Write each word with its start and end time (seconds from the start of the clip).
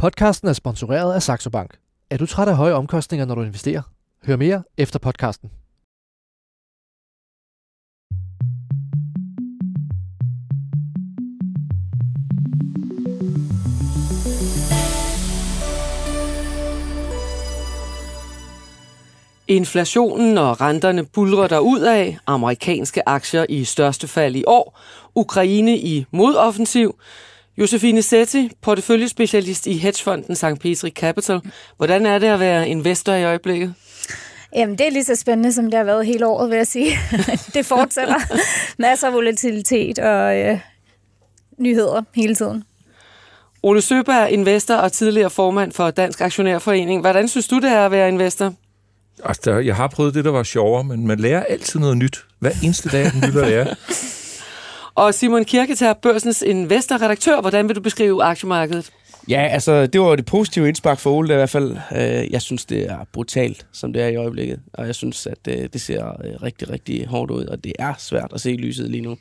Podcasten 0.00 0.48
er 0.48 0.52
sponsoreret 0.52 1.14
af 1.14 1.22
Saxo 1.22 1.50
Bank. 1.50 1.78
Er 2.10 2.16
du 2.16 2.26
træt 2.26 2.48
af 2.48 2.56
høje 2.56 2.72
omkostninger, 2.72 3.26
når 3.26 3.34
du 3.34 3.42
investerer? 3.42 3.82
Hør 4.26 4.36
mere 4.36 4.62
efter 4.76 4.98
podcasten. 4.98 5.50
Inflationen 19.48 20.38
og 20.38 20.60
renterne 20.60 21.04
bulrer 21.04 21.58
ud 21.58 21.80
af. 21.80 22.18
Amerikanske 22.26 23.08
aktier 23.08 23.46
i 23.48 23.64
største 23.64 24.08
fald 24.08 24.36
i 24.36 24.44
år. 24.46 24.78
Ukraine 25.14 25.78
i 25.78 26.06
modoffensiv. 26.10 26.98
Josefine 27.58 28.02
Setti, 28.02 28.50
porteføljespecialist 28.62 29.66
i 29.66 29.72
hedgefonden 29.72 30.36
St. 30.36 30.44
Petri 30.60 30.90
Capital. 30.90 31.40
Hvordan 31.76 32.06
er 32.06 32.18
det 32.18 32.26
at 32.26 32.40
være 32.40 32.68
investor 32.68 33.12
i 33.12 33.24
øjeblikket? 33.24 33.74
Jamen, 34.56 34.78
det 34.78 34.86
er 34.86 34.90
lige 34.90 35.04
så 35.04 35.14
spændende, 35.14 35.52
som 35.52 35.64
det 35.64 35.74
har 35.74 35.84
været 35.84 36.06
hele 36.06 36.26
året, 36.26 36.50
vil 36.50 36.56
jeg 36.56 36.66
sige. 36.66 36.90
det 37.54 37.66
fortsætter. 37.66 38.14
Masser 38.78 39.06
af 39.06 39.12
volatilitet 39.12 39.98
og 39.98 40.38
øh, 40.38 40.58
nyheder 41.58 42.02
hele 42.14 42.34
tiden. 42.34 42.64
Ole 43.62 43.82
Søberg, 43.82 44.30
investor 44.30 44.74
og 44.74 44.92
tidligere 44.92 45.30
formand 45.30 45.72
for 45.72 45.90
Dansk 45.90 46.20
Aktionærforening. 46.20 47.00
Hvordan 47.00 47.28
synes 47.28 47.48
du, 47.48 47.56
det 47.56 47.70
er 47.70 47.84
at 47.84 47.90
være 47.90 48.08
investor? 48.08 48.54
Altså, 49.24 49.52
jeg 49.52 49.76
har 49.76 49.86
prøvet 49.88 50.14
det, 50.14 50.24
der 50.24 50.30
var 50.30 50.42
sjovere, 50.42 50.84
men 50.84 51.06
man 51.06 51.18
lærer 51.20 51.44
altid 51.44 51.80
noget 51.80 51.96
nyt. 51.96 52.24
Hver 52.38 52.50
eneste 52.62 52.88
dag, 52.88 53.12
den 53.12 53.20
lytter 53.20 53.48
lærer. 53.48 53.74
Og 54.94 55.14
Simon 55.14 55.44
Kirketær, 55.44 55.92
børsens 55.92 56.42
investorredaktør. 56.42 57.40
Hvordan 57.40 57.68
vil 57.68 57.76
du 57.76 57.80
beskrive 57.80 58.22
aktiemarkedet? 58.22 58.90
Ja, 59.28 59.46
altså, 59.46 59.86
det 59.86 60.00
var 60.00 60.16
det 60.16 60.26
positive 60.26 60.68
indspark 60.68 60.98
for 60.98 61.10
Ole, 61.10 61.34
i 61.34 61.36
hvert 61.36 61.50
fald. 61.50 61.76
Øh, 61.92 62.32
jeg 62.32 62.42
synes, 62.42 62.64
det 62.64 62.90
er 62.90 62.98
brutalt, 63.12 63.66
som 63.72 63.92
det 63.92 64.02
er 64.02 64.08
i 64.08 64.16
øjeblikket. 64.16 64.60
Og 64.72 64.86
jeg 64.86 64.94
synes, 64.94 65.26
at 65.26 65.38
øh, 65.48 65.68
det 65.72 65.80
ser 65.80 66.08
øh, 66.08 66.42
rigtig, 66.42 66.70
rigtig 66.70 67.06
hårdt 67.06 67.30
ud, 67.30 67.44
og 67.44 67.64
det 67.64 67.72
er 67.78 67.94
svært 67.98 68.30
at 68.34 68.40
se 68.40 68.52
lyset 68.52 68.90
lige 68.90 69.00
nu. 69.02 69.16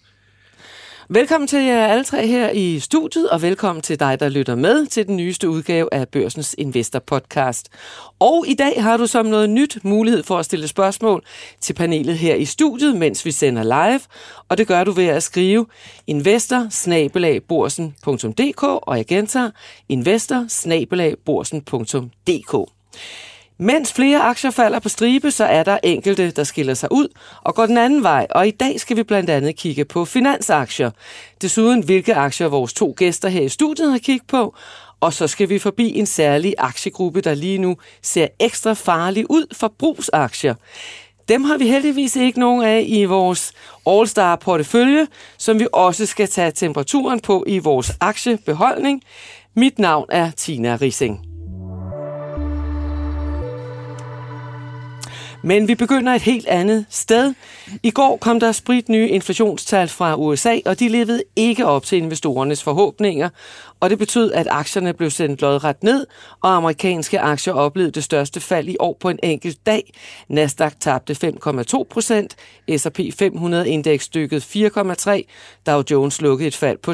Velkommen 1.11 1.47
til 1.47 1.63
jer 1.63 1.87
alle 1.87 2.03
tre 2.03 2.27
her 2.27 2.49
i 2.49 2.79
studiet, 2.79 3.29
og 3.29 3.41
velkommen 3.41 3.81
til 3.81 3.99
dig, 3.99 4.19
der 4.19 4.29
lytter 4.29 4.55
med 4.55 4.85
til 4.85 5.07
den 5.07 5.15
nyeste 5.15 5.49
udgave 5.49 5.93
af 5.93 6.09
Børsens 6.09 6.55
Investor 6.57 6.99
Podcast. 6.99 7.69
Og 8.19 8.45
i 8.47 8.53
dag 8.53 8.83
har 8.83 8.97
du 8.97 9.07
som 9.07 9.25
noget 9.25 9.49
nyt 9.49 9.77
mulighed 9.83 10.23
for 10.23 10.37
at 10.37 10.45
stille 10.45 10.67
spørgsmål 10.67 11.23
til 11.61 11.73
panelet 11.73 12.17
her 12.17 12.35
i 12.35 12.45
studiet, 12.45 12.95
mens 12.95 13.25
vi 13.25 13.31
sender 13.31 13.63
live, 13.63 14.01
og 14.49 14.57
det 14.57 14.67
gør 14.67 14.83
du 14.83 14.91
ved 14.91 15.07
at 15.07 15.23
skrive 15.23 15.65
investor 16.07 16.67
og 18.77 18.97
jeg 18.97 19.05
gentager 19.05 19.51
investor 19.89 20.45
mens 23.59 23.93
flere 23.93 24.19
aktier 24.21 24.51
falder 24.51 24.79
på 24.79 24.89
stribe, 24.89 25.31
så 25.31 25.45
er 25.45 25.63
der 25.63 25.77
enkelte, 25.83 26.31
der 26.31 26.43
skiller 26.43 26.73
sig 26.73 26.91
ud 26.91 27.07
og 27.41 27.55
går 27.55 27.65
den 27.65 27.77
anden 27.77 28.03
vej. 28.03 28.27
Og 28.29 28.47
i 28.47 28.51
dag 28.51 28.79
skal 28.79 28.97
vi 28.97 29.03
blandt 29.03 29.29
andet 29.29 29.55
kigge 29.55 29.85
på 29.85 30.05
finansaktier. 30.05 30.91
Desuden 31.41 31.83
hvilke 31.83 32.15
aktier 32.15 32.47
vores 32.47 32.73
to 32.73 32.93
gæster 32.97 33.29
her 33.29 33.41
i 33.41 33.49
studiet 33.49 33.91
har 33.91 33.97
kigget 33.97 34.27
på. 34.27 34.55
Og 34.99 35.13
så 35.13 35.27
skal 35.27 35.49
vi 35.49 35.59
forbi 35.59 35.99
en 35.99 36.05
særlig 36.05 36.55
aktiegruppe, 36.57 37.21
der 37.21 37.33
lige 37.33 37.57
nu 37.57 37.77
ser 38.01 38.27
ekstra 38.39 38.73
farlig 38.73 39.31
ud 39.31 39.45
for 39.53 39.73
brugsaktier. 39.79 40.55
Dem 41.29 41.43
har 41.43 41.57
vi 41.57 41.67
heldigvis 41.67 42.15
ikke 42.15 42.39
nogen 42.39 42.63
af 42.63 42.85
i 42.87 43.05
vores 43.05 43.53
All-Star 43.87 44.35
portefølje, 44.35 45.07
som 45.37 45.59
vi 45.59 45.67
også 45.73 46.05
skal 46.05 46.27
tage 46.27 46.51
temperaturen 46.51 47.19
på 47.19 47.43
i 47.47 47.59
vores 47.59 47.91
aktiebeholdning. 48.01 49.01
Mit 49.55 49.79
navn 49.79 50.05
er 50.09 50.31
Tina 50.31 50.77
Rising. 50.81 51.28
Men 55.43 55.67
vi 55.67 55.75
begynder 55.75 56.13
et 56.13 56.21
helt 56.21 56.47
andet 56.47 56.85
sted. 56.89 57.33
I 57.83 57.91
går 57.91 58.17
kom 58.17 58.39
der 58.39 58.51
sprit 58.51 58.89
nye 58.89 59.09
inflationstal 59.09 59.87
fra 59.87 60.15
USA, 60.15 60.57
og 60.65 60.79
de 60.79 60.87
levede 60.87 61.23
ikke 61.35 61.65
op 61.65 61.85
til 61.85 61.97
investorernes 61.97 62.63
forhåbninger, 62.63 63.29
og 63.79 63.89
det 63.89 63.97
betød, 63.97 64.31
at 64.31 64.47
aktierne 64.49 64.93
blev 64.93 65.09
sendt 65.09 65.41
lodret 65.41 65.83
ned, 65.83 66.05
og 66.41 66.55
amerikanske 66.55 67.19
aktier 67.19 67.53
oplevede 67.53 67.91
det 67.91 68.03
største 68.03 68.39
fald 68.39 68.67
i 68.67 68.75
år 68.79 68.97
på 68.99 69.09
en 69.09 69.19
enkelt 69.23 69.65
dag. 69.65 69.93
Nasdaq 70.27 70.73
tabte 70.79 71.35
5,2 71.43 71.83
procent, 71.83 72.35
S&P 72.77 72.99
500-indeks 72.99 74.07
dykkede 74.07 74.41
4,3, 74.41 75.21
Dow 75.65 75.83
Jones 75.91 76.21
lukkede 76.21 76.47
et 76.47 76.55
fald 76.55 76.77
på 76.77 76.93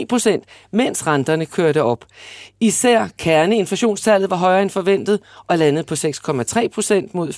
3,9 0.00 0.06
procent, 0.08 0.44
mens 0.70 1.06
renterne 1.06 1.46
kørte 1.46 1.82
op. 1.82 2.04
Især 2.60 3.08
kerneinflationstallet 3.18 4.30
var 4.30 4.36
højere 4.36 4.62
end 4.62 4.70
forventet 4.70 5.20
og 5.46 5.58
landede 5.58 5.84
på 5.84 5.94
6,3 5.94 6.68
procent 6.68 7.14
mod 7.14 7.28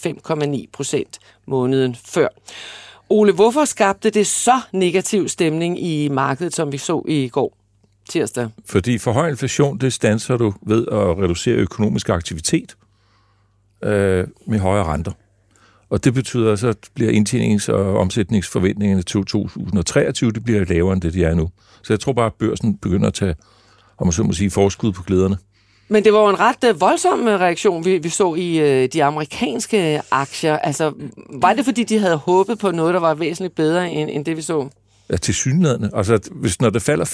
5,9 0.60 0.70
procent 0.72 1.18
måneden 1.46 1.96
før. 2.04 2.28
Ole, 3.08 3.32
hvorfor 3.32 3.64
skabte 3.64 4.10
det 4.10 4.26
så 4.26 4.60
negativ 4.72 5.28
stemning 5.28 5.82
i 5.82 6.08
markedet, 6.08 6.54
som 6.54 6.72
vi 6.72 6.78
så 6.78 7.02
i 7.08 7.28
går? 7.28 7.55
Tirsdag? 8.08 8.48
Fordi 8.64 8.98
for 8.98 9.12
høj 9.12 9.28
inflation, 9.28 9.78
det 9.78 9.92
stanser 9.92 10.36
du 10.36 10.54
ved 10.66 10.86
at 10.86 11.18
reducere 11.18 11.54
økonomisk 11.54 12.08
aktivitet 12.08 12.76
øh, 13.84 14.26
med 14.46 14.58
højere 14.58 14.84
renter. 14.84 15.12
Og 15.90 16.04
det 16.04 16.14
betyder 16.14 16.56
så, 16.56 16.68
at 16.68 16.76
bliver 16.94 17.12
indtjenings- 17.12 17.72
og 17.72 17.98
omsætningsforventningerne 17.98 19.02
til 19.02 19.16
2023, 19.16 20.30
det 20.30 20.44
bliver 20.44 20.64
lavere 20.64 20.92
end 20.92 21.02
det, 21.02 21.14
de 21.14 21.24
er 21.24 21.34
nu. 21.34 21.50
Så 21.82 21.92
jeg 21.92 22.00
tror 22.00 22.12
bare, 22.12 22.26
at 22.26 22.34
børsen 22.34 22.76
begynder 22.76 23.06
at 23.06 23.14
tage, 23.14 23.34
om 23.98 24.06
man 24.06 24.12
så 24.12 24.22
må 24.22 24.32
sige, 24.32 24.50
forskud 24.50 24.92
på 24.92 25.02
glæderne. 25.02 25.36
Men 25.88 26.04
det 26.04 26.12
var 26.12 26.20
jo 26.20 26.28
en 26.28 26.40
ret 26.40 26.64
øh, 26.64 26.80
voldsom 26.80 27.28
øh, 27.28 27.40
reaktion, 27.40 27.84
vi, 27.84 27.98
vi 27.98 28.08
så 28.08 28.34
i 28.34 28.58
øh, 28.58 28.88
de 28.92 29.04
amerikanske 29.04 30.00
aktier. 30.10 30.58
Altså, 30.58 30.92
var 31.40 31.52
det 31.52 31.64
fordi, 31.64 31.84
de 31.84 31.98
havde 31.98 32.16
håbet 32.16 32.58
på 32.58 32.70
noget, 32.70 32.94
der 32.94 33.00
var 33.00 33.14
væsentligt 33.14 33.54
bedre 33.54 33.90
end, 33.90 34.10
end 34.12 34.24
det, 34.24 34.36
vi 34.36 34.42
så? 34.42 34.68
Ja, 35.10 35.16
til 35.16 35.34
synlædende. 35.34 35.90
Altså, 35.94 36.30
hvis, 36.32 36.60
når 36.60 36.70
der 36.70 36.78
falder 36.78 37.04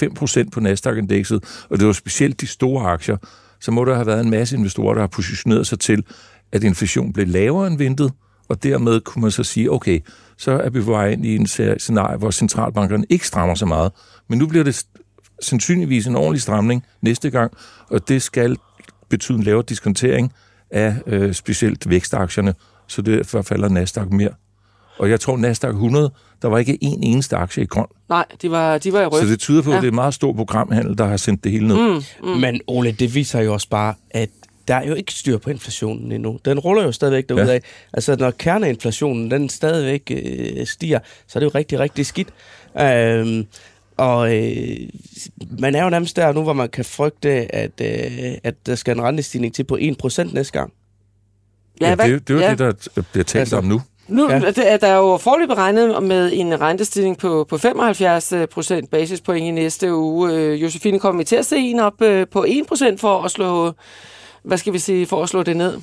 5% 0.44 0.50
på 0.50 0.60
Nasdaq-indekset, 0.60 1.64
og 1.70 1.78
det 1.78 1.86
var 1.86 1.92
specielt 1.92 2.40
de 2.40 2.46
store 2.46 2.90
aktier, 2.90 3.16
så 3.60 3.70
må 3.70 3.84
der 3.84 3.94
have 3.94 4.06
været 4.06 4.20
en 4.20 4.30
masse 4.30 4.56
investorer, 4.56 4.94
der 4.94 5.00
har 5.00 5.08
positioneret 5.08 5.66
sig 5.66 5.80
til, 5.80 6.04
at 6.52 6.64
inflation 6.64 7.12
blev 7.12 7.26
lavere 7.26 7.66
end 7.66 7.78
ventet, 7.78 8.12
og 8.48 8.62
dermed 8.62 9.00
kunne 9.00 9.22
man 9.22 9.30
så 9.30 9.44
sige, 9.44 9.72
okay, 9.72 10.00
så 10.36 10.50
er 10.50 10.70
vi 10.70 10.80
på 10.80 10.90
vej 10.90 11.08
ind 11.08 11.26
i 11.26 11.36
en 11.36 11.46
scenarie, 11.46 12.18
hvor 12.18 12.30
centralbankerne 12.30 13.04
ikke 13.10 13.26
strammer 13.26 13.54
så 13.54 13.66
meget. 13.66 13.92
Men 14.28 14.38
nu 14.38 14.46
bliver 14.46 14.64
det 14.64 14.86
sandsynligvis 15.40 16.06
en 16.06 16.16
ordentlig 16.16 16.42
stramning 16.42 16.84
næste 17.02 17.30
gang, 17.30 17.52
og 17.90 18.08
det 18.08 18.22
skal 18.22 18.56
betyde 19.08 19.38
en 19.38 19.44
lavere 19.44 19.64
diskontering 19.68 20.32
af 20.70 20.96
øh, 21.06 21.34
specielt 21.34 21.90
vækstaktierne, 21.90 22.54
så 22.86 23.02
derfor 23.02 23.42
falder 23.42 23.68
Nasdaq 23.68 24.10
mere. 24.10 24.30
Og 24.98 25.10
jeg 25.10 25.20
tror, 25.20 25.36
Nasdaq 25.36 25.70
100, 25.70 26.12
der 26.42 26.48
var 26.48 26.58
ikke 26.58 26.78
en 26.80 27.02
eneste 27.02 27.36
aktie 27.36 27.62
i 27.62 27.66
grøn. 27.66 27.86
Nej, 28.08 28.24
de 28.42 28.50
var, 28.50 28.78
de 28.78 28.92
var 28.92 29.00
i 29.00 29.06
rød. 29.06 29.20
Så 29.20 29.26
det 29.26 29.38
tyder 29.38 29.62
på, 29.62 29.70
ja. 29.70 29.76
at 29.76 29.82
det 29.82 29.86
er 29.86 29.90
et 29.90 29.94
meget 29.94 30.14
stort 30.14 30.36
programhandel, 30.36 30.98
der 30.98 31.04
har 31.04 31.16
sendt 31.16 31.44
det 31.44 31.52
hele 31.52 31.68
ned. 31.68 31.76
Mm, 31.76 32.02
mm. 32.22 32.40
Men 32.40 32.60
Ole, 32.66 32.92
det 32.92 33.14
viser 33.14 33.40
jo 33.40 33.52
også 33.52 33.68
bare, 33.68 33.94
at 34.10 34.28
der 34.68 34.74
er 34.74 34.86
jo 34.86 34.94
ikke 34.94 35.12
styr 35.12 35.38
på 35.38 35.50
inflationen 35.50 36.12
endnu. 36.12 36.38
Den 36.44 36.58
ruller 36.58 36.82
jo 36.82 36.92
stadigvæk 36.92 37.28
derudad. 37.28 37.52
Ja. 37.52 37.60
Altså, 37.92 38.16
når 38.16 38.30
kerneinflationen 38.30 39.30
den 39.30 39.48
stadigvæk 39.48 40.10
øh, 40.10 40.66
stiger, 40.66 40.98
så 41.26 41.38
er 41.38 41.40
det 41.40 41.44
jo 41.44 41.50
rigtig, 41.54 41.78
rigtig 41.78 42.06
skidt. 42.06 42.28
Øhm, 42.80 43.46
og 43.96 44.36
øh, 44.36 44.76
man 45.58 45.74
er 45.74 45.84
jo 45.84 45.90
nærmest 45.90 46.16
der 46.16 46.32
nu, 46.32 46.42
hvor 46.42 46.52
man 46.52 46.68
kan 46.68 46.84
frygte, 46.84 47.54
at, 47.54 47.80
øh, 47.80 48.34
at 48.44 48.54
der 48.66 48.74
skal 48.74 48.96
en 48.96 49.02
rentestigning 49.02 49.54
til 49.54 49.64
på 49.64 49.76
1% 49.76 50.34
næste 50.34 50.52
gang. 50.52 50.72
Ja, 51.80 51.88
ja 51.88 51.96
det, 51.96 52.28
det 52.28 52.34
er 52.34 52.34
jo 52.34 52.40
ja. 52.40 52.50
det, 52.50 52.58
der 52.58 53.02
bliver 53.12 53.24
talt 53.24 53.40
altså, 53.40 53.56
om 53.56 53.64
nu. 53.64 53.80
Nu 54.08 54.30
ja. 54.30 54.40
er 54.56 54.76
der 54.76 54.96
jo 54.96 55.16
forløbet 55.16 55.56
beregnet 55.56 56.02
med 56.02 56.30
en 56.32 56.60
rentestigning 56.60 57.18
på, 57.18 57.46
på 57.48 57.58
75 57.58 58.32
procent 58.50 58.90
basispoint 58.90 59.44
i 59.44 59.50
næste 59.50 59.94
uge. 59.94 60.32
Øh, 60.32 60.62
Josefine, 60.62 60.98
kommer 60.98 61.18
vi 61.18 61.24
til 61.24 61.36
at 61.36 61.46
se 61.46 61.56
en 61.56 61.80
op 61.80 62.02
øh, 62.02 62.26
på 62.28 62.44
1 62.48 62.66
procent 62.66 63.00
for 63.00 63.22
at 63.22 63.30
slå, 63.30 63.72
hvad 64.42 64.58
skal 64.58 64.72
vi 64.72 64.78
sige, 64.78 65.06
for 65.06 65.22
at 65.22 65.28
slå 65.28 65.42
det 65.42 65.56
ned? 65.56 65.78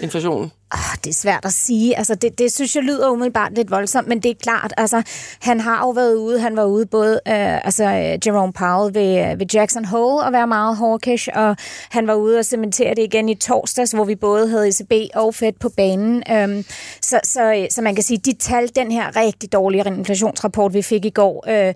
Inflationen? 0.00 0.50
Oh, 0.74 0.90
ah, 0.92 0.96
det 1.04 1.10
er 1.10 1.14
svært 1.14 1.44
at 1.44 1.52
sige. 1.52 1.98
Altså, 1.98 2.14
det, 2.14 2.38
det 2.38 2.52
synes 2.52 2.76
jeg 2.76 2.82
lyder 2.82 3.08
umiddelbart 3.08 3.54
lidt 3.54 3.70
voldsomt, 3.70 4.08
men 4.08 4.22
det 4.22 4.30
er 4.30 4.34
klart, 4.42 4.72
altså, 4.76 5.02
han 5.40 5.60
har 5.60 5.80
jo 5.80 5.90
været 5.90 6.14
ude, 6.14 6.40
han 6.40 6.56
var 6.56 6.64
ude 6.64 6.86
både, 6.86 7.12
øh, 7.28 7.64
altså, 7.66 7.84
øh, 7.84 8.26
Jerome 8.26 8.52
Powell 8.52 8.94
ved, 8.94 9.32
øh, 9.32 9.40
ved 9.40 9.46
Jackson 9.54 9.84
Hole 9.84 10.24
og 10.24 10.32
være 10.32 10.46
meget 10.46 10.76
hawkish, 10.76 11.28
og 11.34 11.56
han 11.90 12.06
var 12.06 12.14
ude 12.14 12.38
og 12.38 12.44
cementere 12.44 12.94
det 12.94 13.02
igen 13.02 13.28
i 13.28 13.34
torsdags, 13.34 13.92
hvor 13.92 14.04
vi 14.04 14.14
både 14.14 14.48
havde 14.48 14.68
ECB 14.68 14.92
og 15.14 15.34
Fed 15.34 15.52
på 15.60 15.68
banen. 15.68 16.22
Øhm, 16.30 16.64
så, 17.02 17.20
så, 17.24 17.52
øh, 17.54 17.66
så 17.70 17.82
man 17.82 17.94
kan 17.94 18.04
sige, 18.04 18.18
de 18.18 18.32
tal, 18.32 18.70
den 18.76 18.90
her 18.90 19.16
rigtig 19.16 19.52
dårlige 19.52 19.84
inflationsrapport, 19.86 20.74
vi 20.74 20.82
fik 20.82 21.04
i 21.04 21.10
går, 21.10 21.44
øh, 21.48 21.74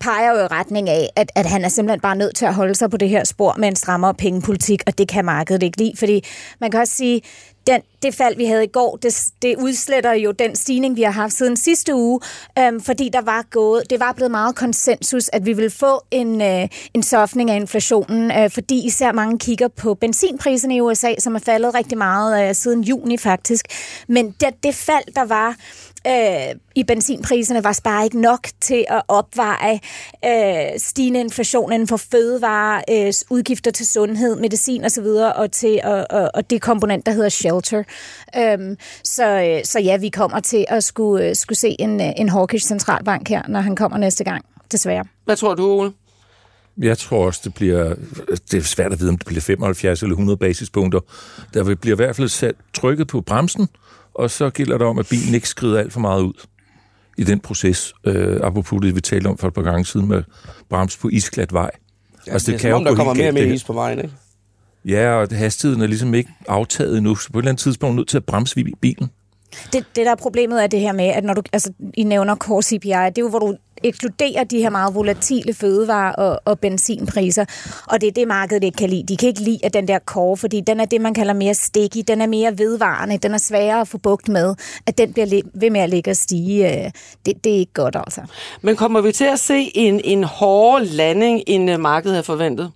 peger 0.00 0.30
jo 0.30 0.44
i 0.44 0.46
retning 0.46 0.88
af, 0.88 1.08
at, 1.16 1.32
at 1.34 1.46
han 1.46 1.64
er 1.64 1.68
simpelthen 1.68 2.00
bare 2.00 2.16
nødt 2.16 2.36
til 2.36 2.46
at 2.46 2.54
holde 2.54 2.74
sig 2.74 2.90
på 2.90 2.96
det 2.96 3.08
her 3.08 3.24
spor 3.24 3.54
med 3.58 3.68
en 3.68 3.76
strammere 3.76 4.14
pengepolitik, 4.14 4.82
og 4.86 4.98
det 4.98 5.08
kan 5.08 5.24
markedet 5.24 5.62
ikke 5.62 5.78
lide, 5.78 5.92
fordi 5.96 6.24
man 6.60 6.70
kan 6.70 6.80
også 6.80 6.94
sige, 6.94 7.22
den, 7.66 7.80
det 8.02 8.14
fald, 8.14 8.36
vi 8.36 8.44
havde 8.44 8.64
i 8.64 8.66
går, 8.72 8.96
det, 8.96 9.26
det 9.42 9.56
udsletter 9.58 10.12
jo 10.12 10.30
den 10.30 10.56
stigning, 10.56 10.96
vi 10.96 11.02
har 11.02 11.10
haft 11.10 11.32
siden 11.32 11.56
sidste 11.56 11.94
uge, 11.94 12.20
øhm, 12.58 12.80
fordi 12.80 13.10
der 13.12 13.20
var 13.20 13.46
gået, 13.50 13.90
det 13.90 14.00
var 14.00 14.12
blevet 14.12 14.30
meget 14.30 14.56
konsensus, 14.56 15.30
at 15.32 15.46
vi 15.46 15.52
vil 15.52 15.70
få 15.70 16.02
en, 16.10 16.42
øh, 16.42 16.68
en 16.94 17.02
softning 17.02 17.50
af 17.50 17.56
inflationen, 17.56 18.30
øh, 18.30 18.50
fordi 18.50 18.86
især 18.86 19.12
mange 19.12 19.38
kigger 19.38 19.68
på 19.68 19.94
benzinpriserne 19.94 20.76
i 20.76 20.80
USA, 20.80 21.14
som 21.18 21.34
er 21.34 21.38
faldet 21.38 21.74
rigtig 21.74 21.98
meget 21.98 22.48
øh, 22.48 22.54
siden 22.54 22.80
juni 22.80 23.16
faktisk. 23.16 23.66
Men 24.08 24.34
det, 24.40 24.48
det 24.62 24.74
fald, 24.74 25.14
der 25.14 25.24
var 25.24 25.56
øh, 26.06 26.56
i 26.74 26.84
benzinpriserne 26.84 27.64
var 27.64 27.80
bare 27.84 28.04
ikke 28.04 28.20
nok 28.20 28.48
til 28.60 28.84
at 28.88 29.02
opveje 29.08 29.80
øh, 30.24 30.78
stigende 30.78 31.20
inflation 31.20 31.72
inden 31.72 31.88
for 31.88 31.96
fødevare, 31.96 32.82
øh, 32.90 33.12
udgifter 33.30 33.70
til 33.70 33.86
sundhed, 33.86 34.36
medicin 34.36 34.84
osv., 34.84 35.06
og 35.36 35.52
til 35.52 35.80
og, 35.84 36.06
og, 36.10 36.30
og 36.34 36.50
det 36.50 36.62
komponent, 36.62 37.06
der 37.06 37.12
hedder 37.12 37.28
shelter. 37.28 37.82
Øhm, 38.36 38.76
så, 39.04 39.26
øh, 39.26 39.64
så 39.64 39.80
ja, 39.80 39.96
vi 39.96 40.08
kommer 40.08 40.40
til 40.40 40.64
at 40.68 40.84
skulle, 40.84 41.28
øh, 41.28 41.36
skulle 41.36 41.58
se 41.58 41.76
en, 41.78 42.00
øh, 42.00 42.12
en 42.16 42.28
hawkish 42.28 42.66
centralbank 42.66 43.28
her, 43.28 43.42
når 43.48 43.60
han 43.60 43.76
kommer 43.76 43.98
næste 43.98 44.24
gang, 44.24 44.44
desværre. 44.72 45.04
Hvad 45.24 45.36
tror 45.36 45.54
du, 45.54 45.66
Ole? 45.66 45.92
Jeg 46.78 46.98
tror 46.98 47.26
også, 47.26 47.40
det 47.44 47.54
bliver... 47.54 47.94
Det 48.50 48.54
er 48.54 48.62
svært 48.62 48.92
at 48.92 49.00
vide, 49.00 49.08
om 49.08 49.18
det 49.18 49.26
bliver 49.26 49.40
75 49.40 50.02
eller 50.02 50.12
100 50.12 50.36
basispunkter. 50.36 51.00
Der 51.54 51.74
bliver 51.74 51.94
i 51.94 51.96
hvert 51.96 52.16
fald 52.16 52.28
sat 52.28 52.54
trykket 52.74 53.06
på 53.06 53.20
bremsen, 53.20 53.68
og 54.20 54.30
så 54.30 54.50
gælder 54.50 54.78
det 54.78 54.86
om, 54.86 54.98
at 54.98 55.08
bilen 55.08 55.34
ikke 55.34 55.48
skrider 55.48 55.78
alt 55.78 55.92
for 55.92 56.00
meget 56.00 56.22
ud 56.22 56.46
i 57.18 57.24
den 57.24 57.40
proces. 57.40 57.94
Øh, 58.04 58.40
apropos 58.42 58.80
det, 58.82 58.94
vi 58.94 59.00
talte 59.00 59.28
om 59.28 59.38
for 59.38 59.48
et 59.48 59.54
par 59.54 59.62
gange 59.62 59.84
siden 59.84 60.08
med 60.08 60.22
brems 60.68 60.96
på 60.96 61.08
isklat 61.08 61.52
vej. 61.52 61.70
Ja, 62.26 62.32
altså, 62.32 62.52
det, 62.52 62.60
det 62.60 62.66
er 62.66 62.68
kan 62.68 62.74
som 62.74 62.80
om, 62.80 62.84
der 62.84 62.94
kommer 62.94 63.14
mere 63.14 63.28
og 63.28 63.34
mere 63.34 63.48
is 63.48 63.64
på 63.64 63.72
vejen, 63.72 63.98
ikke? 63.98 64.14
Ja, 64.84 65.12
og 65.12 65.28
hastigheden 65.32 65.82
er 65.82 65.86
ligesom 65.86 66.14
ikke 66.14 66.30
aftaget 66.48 66.96
endnu, 66.96 67.14
så 67.14 67.32
på 67.32 67.38
et 67.38 67.42
eller 67.42 67.50
andet 67.50 67.62
tidspunkt 67.62 67.92
er 67.92 67.96
nødt 67.96 68.08
til 68.08 68.16
at 68.16 68.24
bremse 68.24 68.64
bilen. 68.80 69.10
Det, 69.72 69.84
det 69.96 70.06
der 70.06 70.10
er 70.10 70.16
problemet 70.16 70.62
er 70.62 70.66
det 70.66 70.80
her 70.80 70.92
med, 70.92 71.04
at 71.04 71.24
når 71.24 71.34
du, 71.34 71.42
altså, 71.52 71.72
I 71.94 72.02
nævner 72.02 72.36
core 72.36 72.62
CPI, 72.62 72.88
det 72.88 72.92
er 72.92 73.12
jo, 73.18 73.28
hvor 73.28 73.38
du 73.38 73.56
ekskluderer 73.84 74.44
de 74.44 74.58
her 74.58 74.70
meget 74.70 74.94
volatile 74.94 75.54
fødevarer 75.54 76.12
og, 76.12 76.40
og 76.44 76.58
benzinpriser, 76.58 77.44
og 77.86 78.00
det 78.00 78.06
er 78.06 78.12
det, 78.12 78.28
markedet 78.28 78.64
ikke 78.64 78.76
kan 78.76 78.90
lide. 78.90 79.06
De 79.08 79.16
kan 79.16 79.28
ikke 79.28 79.40
lide 79.40 79.58
at 79.62 79.74
den 79.74 79.88
der 79.88 79.98
core, 79.98 80.36
fordi 80.36 80.60
den 80.60 80.80
er 80.80 80.84
det, 80.84 81.00
man 81.00 81.14
kalder 81.14 81.34
mere 81.34 81.54
sticky, 81.54 82.04
den 82.08 82.20
er 82.20 82.26
mere 82.26 82.58
vedvarende, 82.58 83.18
den 83.18 83.34
er 83.34 83.38
sværere 83.38 83.80
at 83.80 83.88
få 83.88 83.98
bugt 83.98 84.28
med, 84.28 84.54
at 84.86 84.98
den 84.98 85.12
bliver 85.12 85.42
ved 85.54 85.70
med 85.70 85.80
at 85.80 85.90
ligge 85.90 86.10
og 86.10 86.16
stige. 86.16 86.84
Øh, 86.84 86.90
det, 87.26 87.44
det 87.44 87.54
er 87.54 87.58
ikke 87.58 87.72
godt, 87.72 87.96
altså. 87.96 88.20
Men 88.62 88.76
kommer 88.76 89.00
vi 89.00 89.12
til 89.12 89.24
at 89.24 89.38
se 89.38 89.70
en, 89.74 90.00
en 90.04 90.24
hårdere 90.24 90.84
landing, 90.84 91.42
end 91.46 91.70
øh, 91.70 91.80
markedet 91.80 92.14
havde 92.14 92.24
forventet? 92.24 92.72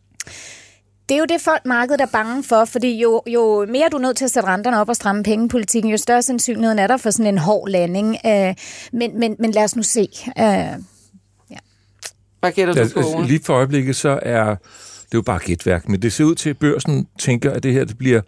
det 1.09 1.15
er 1.15 1.19
jo 1.19 1.25
det, 1.25 1.41
folk 1.41 1.67
markedet 1.67 2.01
er 2.01 2.06
bange 2.06 2.45
for, 2.45 2.65
fordi 2.65 2.99
jo, 2.99 3.23
jo 3.27 3.67
mere 3.69 3.89
du 3.89 3.97
er 3.97 4.01
nødt 4.01 4.17
til 4.17 4.25
at 4.25 4.31
sætte 4.31 4.49
renterne 4.49 4.81
op 4.81 4.89
og 4.89 4.97
stramme 4.97 5.23
pengepolitikken, 5.23 5.91
jo 5.91 5.97
større 5.97 6.23
sandsynlighed 6.23 6.79
er 6.79 6.87
der 6.87 6.97
for 6.97 7.11
sådan 7.11 7.27
en 7.27 7.39
hård 7.39 7.69
landing. 7.69 8.17
Øh, 8.27 8.55
men, 8.93 9.19
men, 9.19 9.37
men 9.39 9.51
lad 9.51 9.65
os 9.65 9.77
nu 9.77 9.83
se. 9.83 10.09
Øh, 10.39 10.79
gætter 12.50 12.75
du 12.75 12.91
på? 12.94 12.99
Altså, 12.99 13.25
lige 13.26 13.41
for 13.44 13.55
øjeblikket, 13.55 13.96
så 13.96 14.20
er 14.23 14.55
det 15.06 15.14
jo 15.14 15.23
bare 15.23 15.38
gætværk, 15.38 15.88
men 15.88 16.02
det 16.02 16.12
ser 16.12 16.25
ud 16.25 16.35
til, 16.35 16.50
at 16.50 16.58
børsen 16.58 17.06
tænker, 17.19 17.50
at 17.50 17.62
det 17.62 17.73
her 17.73 17.85
det 17.85 17.99
bliver 17.99 18.20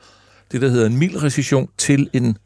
det, 0.52 0.62
der 0.62 0.68
hedder 0.68 0.86
en 0.86 0.96
mild 0.96 1.22
recession 1.22 1.68
til 1.78 2.10
en 2.12 2.38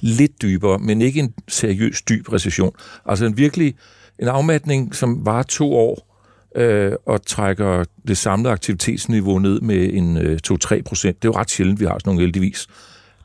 lidt 0.00 0.42
dybere, 0.42 0.78
men 0.78 1.02
ikke 1.02 1.20
en 1.20 1.34
seriøs 1.48 2.02
dyb 2.02 2.32
recession. 2.32 2.72
Altså 3.06 3.24
en 3.24 3.36
virkelig 3.36 3.74
en 4.18 4.28
afmatning, 4.28 4.94
som 4.94 5.26
var 5.26 5.42
to 5.42 5.74
år, 5.74 6.14
øh, 6.56 6.92
og 7.06 7.26
trækker 7.26 7.84
det 8.08 8.18
samlede 8.18 8.52
aktivitetsniveau 8.52 9.38
ned 9.38 9.60
med 9.60 9.92
en 9.92 10.16
øh, 10.16 10.38
2-3 10.52 10.82
procent. 10.82 11.22
Det 11.22 11.28
er 11.28 11.32
jo 11.32 11.40
ret 11.40 11.50
sjældent, 11.50 11.80
vi 11.80 11.84
har 11.84 11.98
sådan 11.98 12.08
nogle 12.10 12.20
heldigvis. 12.20 12.66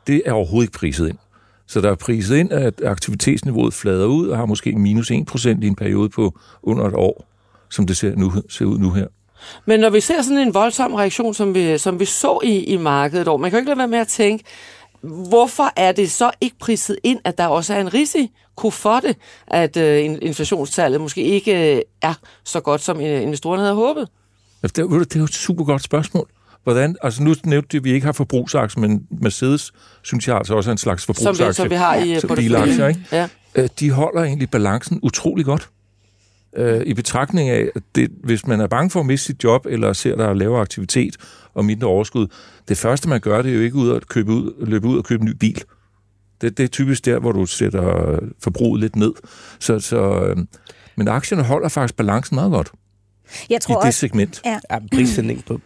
Det 0.07 0.21
er 0.25 0.31
overhovedet 0.31 0.67
ikke 0.67 0.77
priset 0.77 1.07
ind. 1.07 1.17
Så 1.67 1.81
der 1.81 1.91
er 1.91 1.95
priset 1.95 2.35
ind, 2.35 2.51
at 2.51 2.81
aktivitetsniveauet 2.85 3.73
flader 3.73 4.05
ud 4.05 4.27
og 4.27 4.37
har 4.37 4.45
måske 4.45 4.71
minus 4.71 5.11
1 5.11 5.25
procent 5.25 5.63
i 5.63 5.67
en 5.67 5.75
periode 5.75 6.09
på 6.09 6.39
under 6.63 6.85
et 6.85 6.93
år, 6.93 7.28
som 7.71 7.87
det 7.87 7.97
ser, 7.97 8.15
nu, 8.15 8.33
ser 8.49 8.65
ud 8.65 8.77
nu 8.77 8.91
her. 8.91 9.07
Men 9.65 9.79
når 9.79 9.89
vi 9.89 10.01
ser 10.01 10.21
sådan 10.21 10.37
en 10.37 10.53
voldsom 10.53 10.93
reaktion, 10.93 11.33
som 11.33 11.55
vi, 11.55 11.77
som 11.77 11.99
vi 11.99 12.05
så 12.05 12.39
i, 12.43 12.63
i 12.63 12.77
markedet, 12.77 13.27
og 13.27 13.39
man 13.39 13.51
kan 13.51 13.57
jo 13.57 13.59
ikke 13.59 13.69
lade 13.69 13.77
være 13.77 13.87
med 13.87 13.99
at 13.99 14.07
tænke, 14.07 14.43
hvorfor 15.01 15.73
er 15.75 15.91
det 15.91 16.11
så 16.11 16.31
ikke 16.41 16.55
priset 16.59 16.97
ind, 17.03 17.19
at 17.23 17.37
der 17.37 17.47
også 17.47 17.73
er 17.73 17.81
en 17.81 17.93
risiko 17.93 18.69
for 18.69 18.99
det, 18.99 19.15
at 19.47 19.77
øh, 19.77 20.03
inflationstallet 20.21 21.01
måske 21.01 21.23
ikke 21.23 21.75
øh, 21.75 21.81
er 22.01 22.13
så 22.43 22.59
godt, 22.59 22.81
som 22.81 23.01
øh, 23.01 23.21
investorerne 23.21 23.61
havde 23.61 23.75
håbet? 23.75 24.07
Det 24.61 24.77
er, 24.77 24.83
det 24.87 25.15
er 25.15 25.19
jo 25.19 25.25
et 25.25 25.33
super 25.33 25.63
godt 25.63 25.83
spørgsmål. 25.83 26.29
Hvordan, 26.63 26.95
altså 27.03 27.23
nu 27.23 27.35
nævnte 27.43 27.67
det, 27.71 27.77
at 27.77 27.83
vi 27.83 27.91
ikke 27.91 28.05
har 28.05 28.11
forbrugsaktier, 28.11 28.81
men 28.81 29.07
Mercedes, 29.21 29.71
synes 30.01 30.27
jeg 30.27 30.37
altså 30.37 30.53
også 30.53 30.69
er 30.69 30.71
en 30.71 30.77
slags 30.77 31.05
forbrugsaktie. 31.05 31.53
Som, 31.53 31.63
som 31.63 31.69
vi 31.69 31.75
har 31.75 31.95
i 31.95 32.09
ja. 32.09 32.35
bilaktier, 32.35 32.87
ikke? 32.87 33.01
Ja. 33.11 33.27
Øh, 33.55 33.69
de 33.79 33.91
holder 33.91 34.23
egentlig 34.23 34.49
balancen 34.49 34.99
utrolig 35.03 35.45
godt. 35.45 35.69
Øh, 36.55 36.81
I 36.85 36.93
betragtning 36.93 37.49
af, 37.49 37.69
at 37.75 37.81
det, 37.95 38.11
hvis 38.23 38.47
man 38.47 38.61
er 38.61 38.67
bange 38.67 38.89
for 38.89 38.99
at 38.99 39.05
miste 39.05 39.25
sit 39.25 39.43
job, 39.43 39.65
eller 39.65 39.93
ser 39.93 40.15
der 40.15 40.33
lavere 40.33 40.61
aktivitet 40.61 41.15
og 41.53 41.65
mindre 41.65 41.87
overskud, 41.87 42.27
det 42.67 42.77
første 42.77 43.09
man 43.09 43.19
gør, 43.19 43.41
det 43.41 43.51
er 43.51 43.55
jo 43.55 43.61
ikke 43.61 43.75
ud 43.75 43.91
at 43.91 44.07
købe 44.07 44.31
ud, 44.31 44.65
løbe 44.65 44.87
ud 44.87 44.97
og 44.97 45.03
købe 45.03 45.21
en 45.21 45.27
ny 45.27 45.35
bil. 45.35 45.63
Det, 46.41 46.57
det 46.57 46.63
er 46.63 46.67
typisk 46.67 47.05
der, 47.05 47.19
hvor 47.19 47.31
du 47.31 47.45
sætter 47.45 48.19
forbruget 48.43 48.81
lidt 48.81 48.95
ned. 48.95 49.13
Så, 49.59 49.79
så, 49.79 50.23
øh, 50.23 50.37
men 50.95 51.07
aktierne 51.07 51.43
holder 51.43 51.69
faktisk 51.69 51.95
balancen 51.95 52.35
meget 52.35 52.51
godt. 52.51 52.71
Jeg 53.49 53.61
tror 53.61 53.75
i 53.75 53.77
det 53.77 53.87
også, 53.87 53.99
segment. 53.99 54.41
Ja. 54.45 54.59
ja 54.71 54.79
prissætning 54.91 55.45
på 55.45 55.59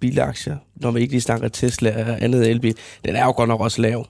bilaktier, 0.00 0.56
når 0.76 0.90
vi 0.90 1.00
ikke 1.00 1.12
lige 1.12 1.20
snakker 1.20 1.48
Tesla 1.48 2.10
og 2.12 2.22
andet 2.22 2.50
elbil, 2.50 2.76
den 3.04 3.16
er 3.16 3.24
jo 3.24 3.32
godt 3.32 3.48
nok 3.48 3.60
også 3.60 3.82
lav. 3.82 4.06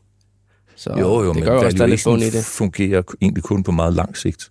Så 0.76 0.90
jo, 0.90 1.23
jo, 1.23 1.28
det 1.28 1.34
men 1.34 1.44
gør 1.44 1.58
også, 1.58 1.78
der 1.78 2.17
i 2.17 2.31
det. 2.31 2.44
fungerer 2.44 3.02
egentlig 3.20 3.44
kun 3.44 3.62
på 3.62 3.73
meget 3.73 3.94
lang 3.94 4.17
sigt. 4.17 4.50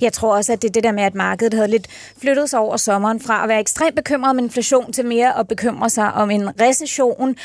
Jeg 0.00 0.12
tror 0.12 0.36
også, 0.36 0.52
at 0.52 0.62
det 0.62 0.68
er 0.68 0.72
det 0.72 0.84
der 0.84 0.92
med, 0.92 1.02
at 1.02 1.14
markedet 1.14 1.54
havde 1.54 1.68
lidt 1.68 1.86
flyttet 2.18 2.50
sig 2.50 2.58
over 2.58 2.76
sommeren 2.76 3.20
fra 3.20 3.42
at 3.42 3.48
være 3.48 3.60
ekstremt 3.60 3.96
bekymret 3.96 4.30
om 4.30 4.38
inflation 4.38 4.92
til 4.92 5.06
mere 5.06 5.38
at 5.38 5.48
bekymre 5.48 5.90
sig 5.90 6.12
om 6.12 6.30
en 6.30 6.60
recession, 6.60 7.36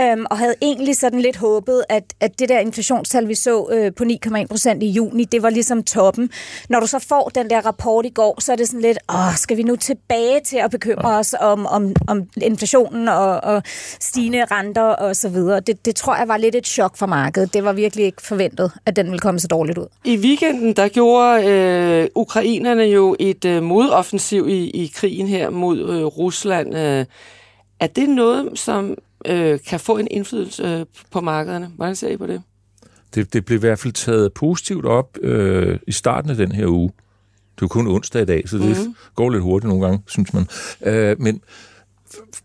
øhm, 0.00 0.26
og 0.30 0.38
havde 0.38 0.54
egentlig 0.62 0.96
sådan 0.96 1.20
lidt 1.20 1.36
håbet, 1.36 1.84
at, 1.88 2.04
at 2.20 2.38
det 2.38 2.48
der 2.48 2.58
inflationstal, 2.58 3.28
vi 3.28 3.34
så 3.34 3.68
øh, 3.72 3.92
på 3.94 4.04
9,1 4.04 4.46
procent 4.46 4.82
i 4.82 4.86
juni, 4.86 5.24
det 5.24 5.42
var 5.42 5.50
ligesom 5.50 5.82
toppen. 5.82 6.30
Når 6.68 6.80
du 6.80 6.86
så 6.86 6.98
får 6.98 7.30
den 7.34 7.50
der 7.50 7.66
rapport 7.66 8.06
i 8.06 8.10
går, 8.10 8.40
så 8.40 8.52
er 8.52 8.56
det 8.56 8.66
sådan 8.66 8.80
lidt, 8.80 8.98
åh, 9.08 9.34
skal 9.36 9.56
vi 9.56 9.62
nu 9.62 9.76
tilbage 9.76 10.40
til 10.40 10.56
at 10.56 10.70
bekymre 10.70 11.10
ja. 11.10 11.18
os 11.18 11.34
om, 11.40 11.66
om, 11.66 11.94
om 12.08 12.22
inflationen 12.42 13.08
og, 13.08 13.44
og 13.44 13.62
stigende 14.00 14.44
renter 14.44 14.82
og 14.82 15.16
så 15.16 15.28
videre. 15.28 15.60
Det, 15.60 15.84
det 15.84 15.96
tror 15.96 16.16
jeg 16.16 16.28
var 16.28 16.36
lidt 16.36 16.54
et 16.54 16.66
chok 16.66 16.96
for 16.96 17.06
markedet. 17.06 17.54
Det 17.54 17.64
var 17.64 17.72
virkelig 17.72 18.04
ikke 18.04 18.22
forventet, 18.22 18.72
at 18.86 18.96
den 18.96 19.06
ville 19.06 19.18
komme 19.18 19.40
så 19.40 19.48
dårligt 19.48 19.78
ud. 19.78 19.86
I 20.04 20.16
weekenden, 20.16 20.72
der 20.72 20.88
gjorde... 20.88 21.44
Øh 21.46 21.85
øh, 21.86 22.08
ukrainerne 22.14 22.82
jo 22.82 23.16
et 23.18 23.44
øh, 23.44 23.62
modoffensiv 23.62 24.48
i, 24.48 24.70
i 24.70 24.92
krigen 24.94 25.28
her 25.28 25.50
mod 25.50 25.78
øh, 25.78 26.04
Rusland. 26.04 26.74
Øh, 26.74 27.04
er 27.80 27.86
det 27.86 28.08
noget, 28.08 28.48
som 28.54 28.94
øh, 29.26 29.58
kan 29.66 29.80
få 29.80 29.98
en 29.98 30.08
indflydelse 30.10 30.62
øh, 30.62 30.86
på 31.10 31.20
markederne? 31.20 31.70
Hvordan 31.76 31.96
ser 31.96 32.08
I 32.08 32.16
på 32.16 32.26
det? 32.26 32.42
Det, 33.14 33.32
det 33.32 33.44
blev 33.44 33.56
i 33.56 33.60
hvert 33.60 33.78
fald 33.78 33.92
taget 33.92 34.32
positivt 34.32 34.86
op 34.86 35.18
øh, 35.22 35.78
i 35.86 35.92
starten 35.92 36.30
af 36.30 36.36
den 36.36 36.52
her 36.52 36.66
uge. 36.66 36.92
Det 37.56 37.62
er 37.62 37.68
kun 37.68 37.86
onsdag 37.86 38.22
i 38.22 38.24
dag, 38.24 38.48
så 38.48 38.58
det 38.58 38.66
mm-hmm. 38.66 38.94
går 39.14 39.30
lidt 39.30 39.42
hurtigt 39.42 39.68
nogle 39.68 39.86
gange, 39.86 40.02
synes 40.06 40.34
man. 40.34 40.46
Øh, 40.82 41.20
men, 41.20 41.40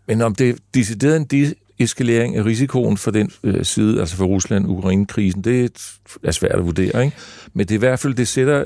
men 0.06 0.22
om 0.22 0.34
det 0.34 0.50
er 0.50 0.54
decideret 0.74 1.16
en 1.32 1.54
eskalering 1.78 2.36
af 2.36 2.44
risikoen 2.44 2.96
for 2.96 3.10
den 3.10 3.30
øh, 3.44 3.64
side, 3.64 4.00
altså 4.00 4.16
for 4.16 4.24
Rusland-Ukraine-krisen, 4.24 5.44
det 5.44 5.72
er 6.22 6.30
svært 6.30 6.54
at 6.58 6.64
vurdere. 6.64 7.04
Ikke? 7.04 7.16
Men 7.52 7.66
det 7.66 7.74
er 7.74 7.78
i 7.78 7.78
hvert 7.78 7.98
fald, 7.98 8.14
det 8.14 8.28
sætter 8.28 8.64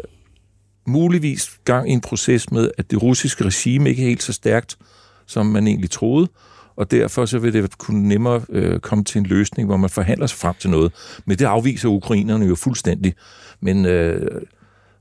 muligvis 0.87 1.50
gang 1.64 1.90
i 1.90 1.93
en 1.93 2.00
proces 2.00 2.50
med, 2.50 2.71
at 2.78 2.90
det 2.90 3.02
russiske 3.02 3.45
regime 3.45 3.90
ikke 3.90 4.02
er 4.02 4.07
helt 4.07 4.23
så 4.23 4.33
stærkt, 4.33 4.78
som 5.26 5.47
man 5.47 5.66
egentlig 5.66 5.90
troede, 5.90 6.28
og 6.76 6.90
derfor 6.90 7.26
så 7.26 7.38
vil 7.38 7.52
det 7.52 7.78
kunne 7.78 8.09
nemmere 8.09 8.43
øh, 8.49 8.81
komme 8.81 9.05
til 9.05 9.19
en 9.19 9.26
løsning, 9.26 9.66
hvor 9.66 9.76
man 9.76 9.90
forhandler 9.90 10.26
sig 10.26 10.38
frem 10.38 10.55
til 10.61 10.71
noget. 10.71 10.93
Men 11.25 11.38
det 11.38 11.45
afviser 11.45 11.88
ukrainerne 11.88 12.47
jo 12.47 12.55
fuldstændig. 12.55 13.14
Men 13.61 13.87
øh, 13.87 14.40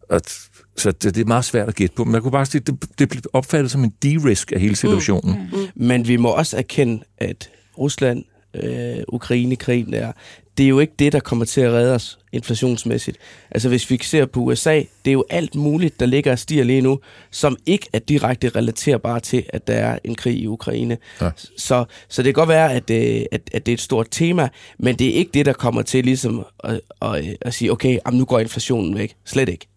at, 0.09 0.39
så 0.77 0.91
det, 0.91 1.15
det 1.15 1.21
er 1.21 1.25
meget 1.25 1.45
svært 1.45 1.67
at 1.67 1.75
gætte 1.75 1.95
på. 1.95 2.03
Men 2.03 2.13
jeg 2.13 2.21
kunne 2.21 2.31
bare 2.31 2.45
sige, 2.45 2.61
det, 2.61 2.99
det 2.99 3.09
bliver 3.09 3.21
opfattet 3.33 3.71
som 3.71 3.83
en 3.83 3.93
de-risk 4.03 4.51
af 4.51 4.59
hele 4.59 4.75
situationen. 4.75 5.35
Mm, 5.35 5.57
mm, 5.57 5.63
mm. 5.75 5.85
Men 5.87 6.07
vi 6.07 6.17
må 6.17 6.29
også 6.29 6.57
erkende, 6.57 7.03
at 7.17 7.49
Rusland, 7.77 8.23
øh, 8.55 9.03
Ukraine-krigen 9.07 9.93
er, 9.93 10.11
det 10.57 10.63
er 10.63 10.67
jo 10.67 10.79
ikke 10.79 10.93
det, 10.99 11.13
der 11.13 11.19
kommer 11.19 11.45
til 11.45 11.61
at 11.61 11.71
redde 11.71 11.95
os 11.95 12.19
inflationsmæssigt. 12.35 13.17
Altså 13.51 13.69
hvis 13.69 13.89
vi 13.89 13.99
ser 14.03 14.25
på 14.25 14.39
USA, 14.39 14.75
det 14.75 15.11
er 15.11 15.11
jo 15.11 15.23
alt 15.29 15.55
muligt, 15.55 15.99
der 15.99 16.05
ligger 16.05 16.31
og 16.31 16.39
stiger 16.39 16.63
lige 16.63 16.81
nu, 16.81 16.99
som 17.31 17.57
ikke 17.65 17.87
er 17.93 17.99
direkte 17.99 18.49
relaterbart 18.49 19.23
til, 19.23 19.43
at 19.49 19.67
der 19.67 19.73
er 19.73 19.99
en 20.03 20.15
krig 20.15 20.37
i 20.37 20.47
Ukraine. 20.47 20.97
Ja. 21.21 21.29
Så, 21.57 21.85
så 22.07 22.23
det 22.23 22.35
kan 22.35 22.41
godt 22.41 22.49
være, 22.49 22.73
at, 22.73 22.89
øh, 22.89 23.25
at, 23.31 23.41
at 23.53 23.65
det 23.65 23.71
er 23.71 23.73
et 23.73 23.81
stort 23.81 24.07
tema, 24.11 24.49
men 24.79 24.95
det 24.95 25.07
er 25.07 25.13
ikke 25.13 25.31
det, 25.33 25.45
der 25.45 25.53
kommer 25.53 25.81
til 25.81 26.05
ligesom 26.05 26.45
at, 26.63 26.81
at, 27.01 27.37
at 27.41 27.53
sige, 27.53 27.71
okay, 27.71 27.97
jamen, 28.05 28.17
nu 28.17 28.25
går 28.25 28.39
inflationen 28.39 28.97
væk. 28.97 29.15
Slet 29.25 29.49
ikke. 29.49 29.67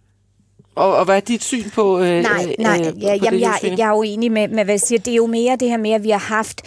Og, 0.74 0.96
og 0.96 1.04
hvad 1.04 1.16
er 1.16 1.20
dit 1.20 1.44
syn 1.44 1.70
på 1.70 1.98
øh, 1.98 2.22
Nej, 2.22 2.54
nej, 2.58 2.78
øh, 2.80 3.02
ja, 3.02 3.18
på 3.18 3.24
jamen, 3.24 3.40
jeg, 3.40 3.58
jeg 3.62 3.86
er 3.86 3.88
jo 3.88 4.02
enig 4.02 4.32
med, 4.32 4.48
med, 4.48 4.64
hvad 4.64 4.74
jeg 4.74 4.80
siger. 4.80 4.98
Det 4.98 5.10
er 5.10 5.16
jo 5.16 5.26
mere 5.26 5.56
det 5.60 5.68
her 5.68 5.76
med, 5.76 5.90
at 5.90 6.02
vi 6.02 6.10
har 6.10 6.18
haft 6.18 6.62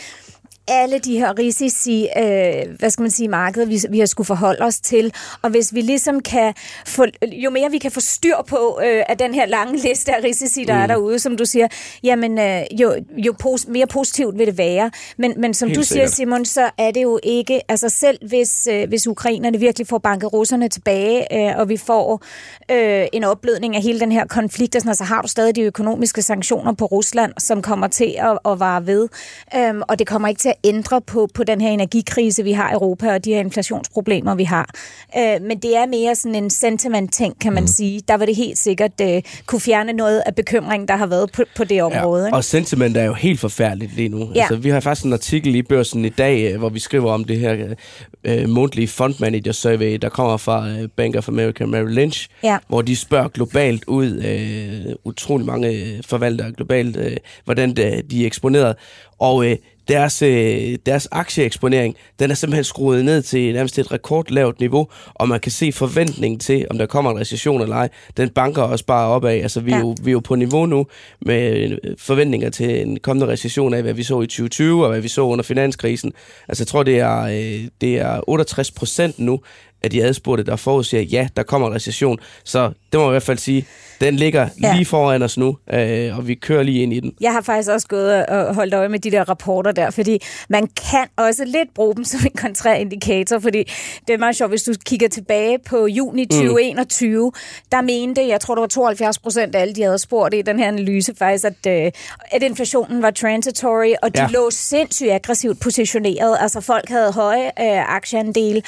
alle 0.67 0.99
de 0.99 1.19
her 1.19 1.39
risici, 1.39 2.07
øh, 2.17 2.77
hvad 2.79 2.89
skal 2.89 3.01
man 3.01 3.11
sige, 3.11 3.27
markedet, 3.27 3.69
vi, 3.69 3.79
vi 3.89 3.99
har 3.99 4.05
skulle 4.05 4.27
forholde 4.27 4.65
os 4.65 4.79
til. 4.79 5.13
Og 5.41 5.49
hvis 5.49 5.73
vi 5.73 5.81
ligesom 5.81 6.19
kan 6.19 6.53
få, 6.85 7.05
jo 7.31 7.49
mere 7.49 7.71
vi 7.71 7.77
kan 7.77 7.91
få 7.91 7.99
styr 7.99 8.35
på 8.47 8.79
øh, 8.83 9.03
af 9.09 9.17
den 9.17 9.33
her 9.33 9.45
lange 9.45 9.77
liste 9.87 10.15
af 10.15 10.23
risici, 10.23 10.63
der 10.63 10.75
mm. 10.75 10.81
er 10.81 10.87
derude, 10.87 11.19
som 11.19 11.37
du 11.37 11.45
siger, 11.45 11.67
jamen 12.03 12.39
øh, 12.39 12.61
jo, 12.81 12.95
jo 13.17 13.33
pos, 13.39 13.67
mere 13.67 13.87
positivt 13.87 14.37
vil 14.37 14.47
det 14.47 14.57
være. 14.57 14.91
Men, 15.17 15.33
men 15.37 15.53
som 15.53 15.69
Helt 15.69 15.79
du 15.79 15.83
sikkert. 15.83 16.09
siger, 16.09 16.15
Simon, 16.15 16.45
så 16.45 16.69
er 16.77 16.91
det 16.91 17.03
jo 17.03 17.19
ikke, 17.23 17.61
altså 17.69 17.89
selv 17.89 18.27
hvis, 18.27 18.67
øh, 18.71 18.87
hvis 18.87 19.07
ukrainerne 19.07 19.59
virkelig 19.59 19.87
får 19.87 19.97
banket 19.97 20.33
russerne 20.33 20.69
tilbage, 20.69 21.49
øh, 21.49 21.57
og 21.57 21.69
vi 21.69 21.77
får 21.77 22.23
øh, 22.71 23.07
en 23.13 23.23
opblødning 23.23 23.75
af 23.75 23.81
hele 23.81 23.99
den 23.99 24.11
her 24.11 24.25
konflikt, 24.27 24.75
og 24.75 24.81
sådan, 24.81 24.95
så 24.95 25.03
har 25.03 25.21
du 25.21 25.27
stadig 25.27 25.55
de 25.55 25.61
økonomiske 25.61 26.21
sanktioner 26.21 26.73
på 26.73 26.85
Rusland, 26.85 27.33
som 27.37 27.61
kommer 27.61 27.87
til 27.87 28.15
at, 28.19 28.51
at 28.51 28.59
vare 28.59 28.87
ved. 28.87 29.09
Øhm, 29.55 29.81
og 29.87 29.99
det 29.99 30.07
kommer 30.07 30.27
ikke 30.27 30.39
til 30.39 30.50
at 30.51 30.57
ændre 30.63 31.01
på, 31.01 31.27
på 31.33 31.43
den 31.43 31.61
her 31.61 31.69
energikrise, 31.69 32.43
vi 32.43 32.51
har 32.51 32.69
i 32.69 32.73
Europa, 32.73 33.13
og 33.13 33.25
de 33.25 33.33
her 33.33 33.39
inflationsproblemer, 33.39 34.35
vi 34.35 34.43
har. 34.43 34.69
Øh, 35.17 35.41
men 35.41 35.59
det 35.59 35.77
er 35.77 35.85
mere 35.85 36.15
sådan 36.15 36.35
en 36.35 36.49
sentiment-ting, 36.49 37.39
kan 37.39 37.53
man 37.53 37.63
mm. 37.63 37.67
sige. 37.67 38.01
Der 38.07 38.17
var 38.17 38.25
det 38.25 38.35
helt 38.35 38.57
sikkert 38.57 39.01
øh, 39.01 39.21
kunne 39.45 39.61
fjerne 39.61 39.93
noget 39.93 40.23
af 40.25 40.35
bekymringen, 40.35 40.87
der 40.87 40.95
har 40.95 41.07
været 41.07 41.31
på, 41.31 41.43
på 41.55 41.63
det 41.63 41.83
område. 41.83 42.21
Ja, 42.21 42.27
ikke? 42.27 42.37
og 42.37 42.43
sentiment 42.43 42.97
er 42.97 43.03
jo 43.03 43.13
helt 43.13 43.39
forfærdeligt 43.39 43.95
lige 43.95 44.09
nu. 44.09 44.29
Ja. 44.35 44.41
Altså, 44.41 44.55
vi 44.55 44.69
har 44.69 44.79
faktisk 44.79 45.05
en 45.05 45.13
artikel 45.13 45.55
i 45.55 45.61
børsen 45.61 46.05
i 46.05 46.09
dag, 46.09 46.53
øh, 46.53 46.59
hvor 46.59 46.69
vi 46.69 46.79
skriver 46.79 47.11
om 47.11 47.23
det 47.23 47.39
her 47.39 47.75
øh, 48.23 48.87
fund 48.87 49.15
manager 49.19 49.51
survey, 49.51 49.97
der 50.01 50.09
kommer 50.09 50.37
fra 50.37 50.69
øh, 50.69 50.89
Bank 50.95 51.15
of 51.15 51.27
America 51.27 51.65
Merrill 51.65 51.95
Lynch, 51.95 52.27
ja. 52.43 52.57
hvor 52.67 52.81
de 52.81 52.95
spørger 52.95 53.27
globalt 53.27 53.83
ud, 53.85 54.23
øh, 54.23 54.95
utrolig 55.05 55.45
mange 55.45 56.01
forvaltere 56.05 56.51
globalt, 56.51 56.97
øh, 56.97 57.17
hvordan 57.45 57.75
de, 57.75 58.01
de 58.11 58.23
er 58.23 58.25
eksponeret. 58.25 58.75
Og 59.19 59.45
øh, 59.45 59.57
deres, 59.87 60.21
øh, 60.21 60.77
deres 60.85 61.07
aktieeksponering, 61.11 61.95
den 62.19 62.31
er 62.31 62.35
simpelthen 62.35 62.63
skruet 62.63 63.05
ned 63.05 63.21
til 63.21 63.53
nærmest 63.53 63.79
et 63.79 63.91
rekordlavt 63.91 64.59
niveau, 64.59 64.87
og 65.13 65.29
man 65.29 65.39
kan 65.39 65.51
se 65.51 65.71
forventningen 65.71 66.39
til, 66.39 66.67
om 66.69 66.77
der 66.77 66.85
kommer 66.85 67.11
en 67.11 67.19
recession 67.19 67.61
eller 67.61 67.75
ej, 67.75 67.89
den 68.17 68.29
banker 68.29 68.61
også 68.61 68.85
bare 68.85 69.07
opad. 69.07 69.31
Altså, 69.31 69.59
vi, 69.59 69.71
ja. 69.71 69.77
er 69.77 69.81
jo, 69.81 69.95
vi 70.03 70.11
er 70.11 70.13
jo 70.13 70.19
på 70.19 70.35
niveau 70.35 70.65
nu 70.65 70.87
med 71.21 71.77
forventninger 71.97 72.49
til 72.49 72.81
en 72.81 72.99
kommende 72.99 73.33
recession 73.33 73.73
af, 73.73 73.81
hvad 73.81 73.93
vi 73.93 74.03
så 74.03 74.21
i 74.21 74.27
2020, 74.27 74.83
og 74.83 74.89
hvad 74.89 75.01
vi 75.01 75.07
så 75.07 75.21
under 75.21 75.43
finanskrisen. 75.43 76.13
Altså, 76.47 76.61
jeg 76.61 76.67
tror, 76.67 76.83
det 76.83 76.99
er, 76.99 77.21
øh, 77.21 77.67
det 77.81 77.99
er 77.99 78.29
68 78.29 78.71
procent 78.71 79.19
nu 79.19 79.39
af 79.83 79.89
de 79.89 80.03
adspurgte, 80.03 80.43
der 80.43 80.55
forudsiger, 80.55 81.03
ja, 81.03 81.27
der 81.35 81.43
kommer 81.43 81.67
en 81.67 81.73
recession. 81.73 82.19
Så 82.43 82.67
det 82.91 82.99
må 82.99 83.01
jeg 83.01 83.09
i 83.09 83.11
hvert 83.11 83.23
fald 83.23 83.37
sige, 83.37 83.65
den 84.01 84.15
ligger 84.15 84.49
ja. 84.61 84.73
lige 84.73 84.85
foran 84.85 85.21
os 85.21 85.37
nu, 85.37 85.57
øh, 85.73 86.17
og 86.17 86.27
vi 86.27 86.35
kører 86.35 86.63
lige 86.63 86.83
ind 86.83 86.93
i 86.93 86.99
den. 86.99 87.13
Jeg 87.21 87.33
har 87.33 87.41
faktisk 87.41 87.69
også 87.69 87.87
gået 87.87 88.25
og 88.25 88.55
holdt 88.55 88.73
øje 88.73 88.89
med 88.89 88.99
de 88.99 89.11
der 89.11 89.29
rapporter 89.29 89.71
der, 89.71 89.89
fordi 89.89 90.19
man 90.49 90.67
kan 90.91 91.07
også 91.17 91.45
lidt 91.45 91.73
bruge 91.75 91.95
dem 91.95 92.03
som 92.11 92.19
en 92.25 92.37
kontraindikator, 92.37 93.39
fordi 93.39 93.63
det 94.07 94.13
er 94.13 94.17
meget 94.17 94.35
sjovt, 94.35 94.51
hvis 94.51 94.63
du 94.63 94.73
kigger 94.85 95.07
tilbage 95.07 95.59
på 95.69 95.87
juni 95.87 96.25
2021, 96.25 97.25
mm. 97.25 97.33
der 97.71 97.81
mente, 97.81 98.27
jeg 98.27 98.41
tror, 98.41 98.55
det 98.55 98.61
var 98.61 98.67
72 98.67 99.19
procent 99.19 99.55
af 99.55 99.61
alle, 99.61 99.73
de 99.73 99.81
havde 99.81 99.99
spurgt 99.99 100.33
i 100.33 100.41
den 100.41 100.59
her 100.59 100.67
analyse 100.67 101.13
faktisk, 101.17 101.45
at, 101.45 101.85
øh, 101.85 101.91
at 102.31 102.43
inflationen 102.43 103.01
var 103.01 103.11
transitory, 103.11 103.93
og 104.03 104.15
de 104.15 104.21
ja. 104.21 104.27
lå 104.27 104.49
sindssygt 104.51 105.11
aggressivt 105.11 105.59
positioneret. 105.59 106.37
Altså 106.39 106.61
folk 106.61 106.89
havde 106.89 107.11
høje 107.11 107.45
øh, 107.45 107.95
aktieandel 107.95 108.63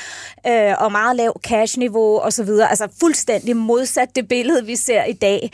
øh, 0.47 0.73
og 0.77 0.91
meget 0.91 1.02
lav 1.11 1.39
cash-niveau 1.47 2.19
osv. 2.19 2.49
Altså 2.69 2.87
fuldstændig 2.99 3.57
modsat 3.57 4.15
det 4.15 4.27
billede, 4.27 4.65
vi 4.65 4.75
ser 4.75 5.03
i 5.03 5.13
dag. 5.13 5.51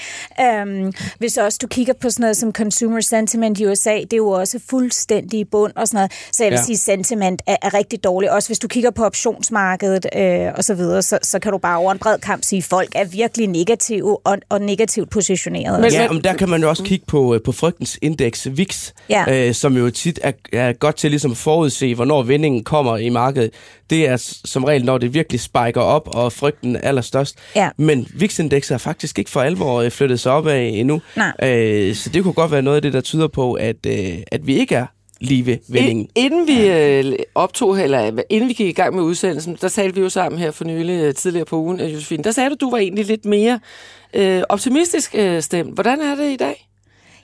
Um, 0.64 0.94
hvis 1.18 1.38
også 1.38 1.60
du 1.62 1.68
kigger 1.68 1.94
på 1.94 2.10
sådan 2.10 2.24
noget 2.24 2.38
som 2.38 2.52
consumer 2.52 3.02
sentiment 3.02 3.60
i 3.60 3.68
USA, 3.68 3.96
det 3.96 4.14
er 4.14 4.18
jo 4.18 4.30
også 4.30 4.60
fuldstændig 4.70 5.40
i 5.40 5.44
bund 5.44 5.74
og 5.76 5.88
sådan 5.88 5.98
noget. 5.98 6.12
Så 6.32 6.44
jeg 6.44 6.52
vil 6.52 6.58
ja. 6.58 6.64
sige, 6.64 6.78
sentiment 6.78 7.42
er, 7.48 7.56
er 7.62 7.74
rigtig 7.74 8.04
dårligt. 8.04 8.32
Også 8.32 8.50
hvis 8.50 8.60
du 8.60 8.68
kigger 8.68 8.92
på 8.92 9.04
optionsmarkedet 9.04 10.06
øh, 10.16 10.54
og 10.58 10.64
så 10.64 10.74
videre, 10.74 11.02
så, 11.02 11.20
så 11.24 11.40
kan 11.40 11.52
du 11.52 11.58
bare 11.58 11.78
over 11.78 11.92
en 11.92 12.00
bred 12.00 12.20
kamp 12.20 12.44
sige, 12.44 12.58
at 12.58 12.64
folk 12.64 12.90
er 12.96 13.06
virkelig 13.06 13.48
negative 13.48 14.28
og, 14.28 14.38
og 14.50 14.62
negativt 14.62 15.10
positioneret. 15.10 15.82
Men, 15.82 15.92
ja, 15.92 16.12
men 16.12 16.24
der 16.24 16.34
kan 16.34 16.50
man 16.50 16.62
jo 16.62 16.70
også 16.70 16.84
kigge 16.84 17.06
på, 17.06 17.36
øh, 17.36 17.42
på 17.42 17.52
frygtens 17.52 18.00
indeks 18.02 18.48
VIX, 18.52 18.92
ja. 19.10 19.48
øh, 19.48 19.54
som 19.54 19.78
jo 19.78 19.90
tit 19.90 20.20
er, 20.24 20.32
er 20.54 20.74
godt 20.74 20.96
til 20.96 21.10
ligesom 21.10 21.32
at 21.32 21.38
forudse, 21.38 21.96
hvornår 21.96 22.24
vindingen 22.24 22.64
kommer 22.64 22.98
i 22.98 23.10
markedet. 23.10 23.52
Det 23.90 24.08
er 24.08 24.18
som 24.46 24.64
regel, 24.64 24.86
når 24.86 24.98
det 24.98 25.14
virkelig 25.14 25.39
spiker 25.40 25.82
op, 25.82 26.16
og 26.16 26.34
frygten 26.34 26.76
er 26.76 26.82
allerstørst. 26.82 27.36
Ja. 27.56 27.70
Men 27.78 28.08
VIX-indekset 28.14 28.74
er 28.74 28.78
faktisk 28.78 29.20
ikke 29.20 29.32
for 29.32 29.42
alvor 29.42 29.82
øh, 29.82 29.92
flyttet 29.92 30.20
sig 30.20 30.32
op 30.32 30.48
af 30.48 30.72
endnu. 30.74 31.02
Nej. 31.16 31.34
Øh, 31.44 31.96
så 31.96 32.10
det 32.10 32.24
kunne 32.24 32.34
godt 32.34 32.52
være 32.52 32.62
noget 32.62 32.76
af 32.76 32.82
det, 32.82 32.94
der 32.94 33.02
tyder 33.02 33.28
på, 33.28 33.54
at, 33.54 33.86
øh, 33.88 34.18
at 34.32 34.48
vi 34.48 34.58
ikke 34.58 34.76
er 34.76 34.86
lige 35.22 35.46
ved 35.46 35.58
vendingen. 35.70 36.08
Inden 36.16 36.48
vi 36.48 36.68
øh, 36.68 37.20
optog, 37.36 37.82
eller 37.82 38.22
inden 38.30 38.50
vi 38.50 38.54
gik 38.54 38.68
i 38.68 38.72
gang 38.72 38.96
med 38.96 39.04
udsendelsen, 39.04 39.58
der 39.62 39.70
talte 39.70 39.96
vi 39.96 40.02
jo 40.02 40.10
sammen 40.10 40.40
her 40.40 40.52
for 40.52 40.66
nylig, 40.66 41.04
øh, 41.04 41.14
tidligere 41.14 41.46
på 41.46 41.58
ugen, 41.58 41.80
Josefine, 41.80 42.24
der 42.24 42.32
sagde 42.32 42.50
du, 42.50 42.56
du 42.60 42.70
var 42.70 42.78
egentlig 42.78 43.06
lidt 43.06 43.26
mere 43.26 43.60
øh, 44.14 44.44
optimistisk 44.50 45.16
øh, 45.18 45.42
stemt. 45.42 45.74
Hvordan 45.74 46.02
er 46.02 46.16
det 46.16 46.34
i 46.34 46.36
dag? 46.36 46.69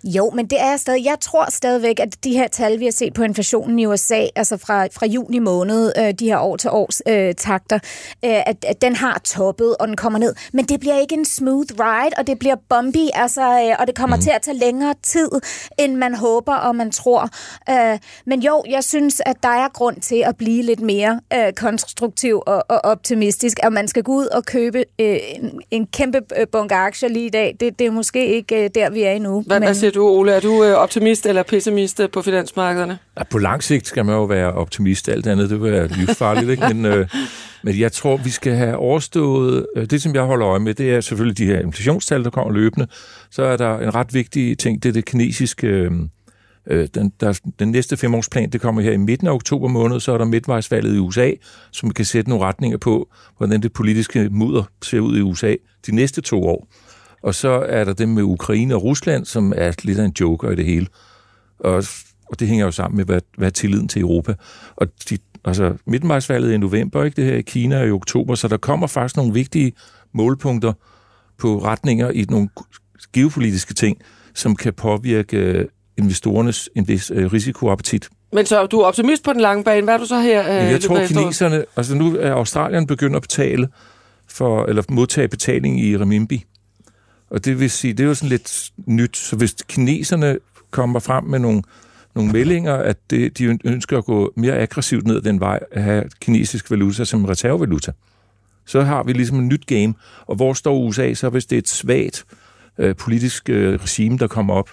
Jo, 0.05 0.29
men 0.29 0.45
det 0.45 0.61
er 0.61 0.77
stadig, 0.77 1.05
jeg 1.05 1.17
tror 1.21 1.51
stadigvæk, 1.51 1.99
at 1.99 2.23
de 2.23 2.33
her 2.33 2.47
tal, 2.47 2.79
vi 2.79 2.85
har 2.85 2.91
set 2.91 3.13
på 3.13 3.23
inflationen 3.23 3.79
i 3.79 3.85
USA, 3.85 4.27
altså 4.35 4.57
fra, 4.57 4.85
fra 4.85 5.05
juni 5.05 5.39
måned, 5.39 5.91
øh, 5.97 6.13
de 6.13 6.25
her 6.25 6.37
år 6.37 6.57
til 6.57 6.69
års 6.69 7.01
øh, 7.07 7.35
takter, 7.35 7.75
øh, 8.25 8.41
at, 8.45 8.65
at 8.67 8.81
den 8.81 8.95
har 8.95 9.21
toppet, 9.23 9.75
og 9.79 9.87
den 9.87 9.95
kommer 9.95 10.19
ned. 10.19 10.35
Men 10.53 10.65
det 10.65 10.79
bliver 10.79 10.99
ikke 10.99 11.15
en 11.15 11.25
smooth 11.25 11.73
ride, 11.79 12.11
og 12.17 12.27
det 12.27 12.39
bliver 12.39 12.55
bumpy, 12.69 13.07
altså, 13.13 13.41
øh, 13.41 13.75
og 13.79 13.87
det 13.87 13.95
kommer 13.95 14.15
mm. 14.15 14.21
til 14.21 14.29
at 14.29 14.41
tage 14.41 14.57
længere 14.57 14.93
tid, 15.03 15.29
end 15.79 15.95
man 15.95 16.15
håber 16.15 16.53
og 16.53 16.75
man 16.75 16.91
tror. 16.91 17.29
Øh, 17.69 17.99
men 18.25 18.39
jo, 18.39 18.63
jeg 18.69 18.83
synes, 18.83 19.21
at 19.25 19.35
der 19.43 19.49
er 19.49 19.67
grund 19.73 20.01
til 20.01 20.23
at 20.25 20.37
blive 20.37 20.63
lidt 20.63 20.81
mere 20.81 21.19
øh, 21.33 21.53
konstruktiv 21.53 22.41
og, 22.45 22.65
og 22.69 22.79
optimistisk, 22.83 23.59
at 23.63 23.73
man 23.73 23.87
skal 23.87 24.03
gå 24.03 24.11
ud 24.11 24.25
og 24.25 24.45
købe 24.45 24.85
øh, 24.99 25.17
en, 25.35 25.61
en 25.71 25.87
kæmpe 25.87 26.21
øh, 26.39 26.47
bunke 26.51 26.75
aktier 26.75 27.09
lige 27.09 27.25
i 27.25 27.29
dag. 27.29 27.55
Det, 27.59 27.79
det 27.79 27.87
er 27.87 27.91
måske 27.91 28.27
ikke 28.27 28.63
øh, 28.63 28.69
der, 28.75 28.89
vi 28.89 29.01
er 29.01 29.11
endnu. 29.11 29.41
Hvad, 29.41 29.59
men... 29.59 29.67
hvad 29.67 29.75
siger 29.75 29.91
du, 29.95 30.07
Ole? 30.07 30.31
Er 30.31 30.39
du 30.39 30.63
øh, 30.63 30.73
optimist 30.73 31.25
eller 31.25 31.43
pessimist 31.43 31.99
øh, 31.99 32.09
på 32.09 32.21
finansmarkederne? 32.21 32.97
Ja, 33.17 33.23
på 33.23 33.37
lang 33.37 33.63
sigt 33.63 33.87
skal 33.87 34.05
man 34.05 34.15
jo 34.15 34.23
være 34.23 34.53
optimist. 34.53 35.09
Alt 35.09 35.27
andet, 35.27 35.49
det 35.49 35.61
vil 35.61 35.71
være 35.71 35.87
livsfarligt. 35.87 36.49
Ikke? 36.49 36.67
Men, 36.73 36.85
øh, 36.85 37.07
men 37.63 37.79
jeg 37.79 37.91
tror, 37.91 38.17
vi 38.17 38.29
skal 38.29 38.53
have 38.53 38.77
overstået... 38.77 39.65
Øh, 39.75 39.85
det, 39.85 40.01
som 40.01 40.15
jeg 40.15 40.23
holder 40.23 40.47
øje 40.47 40.59
med, 40.59 40.73
det 40.73 40.93
er 40.93 41.01
selvfølgelig 41.01 41.37
de 41.37 41.45
her 41.45 41.59
inflationstal, 41.59 42.23
der 42.23 42.29
kommer 42.29 42.53
løbende. 42.53 42.87
Så 43.31 43.43
er 43.43 43.57
der 43.57 43.79
en 43.79 43.95
ret 43.95 44.13
vigtig 44.13 44.57
ting, 44.57 44.83
det 44.83 44.89
er 44.89 44.93
det 44.93 45.05
kinesiske... 45.05 45.67
Øh, 45.67 45.91
øh 46.67 46.87
den, 46.95 47.11
der, 47.19 47.39
den 47.59 47.71
næste 47.71 47.97
femårsplan, 47.97 48.49
det 48.49 48.61
kommer 48.61 48.81
her 48.81 48.91
i 48.91 48.97
midten 48.97 49.27
af 49.27 49.31
oktober 49.31 49.67
måned, 49.67 49.99
så 49.99 50.11
er 50.11 50.17
der 50.17 50.25
midtvejsvalget 50.25 50.95
i 50.95 50.99
USA, 50.99 51.31
som 51.71 51.91
kan 51.91 52.05
sætte 52.05 52.29
nogle 52.29 52.45
retninger 52.45 52.77
på, 52.77 53.09
hvordan 53.37 53.61
det 53.61 53.73
politiske 53.73 54.29
mudder 54.31 54.63
ser 54.83 54.99
ud 54.99 55.17
i 55.17 55.21
USA 55.21 55.55
de 55.87 55.95
næste 55.95 56.21
to 56.21 56.43
år. 56.43 56.67
Og 57.25 57.35
så 57.35 57.65
er 57.69 57.83
der 57.83 57.93
det 57.93 58.09
med 58.09 58.23
Ukraine 58.23 58.75
og 58.75 58.83
Rusland, 58.83 59.25
som 59.25 59.53
er 59.55 59.71
lidt 59.83 59.99
af 59.99 60.05
en 60.05 60.13
joker 60.19 60.51
i 60.51 60.55
det 60.55 60.65
hele. 60.65 60.87
Og, 61.59 61.83
og 62.29 62.39
det 62.39 62.47
hænger 62.47 62.65
jo 62.65 62.71
sammen 62.71 62.97
med, 62.97 63.05
hvad, 63.05 63.21
hvad 63.37 63.47
er 63.47 63.51
tilliden 63.51 63.87
til 63.87 64.01
Europa. 64.01 64.33
Og 64.75 64.87
de, 65.09 65.17
altså, 65.45 65.73
midtvejsvalget 65.87 66.53
i 66.53 66.57
november, 66.57 67.03
ikke 67.03 67.15
det 67.15 67.25
her 67.25 67.35
i 67.35 67.41
Kina 67.41 67.83
i 67.83 67.91
oktober, 67.91 68.35
så 68.35 68.47
der 68.47 68.57
kommer 68.57 68.87
faktisk 68.87 69.17
nogle 69.17 69.33
vigtige 69.33 69.73
målpunkter 70.13 70.73
på 71.37 71.57
retninger 71.57 72.09
i 72.09 72.25
nogle 72.29 72.49
geopolitiske 73.13 73.73
ting, 73.73 73.97
som 74.33 74.55
kan 74.55 74.73
påvirke 74.73 75.67
investorernes 75.97 76.69
øh, 77.13 77.33
risikoappetit. 77.33 78.09
Men 78.33 78.45
så 78.45 78.65
du 78.65 78.79
er 78.79 78.85
optimist 78.85 79.23
på 79.23 79.33
den 79.33 79.41
lange 79.41 79.63
bane. 79.63 79.83
Hvad 79.83 79.93
er 79.93 79.97
du 79.97 80.05
så 80.05 80.19
her? 80.19 80.41
Øh, 80.41 80.71
jeg 80.71 80.81
tror, 80.81 81.05
kineserne... 81.05 81.65
Altså 81.77 81.95
nu 81.95 82.15
er 82.15 82.33
Australien 82.33 82.87
begyndt 82.87 83.15
at 83.15 83.21
betale 83.21 83.67
for, 84.27 84.65
eller 84.65 84.83
modtage 84.89 85.27
betaling 85.27 85.79
i 85.79 85.97
renminbi. 85.97 86.45
Og 87.29 87.45
det 87.45 87.59
vil 87.59 87.69
sige, 87.69 87.93
det 87.93 88.03
er 88.03 88.07
jo 88.07 88.13
sådan 88.13 88.29
lidt 88.29 88.71
nyt. 88.85 89.17
Så 89.17 89.35
hvis 89.35 89.55
kineserne 89.67 90.37
kommer 90.71 90.99
frem 90.99 91.23
med 91.23 91.39
nogle, 91.39 91.63
nogle 92.15 92.31
meldinger, 92.31 92.73
at 92.73 92.97
det, 93.09 93.37
de 93.37 93.59
ønsker 93.63 93.97
at 93.97 94.05
gå 94.05 94.33
mere 94.35 94.57
aggressivt 94.57 95.07
ned 95.07 95.21
den 95.21 95.39
vej, 95.39 95.59
at 95.71 95.83
have 95.83 96.03
kinesisk 96.21 96.71
valuta 96.71 97.05
som 97.05 97.25
reservevaluta, 97.25 97.91
så 98.65 98.81
har 98.81 99.03
vi 99.03 99.13
ligesom 99.13 99.39
et 99.39 99.45
nyt 99.45 99.65
game. 99.65 99.93
Og 100.25 100.35
hvor 100.35 100.53
står 100.53 100.77
USA 100.77 101.13
så, 101.13 101.29
hvis 101.29 101.45
det 101.45 101.55
er 101.55 101.59
et 101.59 101.67
svagt 101.67 102.25
øh, 102.77 102.95
politisk 102.95 103.49
øh, 103.49 103.79
regime, 103.83 104.17
der 104.17 104.27
kommer 104.27 104.53
op? 104.53 104.69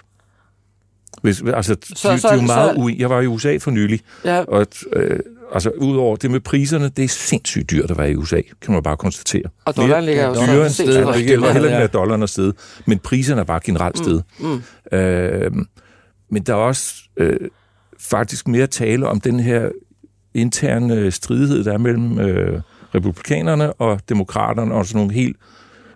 Hvis, 1.21 1.43
altså, 1.53 1.75
så, 1.95 2.11
de, 2.11 2.19
så, 2.19 2.27
de 2.27 2.33
er 2.33 2.35
jo 2.35 2.41
meget 2.41 2.75
så, 2.75 2.95
Jeg 2.97 3.09
var 3.09 3.21
i 3.21 3.27
USA 3.27 3.57
for 3.57 3.71
nylig, 3.71 3.99
ja. 4.25 4.43
og 4.43 4.67
øh, 4.93 5.19
altså 5.53 5.69
udover 5.69 6.15
det 6.15 6.31
med 6.31 6.39
priserne, 6.39 6.89
det 6.89 7.03
er 7.03 7.07
sindssygt 7.07 7.71
dyrt 7.71 7.91
at 7.91 7.97
være 7.97 8.11
i 8.11 8.15
USA, 8.15 8.41
kan 8.61 8.73
man 8.73 8.83
bare 8.83 8.97
konstatere. 8.97 9.43
Og 9.65 9.75
dollaren 9.75 10.05
ligger 10.05 10.27
jo 10.27 10.33
dyrere 10.33 10.69
sted. 10.69 11.13
Det 11.13 11.25
gælder 11.25 11.51
heller 11.51 11.69
ikke 11.69 11.79
med 11.79 11.87
dollaren 11.87 12.27
sted, 12.27 12.53
men 12.85 12.99
priserne 12.99 13.41
er 13.41 13.45
bare 13.45 13.59
generelt 13.63 13.97
sted. 13.97 14.21
Mm. 14.39 14.61
Mm. 14.91 14.97
Øh, 14.97 15.51
men 16.29 16.43
der 16.43 16.53
er 16.53 16.57
også 16.57 16.95
øh, 17.17 17.37
faktisk 17.99 18.47
mere 18.47 18.67
tale 18.67 19.07
om 19.07 19.21
den 19.21 19.39
her 19.39 19.69
interne 20.33 21.11
stridighed, 21.11 21.63
der 21.63 21.73
er 21.73 21.77
mellem 21.77 22.19
øh, 22.19 22.61
republikanerne 22.95 23.73
og 23.73 23.99
demokraterne, 24.09 24.73
og 24.73 24.85
sådan 24.85 24.99
nogle 24.99 25.13
helt 25.13 25.37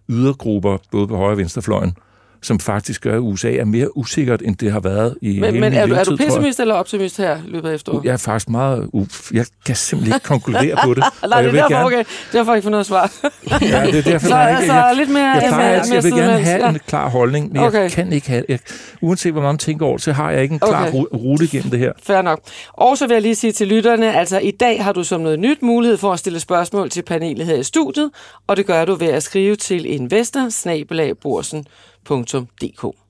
ydergrupper, 0.09 0.77
både 0.91 1.07
på 1.07 1.17
højre 1.17 1.31
og 1.31 1.37
venstrefløjen, 1.37 1.93
som 2.41 2.59
faktisk 2.59 3.01
gør, 3.01 3.13
at 3.15 3.19
USA 3.19 3.51
er 3.55 3.65
mere 3.65 3.97
usikkert, 3.97 4.41
end 4.45 4.55
det 4.55 4.71
har 4.71 4.79
været 4.79 5.15
i 5.21 5.39
Men, 5.39 5.43
hele 5.53 5.59
men 5.59 5.73
er, 5.73 5.85
du- 5.85 5.93
er 5.93 6.03
du 6.03 6.11
jeg. 6.19 6.25
pessimist 6.27 6.59
eller 6.59 6.73
optimist 6.75 7.17
her 7.17 7.37
løbet 7.47 7.69
af 7.69 7.73
efteråret? 7.75 8.05
Jeg 8.05 8.13
er 8.13 8.17
faktisk 8.17 8.49
meget... 8.49 8.89
Uf, 8.93 9.31
jeg 9.33 9.45
kan 9.65 9.75
simpelthen 9.75 10.15
ikke 10.15 10.25
konkludere 10.27 10.77
på 10.83 10.93
det. 10.93 11.03
Nej, 11.29 11.41
det 11.41 11.53
jeg 11.53 11.59
er 11.59 11.67
derfor, 11.67 11.69
gerne, 11.73 11.85
okay. 11.85 12.03
Derfor 12.33 12.51
jeg 12.51 12.57
ikke 12.57 12.65
fået 12.65 12.71
noget 12.71 12.85
svar. 12.85 13.11
Ja, 13.61 13.85
det 13.85 13.95
er 13.95 14.01
derfor, 14.01 14.27
Så 14.27 14.33
der 14.35 14.39
er 14.41 14.47
ikke, 14.49 14.57
altså 14.59 14.73
jeg, 14.73 14.93
lidt 14.97 15.09
mere... 15.09 15.23
jeg, 15.27 15.43
plejer, 15.47 15.83
mere- 15.85 15.93
jeg 15.95 16.03
vil 16.03 16.11
gerne 16.11 16.43
have 16.43 16.63
ja. 16.65 16.69
en 16.69 16.79
klar 16.87 17.09
holdning, 17.09 17.51
men 17.53 17.61
Okay. 17.63 17.81
jeg 17.81 17.91
kan 17.91 18.13
ikke 18.13 18.27
have... 18.29 18.43
Jeg, 18.49 18.59
uanset 19.01 19.31
hvor 19.31 19.41
meget 19.41 19.53
man 19.53 19.57
tænker 19.57 19.85
over, 19.85 19.97
så 19.97 20.11
har 20.13 20.31
jeg 20.31 20.41
ikke 20.43 20.53
en 20.53 20.59
klar 20.59 20.87
Okay. 20.87 20.97
ru- 20.97 21.17
rute 21.17 21.43
igennem 21.45 21.71
det 21.71 21.79
her. 21.79 21.91
Fair 22.03 22.21
nok. 22.21 22.39
Og 22.73 22.97
så 22.97 23.07
vil 23.07 23.13
jeg 23.13 23.21
lige 23.21 23.35
sige 23.35 23.51
til 23.53 23.67
lytterne, 23.67 24.15
altså 24.17 24.39
i 24.39 24.51
dag 24.51 24.83
har 24.83 24.91
du 24.93 25.03
som 25.03 25.21
noget 25.21 25.39
nyt 25.39 25.61
mulighed 25.61 25.97
for 25.97 26.13
at 26.13 26.19
stille 26.19 26.39
spørgsmål 26.39 26.89
til 26.89 27.01
panelet 27.01 27.45
her 27.45 27.55
i 27.55 27.63
studiet, 27.63 28.09
og 28.47 28.57
det 28.57 28.65
gør 28.65 28.85
du 28.85 28.95
ved 28.95 29.07
at 29.07 29.23
skrive 29.23 29.55
til 29.55 29.85
investor 29.93 30.49
www.nota.dk 32.07 33.06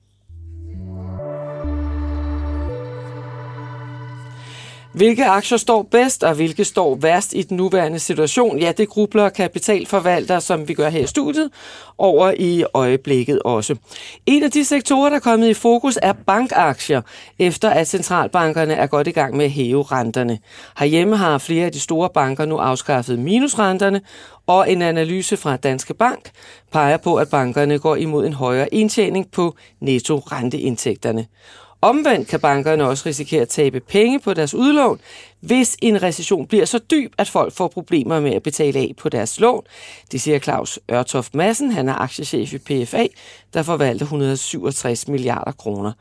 Hvilke 4.92 5.24
aktier 5.24 5.58
står 5.58 5.82
bedst, 5.82 6.24
og 6.24 6.34
hvilke 6.34 6.64
står 6.64 6.94
værst 6.94 7.34
i 7.34 7.42
den 7.42 7.56
nuværende 7.56 7.98
situation? 7.98 8.58
Ja, 8.58 8.72
det 8.72 8.88
grubler 8.88 9.28
kapitalforvaltere, 9.28 10.40
som 10.40 10.68
vi 10.68 10.74
gør 10.74 10.88
her 10.88 11.00
i 11.00 11.06
studiet, 11.06 11.50
over 11.98 12.34
i 12.38 12.64
øjeblikket 12.74 13.42
også. 13.42 13.76
En 14.26 14.42
af 14.42 14.50
de 14.50 14.64
sektorer, 14.64 15.08
der 15.08 15.16
er 15.16 15.20
kommet 15.20 15.48
i 15.48 15.54
fokus, 15.54 15.98
er 16.02 16.12
bankaktier, 16.12 17.02
efter 17.38 17.70
at 17.70 17.88
centralbankerne 17.88 18.74
er 18.74 18.86
godt 18.86 19.06
i 19.06 19.10
gang 19.10 19.36
med 19.36 19.44
at 19.44 19.50
hæve 19.50 19.82
renterne. 19.82 20.38
Herhjemme 20.78 21.16
har 21.16 21.38
flere 21.38 21.66
af 21.66 21.72
de 21.72 21.80
store 21.80 22.10
banker 22.14 22.44
nu 22.44 22.56
afskaffet 22.56 23.18
minusrenterne, 23.18 24.00
og 24.46 24.72
en 24.72 24.82
analyse 24.82 25.36
fra 25.36 25.56
Danske 25.56 25.94
Bank 25.94 26.30
peger 26.72 26.96
på, 26.96 27.16
at 27.16 27.30
bankerne 27.30 27.78
går 27.78 27.96
imod 27.96 28.26
en 28.26 28.32
højere 28.32 28.74
indtjening 28.74 29.30
på 29.30 29.56
netto-renteindtægterne. 29.80 31.26
Omvendt 31.80 32.28
kan 32.28 32.40
bankerne 32.40 32.84
også 32.84 33.02
risikere 33.06 33.42
at 33.42 33.48
tabe 33.48 33.80
penge 33.80 34.20
på 34.20 34.34
deres 34.34 34.54
udlån, 34.54 35.00
hvis 35.40 35.76
en 35.82 36.02
recession 36.02 36.46
bliver 36.46 36.64
så 36.64 36.78
dyb, 36.78 37.12
at 37.18 37.28
folk 37.28 37.52
får 37.52 37.68
problemer 37.68 38.20
med 38.20 38.34
at 38.34 38.42
betale 38.42 38.78
af 38.78 38.94
på 38.98 39.08
deres 39.08 39.40
lån. 39.40 39.62
Det 40.12 40.20
siger 40.20 40.38
Claus 40.38 40.78
Ørtoft 40.92 41.34
Madsen, 41.34 41.72
han 41.72 41.88
er 41.88 41.94
aktiechef 41.94 42.52
i 42.52 42.58
PFA, 42.58 43.06
der 43.54 43.62
forvalter 43.62 44.04
167 44.04 45.08
milliarder 45.08 45.52
kroner. 45.52 45.92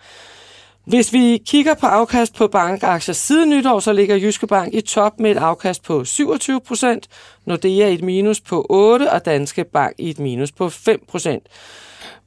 Hvis 0.85 1.13
vi 1.13 1.41
kigger 1.45 1.73
på 1.73 1.85
afkast 1.85 2.35
på 2.35 2.47
bankaktier 2.47 3.13
siden 3.13 3.49
nytår, 3.49 3.79
så 3.79 3.93
ligger 3.93 4.15
Jyske 4.15 4.47
Bank 4.47 4.73
i 4.73 4.81
top 4.81 5.19
med 5.19 5.31
et 5.31 5.37
afkast 5.37 5.83
på 5.83 6.05
27 6.05 6.61
procent, 6.61 7.07
Nordea 7.45 7.87
i 7.87 7.93
et 7.93 8.01
minus 8.01 8.41
på 8.41 8.65
8 8.69 9.11
og 9.11 9.25
Danske 9.25 9.63
Bank 9.63 9.95
i 9.97 10.09
et 10.09 10.19
minus 10.19 10.51
på 10.51 10.69
5 10.69 11.03
procent. 11.09 11.43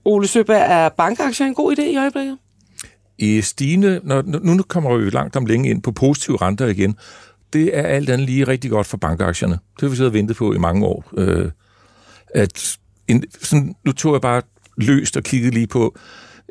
Ole 0.04 0.26
Søberg, 0.26 0.62
er 0.70 0.88
bankaktier 0.88 1.46
en 1.46 1.54
god 1.54 1.78
idé 1.78 1.82
i 1.82 1.96
øjeblikket? 1.96 2.38
I 3.20 3.40
stigende... 3.40 4.00
Når, 4.04 4.22
nu 4.42 4.62
kommer 4.62 4.96
vi 4.96 5.10
langt 5.10 5.36
om 5.36 5.46
længe 5.46 5.70
ind 5.70 5.82
på 5.82 5.92
positive 5.92 6.36
renter 6.36 6.66
igen. 6.66 6.96
Det 7.52 7.78
er 7.78 7.82
alt 7.82 8.10
andet 8.10 8.26
lige 8.26 8.46
rigtig 8.46 8.70
godt 8.70 8.86
for 8.86 8.96
bankaktierne. 8.96 9.52
Det 9.52 9.80
har 9.80 9.88
vi 9.88 9.96
siddet 9.96 10.10
og 10.10 10.14
ventet 10.14 10.36
på 10.36 10.52
i 10.52 10.58
mange 10.58 10.86
år. 10.86 11.10
Øh, 11.16 11.50
at 12.34 12.78
en, 13.08 13.24
sådan, 13.42 13.74
nu 13.84 13.92
tog 13.92 14.12
jeg 14.12 14.20
bare 14.20 14.42
løst 14.76 15.16
og 15.16 15.22
kiggede 15.22 15.54
lige 15.54 15.66
på, 15.66 15.98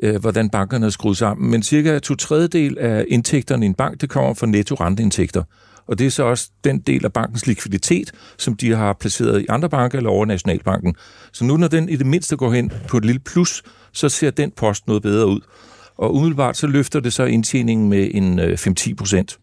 øh, 0.02 0.20
hvordan 0.20 0.50
bankerne 0.50 0.86
er 0.86 0.90
skruet 0.90 1.16
sammen. 1.16 1.50
Men 1.50 1.62
cirka 1.62 1.98
to 1.98 2.14
tredjedel 2.14 2.78
af 2.78 3.04
indtægterne 3.08 3.66
i 3.66 3.68
en 3.68 3.74
bank, 3.74 4.00
det 4.00 4.10
kommer 4.10 4.34
fra 4.34 4.46
netto 4.46 4.74
renteindtægter. 4.74 5.42
Og 5.86 5.98
det 5.98 6.06
er 6.06 6.10
så 6.10 6.22
også 6.22 6.50
den 6.64 6.78
del 6.78 7.04
af 7.04 7.12
bankens 7.12 7.46
likviditet, 7.46 8.12
som 8.38 8.56
de 8.56 8.74
har 8.74 8.92
placeret 8.92 9.42
i 9.42 9.46
andre 9.48 9.68
banker 9.68 9.98
eller 9.98 10.10
over 10.10 10.26
Nationalbanken. 10.26 10.94
Så 11.32 11.44
nu 11.44 11.56
når 11.56 11.68
den 11.68 11.88
i 11.88 11.96
det 11.96 12.06
mindste 12.06 12.36
går 12.36 12.52
hen 12.52 12.72
på 12.88 12.96
et 12.96 13.04
lille 13.04 13.20
plus, 13.20 13.62
så 13.92 14.08
ser 14.08 14.30
den 14.30 14.50
post 14.50 14.86
noget 14.86 15.02
bedre 15.02 15.26
ud. 15.26 15.40
Og 16.00 16.14
umiddelbart 16.14 16.56
så 16.56 16.66
løfter 16.66 17.00
det 17.00 17.12
så 17.12 17.24
indtjeningen 17.24 17.88
med 17.88 18.10
en 18.14 18.38
øh, 18.38 18.58
5-10 18.80 18.94
procent. 18.94 19.38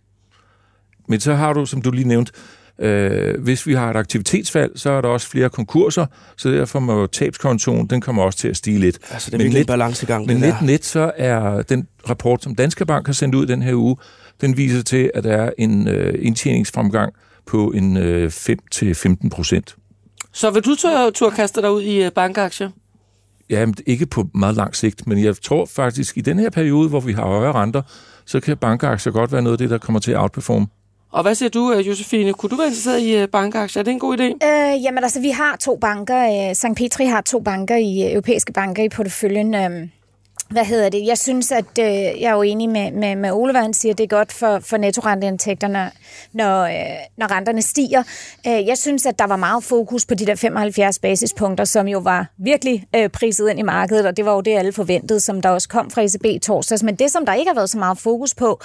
Men 1.07 1.19
så 1.19 1.33
har 1.33 1.53
du, 1.53 1.65
som 1.65 1.81
du 1.81 1.91
lige 1.91 2.07
nævnte, 2.07 2.31
øh, 2.79 3.43
hvis 3.43 3.67
vi 3.67 3.73
har 3.73 3.89
et 3.89 3.95
aktivitetsfald, 3.95 4.71
så 4.75 4.91
er 4.91 5.01
der 5.01 5.09
også 5.09 5.27
flere 5.27 5.49
konkurser, 5.49 6.05
så 6.37 6.51
derfor 6.51 6.79
må 6.79 7.07
tabskontoen, 7.07 7.87
den 7.87 8.01
kommer 8.01 8.23
også 8.23 8.39
til 8.39 8.47
at 8.47 8.57
stige 8.57 8.79
lidt. 8.79 8.99
Altså, 9.11 9.31
det 9.31 9.37
er 9.37 9.43
virkelig 9.43 9.59
en 9.59 9.65
balancegang, 9.67 10.25
Men 10.25 10.41
der. 10.41 10.61
net 10.61 10.85
så 10.85 11.11
er 11.17 11.61
den 11.61 11.87
rapport, 12.09 12.43
som 12.43 12.55
Danske 12.55 12.85
Bank 12.85 13.05
har 13.05 13.13
sendt 13.13 13.35
ud 13.35 13.45
den 13.45 13.61
her 13.61 13.73
uge, 13.75 13.95
den 14.41 14.57
viser 14.57 14.83
til, 14.83 15.11
at 15.13 15.23
der 15.23 15.37
er 15.37 15.51
en 15.57 15.87
øh, 15.87 16.13
indtjeningsfremgang 16.19 17.13
på 17.45 17.71
en 17.71 17.97
øh, 17.97 18.27
5-15 18.27 19.29
procent. 19.29 19.75
Så 20.33 20.49
vil 20.49 20.65
du 20.65 20.75
tør, 20.75 21.09
tør 21.09 21.29
kaste 21.29 21.61
dig 21.61 21.71
ud 21.71 21.81
i 21.81 22.03
øh, 22.03 22.11
bankaktier? 22.11 22.69
Ja, 23.49 23.65
ikke 23.85 24.05
på 24.05 24.27
meget 24.33 24.55
lang 24.55 24.75
sigt, 24.75 25.07
men 25.07 25.23
jeg 25.23 25.35
tror 25.41 25.65
faktisk, 25.65 26.17
i 26.17 26.21
den 26.21 26.39
her 26.39 26.49
periode, 26.49 26.89
hvor 26.89 26.99
vi 26.99 27.13
har 27.13 27.23
højere 27.23 27.53
renter, 27.53 27.81
så 28.25 28.39
kan 28.39 28.57
bankaktier 28.57 29.13
godt 29.13 29.31
være 29.31 29.41
noget 29.41 29.53
af 29.53 29.57
det, 29.57 29.69
der 29.69 29.77
kommer 29.77 29.99
til 29.99 30.11
at 30.11 30.19
outperforme. 30.19 30.67
Og 31.11 31.21
hvad 31.21 31.35
siger 31.35 31.49
du, 31.49 31.73
øh, 31.73 31.87
Josefine? 31.87 32.33
Kunne 32.33 32.49
du 32.49 32.55
være 32.55 32.67
interesseret 32.67 32.99
i 32.99 33.17
øh, 33.17 33.27
bankaktier? 33.27 33.81
Er 33.81 33.83
det 33.83 33.91
en 33.91 33.99
god 33.99 34.17
idé? 34.17 34.23
Øh, 34.23 34.83
jamen 34.83 35.03
altså, 35.03 35.21
vi 35.21 35.29
har 35.29 35.55
to 35.55 35.77
banker. 35.81 36.49
Øh, 36.49 36.55
St. 36.55 36.65
Petri 36.77 37.05
har 37.05 37.21
to 37.21 37.39
banker 37.39 37.75
i 37.75 38.11
europæiske 38.11 38.53
banker 38.53 38.83
i 38.83 38.89
porteføljen. 38.89 39.55
Øh, 39.55 39.87
hvad 40.49 40.65
hedder 40.65 40.89
det? 40.89 41.05
Jeg 41.05 41.17
synes, 41.17 41.51
at 41.51 41.65
øh, 41.79 41.85
jeg 41.85 42.29
er 42.29 42.33
jo 42.33 42.41
enig 42.41 42.69
med, 42.69 42.91
med, 42.91 43.15
med 43.15 43.31
Ole, 43.31 43.51
hvad 43.51 43.61
han 43.61 43.73
siger, 43.73 43.93
det 43.93 44.03
er 44.03 44.07
godt 44.07 44.31
for, 44.31 44.59
for 44.59 44.77
nettorenteindtægterne, 44.77 45.91
når, 46.33 46.63
øh, 46.63 46.73
når 47.17 47.31
renterne 47.31 47.61
stiger. 47.61 48.03
Øh, 48.47 48.67
jeg 48.67 48.77
synes, 48.77 49.05
at 49.05 49.19
der 49.19 49.27
var 49.27 49.35
meget 49.35 49.63
fokus 49.63 50.05
på 50.05 50.13
de 50.13 50.25
der 50.25 50.35
75 50.35 50.99
basispunkter, 50.99 51.65
som 51.65 51.87
jo 51.87 51.99
var 51.99 52.25
virkelig 52.37 52.85
øh, 52.95 53.09
priset 53.09 53.49
ind 53.49 53.59
i 53.59 53.61
markedet, 53.61 54.05
og 54.05 54.17
det 54.17 54.25
var 54.25 54.33
jo 54.33 54.41
det, 54.41 54.57
alle 54.57 54.73
forventede, 54.73 55.19
som 55.19 55.41
der 55.41 55.49
også 55.49 55.69
kom 55.69 55.89
fra 55.89 56.01
ECB 56.01 56.25
i 56.25 56.39
torsdags. 56.39 56.83
Men 56.83 56.95
det, 56.95 57.11
som 57.11 57.25
der 57.25 57.33
ikke 57.33 57.49
har 57.49 57.55
været 57.55 57.69
så 57.69 57.77
meget 57.77 57.97
fokus 57.97 58.35
på, 58.35 58.61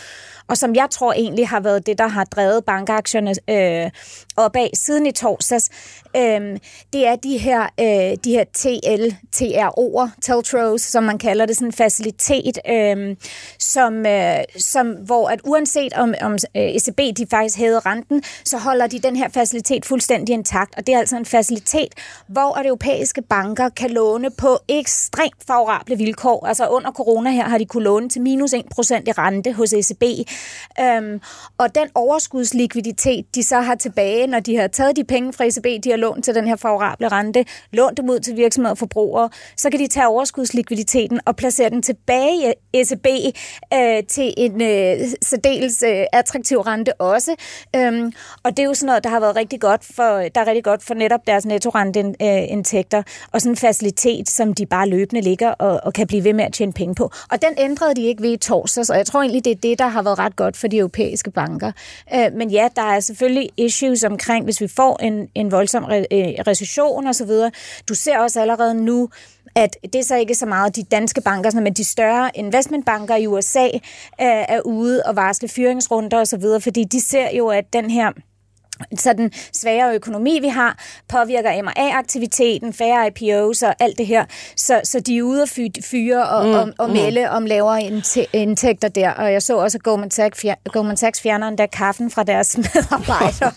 og 0.48 0.58
som 0.58 0.74
jeg 0.74 0.86
tror 0.90 1.12
egentlig 1.12 1.48
har 1.48 1.60
været 1.60 1.86
det, 1.86 1.98
der 1.98 2.06
har 2.06 2.24
drevet 2.24 2.64
bankaktierne 2.64 3.34
øh, 3.50 3.90
opad 4.36 4.68
siden 4.74 5.06
i 5.06 5.12
torsdags, 5.12 5.70
øh, 6.16 6.58
det 6.92 7.06
er 7.06 7.16
de 7.16 7.38
her, 7.38 7.62
øh, 7.80 8.16
de 8.24 8.30
her 8.30 8.44
TL, 8.54 9.16
TRO'er, 9.36 10.08
Teltros, 10.22 10.80
som 10.80 11.04
man 11.04 11.18
kalder 11.18 11.46
det, 11.46 11.56
sådan 11.56 11.71
en 11.72 11.76
facilitet, 11.76 12.58
øh, 12.68 13.16
som, 13.58 14.06
øh, 14.06 14.38
som, 14.58 14.86
hvor 14.90 15.28
at 15.28 15.40
uanset 15.44 15.92
om, 15.92 16.14
om 16.20 16.32
øh, 16.32 16.62
ECB 16.62 16.98
de 17.16 17.26
faktisk 17.30 17.58
hævede 17.58 17.78
renten, 17.78 18.22
så 18.44 18.58
holder 18.58 18.86
de 18.86 18.98
den 18.98 19.16
her 19.16 19.28
facilitet 19.28 19.86
fuldstændig 19.86 20.32
intakt, 20.32 20.74
og 20.76 20.86
det 20.86 20.94
er 20.94 20.98
altså 20.98 21.16
en 21.16 21.26
facilitet, 21.26 21.94
hvor 22.26 22.58
at 22.58 22.66
europæiske 22.66 23.22
banker 23.22 23.68
kan 23.68 23.90
låne 23.90 24.30
på 24.30 24.58
ekstremt 24.68 25.44
favorable 25.46 25.96
vilkår. 25.96 26.46
Altså 26.46 26.66
under 26.66 26.90
corona 26.90 27.30
her 27.30 27.48
har 27.48 27.58
de 27.58 27.66
kunne 27.66 27.84
låne 27.84 28.08
til 28.08 28.22
minus 28.22 28.54
1% 28.54 28.58
i 29.06 29.12
rente 29.12 29.52
hos 29.52 29.72
ECB, 29.72 30.02
øhm, 30.80 31.20
og 31.58 31.74
den 31.74 31.88
overskudslikviditet, 31.94 33.34
de 33.34 33.42
så 33.42 33.60
har 33.60 33.74
tilbage, 33.74 34.26
når 34.26 34.40
de 34.40 34.56
har 34.56 34.66
taget 34.66 34.96
de 34.96 35.04
penge 35.04 35.32
fra 35.32 35.44
ECB, 35.44 35.84
de 35.84 35.90
har 35.90 35.96
lånt 35.96 36.24
til 36.24 36.34
den 36.34 36.46
her 36.46 36.56
favorable 36.56 37.08
rente, 37.08 37.44
lånt 37.72 37.96
dem 37.96 38.10
ud 38.10 38.20
til 38.20 38.36
virksomheder 38.36 38.70
og 38.70 38.78
forbrugere, 38.78 39.30
så 39.56 39.70
kan 39.70 39.80
de 39.80 39.86
tage 39.86 40.06
overskudslikviditeten 40.06 41.20
og 41.26 41.36
placere 41.36 41.61
den 41.68 41.82
tilbage 41.82 42.54
i 42.72 42.80
ECB 42.80 43.06
øh, 43.74 44.02
til 44.08 44.34
en 44.36 44.62
øh, 44.62 45.08
særdeles 45.22 45.82
øh, 45.82 46.04
attraktiv 46.12 46.58
rente 46.58 47.00
også. 47.00 47.34
Øhm, 47.76 48.12
og 48.42 48.50
det 48.50 48.58
er 48.58 48.64
jo 48.66 48.74
sådan 48.74 48.86
noget, 48.86 49.04
der 49.04 49.10
har 49.10 49.20
været 49.20 49.36
rigtig 49.36 49.60
godt 49.60 49.84
for, 49.84 50.04
der 50.04 50.40
er 50.40 50.46
rigtig 50.46 50.64
godt 50.64 50.82
for 50.82 50.94
netop 50.94 51.20
deres 51.26 51.46
nettorenteindtægter, 51.46 53.02
og 53.32 53.40
sådan 53.40 53.52
en 53.52 53.56
facilitet, 53.56 54.30
som 54.30 54.54
de 54.54 54.66
bare 54.66 54.88
løbende 54.88 55.22
ligger 55.22 55.50
og, 55.50 55.80
og 55.82 55.92
kan 55.92 56.06
blive 56.06 56.24
ved 56.24 56.32
med 56.32 56.44
at 56.44 56.52
tjene 56.52 56.72
penge 56.72 56.94
på. 56.94 57.10
Og 57.30 57.42
den 57.42 57.54
ændrede 57.58 57.94
de 57.94 58.02
ikke 58.02 58.22
ved 58.22 58.32
i 58.32 58.36
torsdags, 58.36 58.90
og 58.90 58.96
jeg 58.96 59.06
tror 59.06 59.20
egentlig, 59.20 59.44
det 59.44 59.50
er 59.50 59.60
det, 59.62 59.78
der 59.78 59.88
har 59.88 60.02
været 60.02 60.18
ret 60.18 60.36
godt 60.36 60.56
for 60.56 60.68
de 60.68 60.78
europæiske 60.78 61.30
banker. 61.30 61.72
Øh, 62.14 62.32
men 62.36 62.50
ja, 62.50 62.68
der 62.76 62.82
er 62.82 63.00
selvfølgelig 63.00 63.50
issues 63.56 64.04
omkring, 64.04 64.44
hvis 64.44 64.60
vi 64.60 64.68
får 64.68 65.02
en, 65.02 65.28
en 65.34 65.50
voldsom 65.50 65.84
re- 65.84 66.06
øh, 66.12 66.26
recession 66.46 67.06
osv. 67.06 67.30
Du 67.88 67.94
ser 67.94 68.18
også 68.18 68.40
allerede 68.40 68.74
nu, 68.74 69.08
at 69.54 69.76
det 69.82 69.94
er 69.94 70.02
så 70.02 70.16
ikke 70.16 70.34
så 70.34 70.46
meget 70.46 70.76
de 70.76 70.82
danske 70.82 71.20
banker, 71.20 71.60
men 71.60 71.72
de 71.72 71.84
større 71.84 72.30
investmentbanker 72.34 73.16
i 73.16 73.26
USA 73.26 73.66
øh, 73.66 73.80
er 74.18 74.60
ude 74.60 75.02
og 75.06 75.16
varsle 75.16 75.48
fyringsrunder 75.48 76.20
osv., 76.20 76.42
fordi 76.60 76.84
de 76.84 77.00
ser 77.00 77.36
jo, 77.36 77.48
at 77.48 77.72
den 77.72 77.90
her 77.90 78.12
så 78.98 79.12
den 79.12 79.30
svagere 79.52 79.94
økonomi, 79.94 80.38
vi 80.40 80.48
har, 80.48 80.78
påvirker 81.08 81.62
M&A-aktiviteten, 81.62 82.72
færre 82.72 83.06
IPOs 83.06 83.62
og 83.62 83.74
alt 83.80 83.98
det 83.98 84.06
her. 84.06 84.24
Så, 84.56 84.80
så 84.84 85.00
de 85.00 85.18
er 85.18 85.22
ude 85.22 85.42
at 85.42 85.48
fy- 85.48 85.80
fyre 85.90 86.26
og, 86.28 86.46
mm, 86.46 86.52
og, 86.52 86.72
og 86.78 86.90
melde 86.90 87.30
om 87.30 87.46
lavere 87.46 87.80
indtæ- 87.82 88.30
indtægter 88.32 88.88
der. 88.88 89.10
Og 89.10 89.32
jeg 89.32 89.42
så 89.42 89.56
også, 89.56 89.78
at 89.78 89.82
Goldman 89.82 90.10
Sachs, 90.10 90.44
fjer- 90.44 90.70
Goldman 90.72 90.96
Sachs 90.96 91.20
fjerner 91.20 91.48
endda 91.48 91.66
kaffen 91.66 92.10
fra 92.10 92.22
deres 92.22 92.56
medarbejdere. 92.74 93.52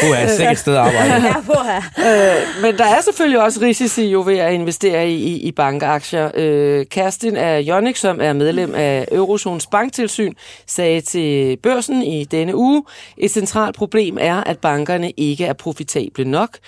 Puh, 0.00 0.18
er 0.22 0.28
sikkert 0.28 0.52
et 0.52 0.58
sted 0.58 0.74
at 0.74 0.78
arbejde. 0.80 1.12
ja. 1.98 2.36
Øh, 2.36 2.62
men 2.62 2.78
der 2.78 2.84
er 2.84 3.00
selvfølgelig 3.00 3.42
også 3.42 3.60
risici 3.60 4.02
jo 4.06 4.22
ved 4.26 4.38
at 4.38 4.52
investere 4.52 5.08
i, 5.08 5.14
i, 5.14 5.36
i 5.36 5.52
bankaktier. 5.52 6.30
Øh, 6.34 6.86
Kerstin 6.86 7.36
af 7.36 7.60
Jonik, 7.60 7.96
som 7.96 8.20
er 8.20 8.32
medlem 8.32 8.74
af 8.74 9.08
Eurozones 9.12 9.66
banktilsyn, 9.66 10.32
sagde 10.66 11.00
til 11.00 11.56
børsen 11.62 12.02
i 12.02 12.24
denne 12.24 12.56
uge, 12.56 12.82
et 13.16 13.30
centralt 13.30 13.76
problem 13.76 14.18
er, 14.20 14.31
at 14.40 14.58
bankerne 14.58 15.10
ikke 15.10 15.44
er 15.44 15.52
profitable 15.52 16.24
nok. 16.24 16.58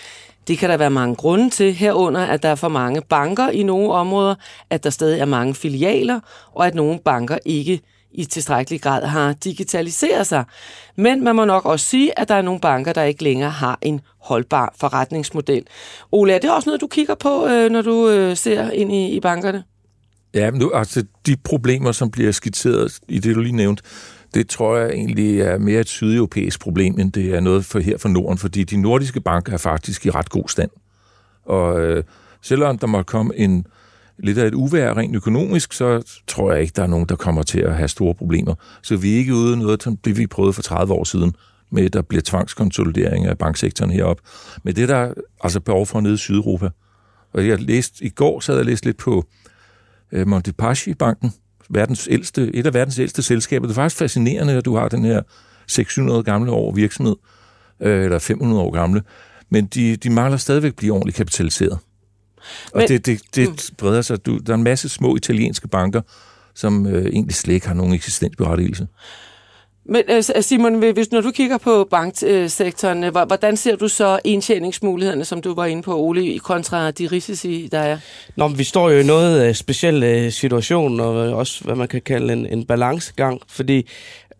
Det 0.48 0.58
kan 0.58 0.70
der 0.70 0.76
være 0.76 0.90
mange 0.90 1.14
grunde 1.14 1.50
til, 1.50 1.72
herunder 1.72 2.20
at 2.20 2.42
der 2.42 2.48
er 2.48 2.54
for 2.54 2.68
mange 2.68 3.02
banker 3.08 3.48
i 3.48 3.62
nogle 3.62 3.92
områder, 3.92 4.34
at 4.70 4.84
der 4.84 4.90
stadig 4.90 5.20
er 5.20 5.24
mange 5.24 5.54
filialer, 5.54 6.20
og 6.52 6.66
at 6.66 6.74
nogle 6.74 6.98
banker 7.04 7.38
ikke 7.44 7.80
i 8.14 8.24
tilstrækkelig 8.24 8.80
grad 8.82 9.06
har 9.06 9.32
digitaliseret 9.32 10.26
sig. 10.26 10.44
Men 10.96 11.24
man 11.24 11.36
må 11.36 11.44
nok 11.44 11.66
også 11.66 11.86
sige, 11.86 12.18
at 12.18 12.28
der 12.28 12.34
er 12.34 12.42
nogle 12.42 12.60
banker, 12.60 12.92
der 12.92 13.02
ikke 13.02 13.22
længere 13.22 13.50
har 13.50 13.78
en 13.82 14.00
holdbar 14.18 14.74
forretningsmodel. 14.76 15.66
Ole, 16.12 16.32
er 16.32 16.38
det 16.38 16.50
også 16.50 16.68
noget, 16.68 16.80
du 16.80 16.86
kigger 16.86 17.14
på, 17.14 17.46
øh, 17.46 17.70
når 17.70 17.82
du 17.82 18.08
øh, 18.08 18.36
ser 18.36 18.70
ind 18.70 18.92
i, 18.92 19.08
i 19.08 19.20
bankerne? 19.20 19.64
Ja, 20.34 20.50
men 20.50 20.60
nu, 20.60 20.70
altså 20.74 21.04
de 21.26 21.36
problemer, 21.36 21.92
som 21.92 22.10
bliver 22.10 22.32
skitseret 22.32 22.98
i 23.08 23.18
det, 23.18 23.34
du 23.34 23.40
lige 23.40 23.56
nævnte, 23.56 23.82
det 24.34 24.48
tror 24.48 24.76
jeg 24.76 24.90
egentlig 24.90 25.40
er 25.40 25.58
mere 25.58 25.80
et 25.80 25.88
sydeuropæisk 25.88 26.60
problem, 26.60 27.00
end 27.00 27.12
det 27.12 27.34
er 27.34 27.40
noget 27.40 27.64
for 27.64 27.78
her 27.78 27.98
for 27.98 28.08
Norden, 28.08 28.38
fordi 28.38 28.64
de 28.64 28.76
nordiske 28.76 29.20
banker 29.20 29.52
er 29.52 29.56
faktisk 29.56 30.06
i 30.06 30.10
ret 30.10 30.30
god 30.30 30.48
stand. 30.48 30.70
Og 31.44 31.80
øh, 31.80 32.04
selvom 32.42 32.78
der 32.78 32.86
må 32.86 33.02
komme 33.02 33.36
en 33.36 33.66
lidt 34.18 34.38
af 34.38 34.46
et 34.46 34.54
uvær 34.54 34.96
rent 34.96 35.16
økonomisk, 35.16 35.72
så 35.72 36.18
tror 36.26 36.52
jeg 36.52 36.60
ikke, 36.60 36.72
der 36.76 36.82
er 36.82 36.86
nogen, 36.86 37.06
der 37.06 37.16
kommer 37.16 37.42
til 37.42 37.60
at 37.60 37.76
have 37.76 37.88
store 37.88 38.14
problemer. 38.14 38.54
Så 38.82 38.96
vi 38.96 39.14
er 39.14 39.18
ikke 39.18 39.34
ude 39.34 39.56
noget, 39.56 39.82
som 39.82 39.96
det 39.96 40.18
vi 40.18 40.26
prøvede 40.26 40.52
for 40.52 40.62
30 40.62 40.92
år 40.94 41.04
siden, 41.04 41.34
med 41.70 41.84
at 41.84 41.92
der 41.92 42.02
bliver 42.02 42.22
tvangskonsolidering 42.22 43.26
af 43.26 43.38
banksektoren 43.38 43.90
herop. 43.90 44.20
Men 44.62 44.76
det 44.76 44.88
der 44.88 44.96
er 44.96 45.14
altså 45.40 45.60
behov 45.60 45.86
for 45.86 46.00
nede 46.00 46.14
i 46.14 46.16
Sydeuropa. 46.16 46.68
Og 47.32 47.48
jeg 47.48 47.60
læste, 47.60 48.04
i 48.04 48.08
går 48.08 48.40
sad 48.40 48.56
jeg 48.56 48.64
læst 48.64 48.84
lidt 48.84 48.96
på 48.96 49.24
øh, 50.12 50.26
Montepaschi-banken, 50.26 51.32
verdens 51.70 52.08
ældste, 52.10 52.54
et 52.54 52.66
af 52.66 52.74
verdens 52.74 52.98
ældste 52.98 53.22
selskaber. 53.22 53.66
Det 53.66 53.72
er 53.72 53.74
faktisk 53.74 53.98
fascinerende, 53.98 54.52
at 54.52 54.64
du 54.64 54.76
har 54.76 54.88
den 54.88 55.04
her 55.04 55.22
600 55.66 56.22
gamle 56.22 56.50
år 56.50 56.72
virksomhed, 56.72 57.16
øh, 57.80 58.04
eller 58.04 58.18
500 58.18 58.62
år 58.62 58.70
gamle, 58.70 59.02
men 59.50 59.66
de, 59.66 59.96
de 59.96 60.10
mangler 60.10 60.36
stadigvæk 60.36 60.70
at 60.70 60.76
blive 60.76 60.92
ordentligt 60.92 61.16
kapitaliseret. 61.16 61.78
Og 62.72 62.78
men, 62.78 62.88
det, 62.88 63.06
det, 63.06 63.20
det 63.34 63.48
mm. 63.48 63.56
breder 63.78 64.02
sig. 64.02 64.26
Du, 64.26 64.38
der 64.38 64.52
er 64.52 64.56
en 64.56 64.62
masse 64.62 64.88
små 64.88 65.16
italienske 65.16 65.68
banker, 65.68 66.00
som 66.54 66.86
øh, 66.86 67.06
egentlig 67.06 67.34
slet 67.34 67.54
ikke 67.54 67.66
har 67.66 67.74
nogen 67.74 67.94
eksistensberettigelse. 67.94 68.86
Men 69.86 70.02
øh, 70.08 70.22
Simon, 70.22 70.74
hvis, 70.92 71.10
når 71.12 71.20
du 71.20 71.30
kigger 71.30 71.58
på 71.58 71.88
banksektoren, 71.90 73.04
øh, 73.04 73.12
hvordan 73.26 73.56
ser 73.56 73.76
du 73.76 73.88
så 73.88 74.18
indtjeningsmulighederne, 74.24 75.24
som 75.24 75.42
du 75.42 75.54
var 75.54 75.66
inde 75.66 75.82
på, 75.82 75.96
Ole, 75.96 76.38
kontra 76.38 76.90
de 76.90 77.06
risici, 77.06 77.68
der 77.72 77.78
er? 77.78 77.98
Nå, 78.36 78.48
men 78.48 78.58
vi 78.58 78.64
står 78.64 78.90
jo 78.90 78.98
i 78.98 79.02
noget 79.02 79.48
øh, 79.48 79.54
speciel 79.54 80.32
situation, 80.32 81.00
og 81.00 81.14
også 81.14 81.64
hvad 81.64 81.74
man 81.74 81.88
kan 81.88 82.02
kalde 82.02 82.32
en, 82.32 82.46
en 82.46 82.64
balancegang, 82.64 83.40
fordi 83.48 83.88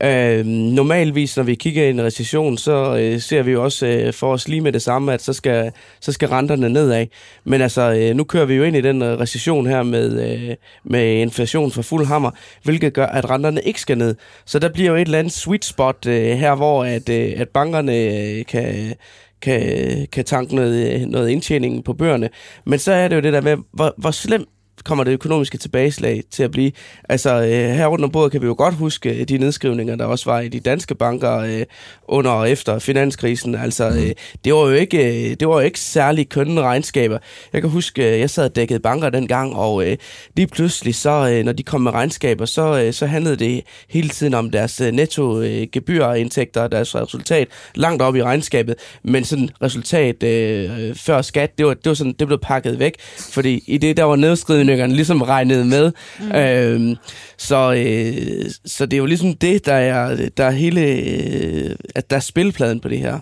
Øh, 0.02 0.46
normalvis, 0.46 1.36
når 1.36 1.44
vi 1.44 1.54
kigger 1.54 1.84
i 1.84 1.90
en 1.90 2.02
recession, 2.02 2.58
så 2.58 2.96
øh, 2.96 3.20
ser 3.20 3.42
vi 3.42 3.52
jo 3.52 3.64
også 3.64 3.86
øh, 3.86 4.12
for 4.12 4.32
os 4.32 4.48
lige 4.48 4.60
med 4.60 4.72
det 4.72 4.82
samme, 4.82 5.12
at 5.12 5.22
så 5.22 5.32
skal, 5.32 5.72
så 6.00 6.12
skal 6.12 6.28
renterne 6.28 6.68
nedad. 6.68 7.06
Men 7.44 7.60
altså, 7.60 7.92
øh, 7.92 8.16
nu 8.16 8.24
kører 8.24 8.44
vi 8.44 8.54
jo 8.54 8.64
ind 8.64 8.76
i 8.76 8.80
den 8.80 9.02
øh, 9.02 9.20
recession 9.20 9.66
her 9.66 9.82
med, 9.82 10.32
øh, 10.32 10.56
med 10.84 11.14
inflation 11.14 11.70
for 11.70 11.82
fuld 11.82 12.06
hammer, 12.06 12.30
hvilket 12.62 12.92
gør, 12.92 13.06
at 13.06 13.30
renterne 13.30 13.62
ikke 13.62 13.80
skal 13.80 13.98
ned. 13.98 14.14
Så 14.44 14.58
der 14.58 14.68
bliver 14.68 14.90
jo 14.90 14.96
et 14.96 15.00
eller 15.00 15.18
andet 15.18 15.32
sweet 15.32 15.64
spot 15.64 16.06
øh, 16.06 16.36
her, 16.36 16.54
hvor 16.54 16.84
at, 16.84 17.08
øh, 17.08 17.32
at 17.36 17.48
bankerne 17.48 17.96
øh, 17.96 18.44
kan 18.44 18.94
kan, 19.42 20.06
kan 20.12 20.24
tanke 20.24 20.54
noget, 20.54 20.94
øh, 20.94 21.00
noget 21.00 21.28
indtjening 21.28 21.84
på 21.84 21.92
bøgerne. 21.92 22.30
Men 22.66 22.78
så 22.78 22.92
er 22.92 23.08
det 23.08 23.16
jo 23.16 23.20
det 23.20 23.32
der 23.32 23.40
med, 23.40 23.56
hvor, 23.72 23.94
hvor 23.96 24.10
slemt 24.10 24.48
kommer 24.84 25.04
det 25.04 25.12
økonomiske 25.12 25.58
tilbageslag 25.58 26.22
til 26.30 26.42
at 26.42 26.50
blive. 26.50 26.72
Altså 27.08 27.42
øh, 27.42 27.48
her 27.48 27.86
rundt 27.86 28.04
om 28.04 28.10
bordet 28.10 28.32
kan 28.32 28.40
vi 28.40 28.46
jo 28.46 28.54
godt 28.58 28.74
huske 28.74 29.20
øh, 29.20 29.28
de 29.28 29.38
nedskrivninger, 29.38 29.96
der 29.96 30.04
også 30.04 30.30
var 30.30 30.40
i 30.40 30.48
de 30.48 30.60
danske 30.60 30.94
banker 30.94 31.38
øh, 31.38 31.62
under 32.08 32.30
og 32.30 32.50
efter 32.50 32.78
finanskrisen. 32.78 33.54
Altså 33.54 33.88
øh, 33.88 34.12
det 34.44 34.54
var 34.54 34.60
jo 34.60 34.70
ikke 34.70 35.30
øh, 35.30 35.36
det 35.40 35.48
var 35.48 35.54
jo 35.54 35.60
ikke 35.60 35.80
særlig 35.80 36.28
kønne 36.28 36.60
regnskaber. 36.60 37.18
Jeg 37.52 37.60
kan 37.60 37.70
huske, 37.70 38.12
øh, 38.14 38.20
jeg 38.20 38.30
sad 38.30 38.44
og 38.44 38.56
dækkede 38.56 38.80
banker 38.80 39.10
dengang, 39.10 39.56
og 39.56 39.86
øh, 39.86 39.96
lige 40.36 40.46
pludselig 40.46 40.94
så, 40.94 41.30
øh, 41.32 41.44
når 41.44 41.52
de 41.52 41.62
kom 41.62 41.80
med 41.80 41.92
regnskaber, 41.92 42.44
så, 42.44 42.82
øh, 42.82 42.92
så 42.92 43.06
handlede 43.06 43.36
det 43.36 43.64
hele 43.88 44.08
tiden 44.08 44.34
om 44.34 44.50
deres 44.50 44.80
øh, 44.80 44.92
netto 44.92 45.40
øh, 45.40 45.66
gebyrindtægter 45.72 46.60
og 46.60 46.72
deres 46.72 46.94
resultat 46.94 47.48
langt 47.74 48.02
op 48.02 48.16
i 48.16 48.22
regnskabet. 48.22 48.74
Men 49.02 49.24
sådan 49.24 49.50
resultat 49.62 50.22
øh, 50.22 50.94
før 50.96 51.22
skat, 51.22 51.58
det 51.58 51.66
var, 51.66 51.74
det 51.74 51.86
var 51.86 51.94
sådan, 51.94 52.14
det 52.18 52.26
blev 52.26 52.38
pakket 52.38 52.78
væk, 52.78 52.94
fordi 53.30 53.64
i 53.66 53.78
det, 53.78 53.96
der 53.96 54.04
var 54.04 54.16
nedskrivende 54.16 54.73
teknikerne 54.74 54.94
ligesom 54.94 55.22
regnet 55.22 55.66
med. 55.66 55.92
Mm. 56.20 56.34
Øhm, 56.34 56.96
så, 57.38 57.72
øh, 57.72 58.50
så 58.66 58.86
det 58.86 58.92
er 58.92 58.98
jo 58.98 59.06
ligesom 59.06 59.34
det, 59.34 59.66
der 59.66 59.74
er, 59.74 60.28
der 60.36 60.44
er 60.44 60.50
hele, 60.50 60.80
øh, 60.80 61.76
at 61.94 62.10
der 62.10 62.16
er 62.16 62.20
spilpladen 62.20 62.80
på 62.80 62.88
det 62.88 62.98
her. 62.98 63.18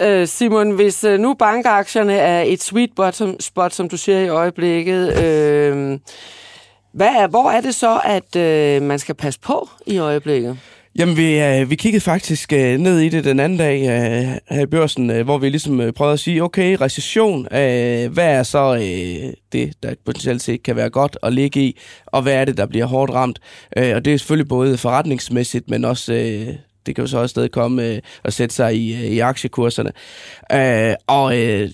Øh, 0.00 0.28
Simon, 0.28 0.70
hvis 0.70 1.04
øh, 1.04 1.20
nu 1.20 1.34
bankaktierne 1.34 2.14
er 2.14 2.42
et 2.42 2.62
sweet 2.62 2.90
bottom 2.96 3.40
spot, 3.40 3.72
som 3.72 3.88
du 3.88 3.96
siger 3.96 4.18
i 4.18 4.28
øjeblikket, 4.28 5.22
øh, 5.22 5.98
hvad 6.92 7.08
er, 7.08 7.26
hvor 7.26 7.50
er 7.50 7.60
det 7.60 7.74
så, 7.74 8.00
at 8.04 8.36
øh, 8.36 8.82
man 8.82 8.98
skal 8.98 9.14
passe 9.14 9.40
på 9.40 9.68
i 9.86 9.98
øjeblikket? 9.98 10.58
Jamen, 10.96 11.16
vi, 11.16 11.38
øh, 11.38 11.70
vi 11.70 11.74
kiggede 11.74 12.00
faktisk 12.00 12.52
øh, 12.52 12.78
ned 12.78 12.98
i 12.98 13.08
det 13.08 13.24
den 13.24 13.40
anden 13.40 13.58
dag 13.58 13.80
øh, 13.80 14.56
her 14.56 14.62
i 14.62 14.66
børsen, 14.66 15.10
øh, 15.10 15.24
hvor 15.24 15.38
vi 15.38 15.48
ligesom 15.48 15.80
øh, 15.80 15.92
prøvede 15.92 16.12
at 16.12 16.20
sige, 16.20 16.42
okay, 16.42 16.76
recession, 16.80 17.46
øh, 17.52 18.12
hvad 18.12 18.28
er 18.28 18.42
så 18.42 18.74
øh, 18.74 19.32
det, 19.52 19.74
der 19.82 19.94
potentielt 20.04 20.42
set 20.42 20.62
kan 20.62 20.76
være 20.76 20.90
godt 20.90 21.18
at 21.22 21.32
ligge 21.32 21.60
i, 21.60 21.80
og 22.06 22.22
hvad 22.22 22.34
er 22.34 22.44
det, 22.44 22.56
der 22.56 22.66
bliver 22.66 22.86
hårdt 22.86 23.12
ramt? 23.12 23.38
Øh, 23.76 23.96
og 23.96 24.04
det 24.04 24.12
er 24.12 24.18
selvfølgelig 24.18 24.48
både 24.48 24.78
forretningsmæssigt, 24.78 25.70
men 25.70 25.84
også... 25.84 26.12
Øh, 26.12 26.54
det 26.86 26.94
kan 26.94 27.04
jo 27.04 27.08
så 27.08 27.18
også 27.18 27.32
stadig 27.32 27.50
komme 27.50 27.86
øh, 27.86 28.00
og 28.24 28.32
sætte 28.32 28.54
sig 28.54 28.76
i, 28.76 28.94
øh, 28.94 29.00
i 29.00 29.18
aktiekurserne. 29.18 29.92
Øh, 30.52 30.94
og 31.06 31.38
øh, 31.38 31.70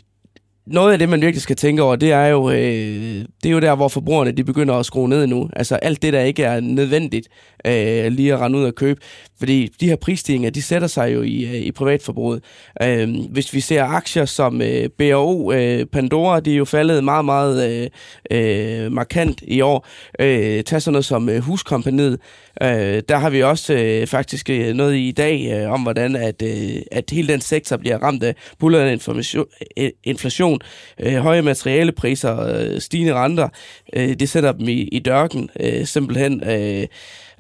noget 0.71 0.93
af 0.93 0.99
det, 0.99 1.09
man 1.09 1.21
virkelig 1.21 1.43
skal 1.43 1.57
tænke 1.57 1.83
over, 1.83 1.97
det 1.97 2.13
er 2.13 2.27
jo, 2.27 2.51
øh, 2.51 3.25
det 3.43 3.49
er 3.49 3.51
jo 3.51 3.61
der, 3.61 3.75
hvor 3.75 3.89
forbrugerne 3.89 4.33
de 4.33 4.45
begynder 4.45 4.75
at 4.75 4.87
skrue 4.87 5.09
ned 5.09 5.27
nu. 5.27 5.49
Altså 5.57 5.77
alt 5.77 6.03
det, 6.03 6.13
der 6.13 6.21
ikke 6.21 6.43
er 6.45 6.61
nødvendigt 6.61 7.29
øh, 7.65 8.13
lige 8.13 8.35
at 8.35 8.41
rende 8.41 8.59
ud 8.59 8.65
og 8.65 8.75
købe. 8.75 9.01
Fordi 9.39 9.71
de 9.81 9.89
her 9.89 9.97
prisstigninger, 9.97 10.51
de 10.51 10.63
sætter 10.63 10.89
sig 10.89 11.15
jo 11.15 11.23
i, 11.23 11.45
øh, 11.45 11.55
i 11.55 11.73
privatforbruget. 11.73 12.43
Øh, 12.83 13.09
hvis 13.31 13.55
vi 13.55 13.61
ser 13.61 13.85
aktier 13.85 14.25
som 14.25 14.63
øh, 14.63 14.89
BAO, 14.99 15.53
øh, 15.53 15.87
Pandora, 15.87 16.41
de 16.41 16.53
er 16.53 16.57
jo 16.57 16.65
faldet 16.65 17.05
meget, 17.05 17.25
meget 17.25 17.91
øh, 18.31 18.85
øh, 18.85 18.93
markant 18.93 19.43
i 19.43 19.61
år. 19.61 19.87
Øh, 20.21 20.65
tag 20.65 20.83
sådan 20.83 20.93
noget 20.93 21.05
som 21.05 21.29
øh, 21.29 21.39
Huskompaniet. 21.41 22.19
Øh, 22.63 23.03
der 23.09 23.17
har 23.17 23.31
vi 23.31 23.43
også 23.43 23.75
øh, 23.75 24.07
faktisk 24.07 24.51
øh, 24.51 24.75
noget 24.75 24.97
i 24.97 25.13
dag 25.13 25.53
øh, 25.53 25.73
om, 25.73 25.83
hvordan 25.83 26.17
at, 26.17 26.43
øh, 26.43 26.83
at 26.93 27.05
hele 27.11 27.33
den 27.33 27.41
sektor 27.41 27.77
bliver 27.77 27.99
ramt 27.99 28.23
af 28.23 28.35
bullerende 28.59 28.93
inflation, 28.93 29.47
øh, 29.77 29.91
inflation 30.05 30.61
øh, 31.01 31.15
høje 31.15 31.43
materialepriser, 31.43 32.41
øh, 32.41 32.81
stigende 32.81 33.15
renter. 33.15 33.49
Øh, 33.93 34.15
det 34.15 34.29
sætter 34.29 34.53
dem 34.53 34.69
i, 34.69 34.83
i 34.83 34.99
dørken 34.99 35.51
øh, 35.61 35.87
simpelthen. 35.87 36.43
Øh, 36.51 36.87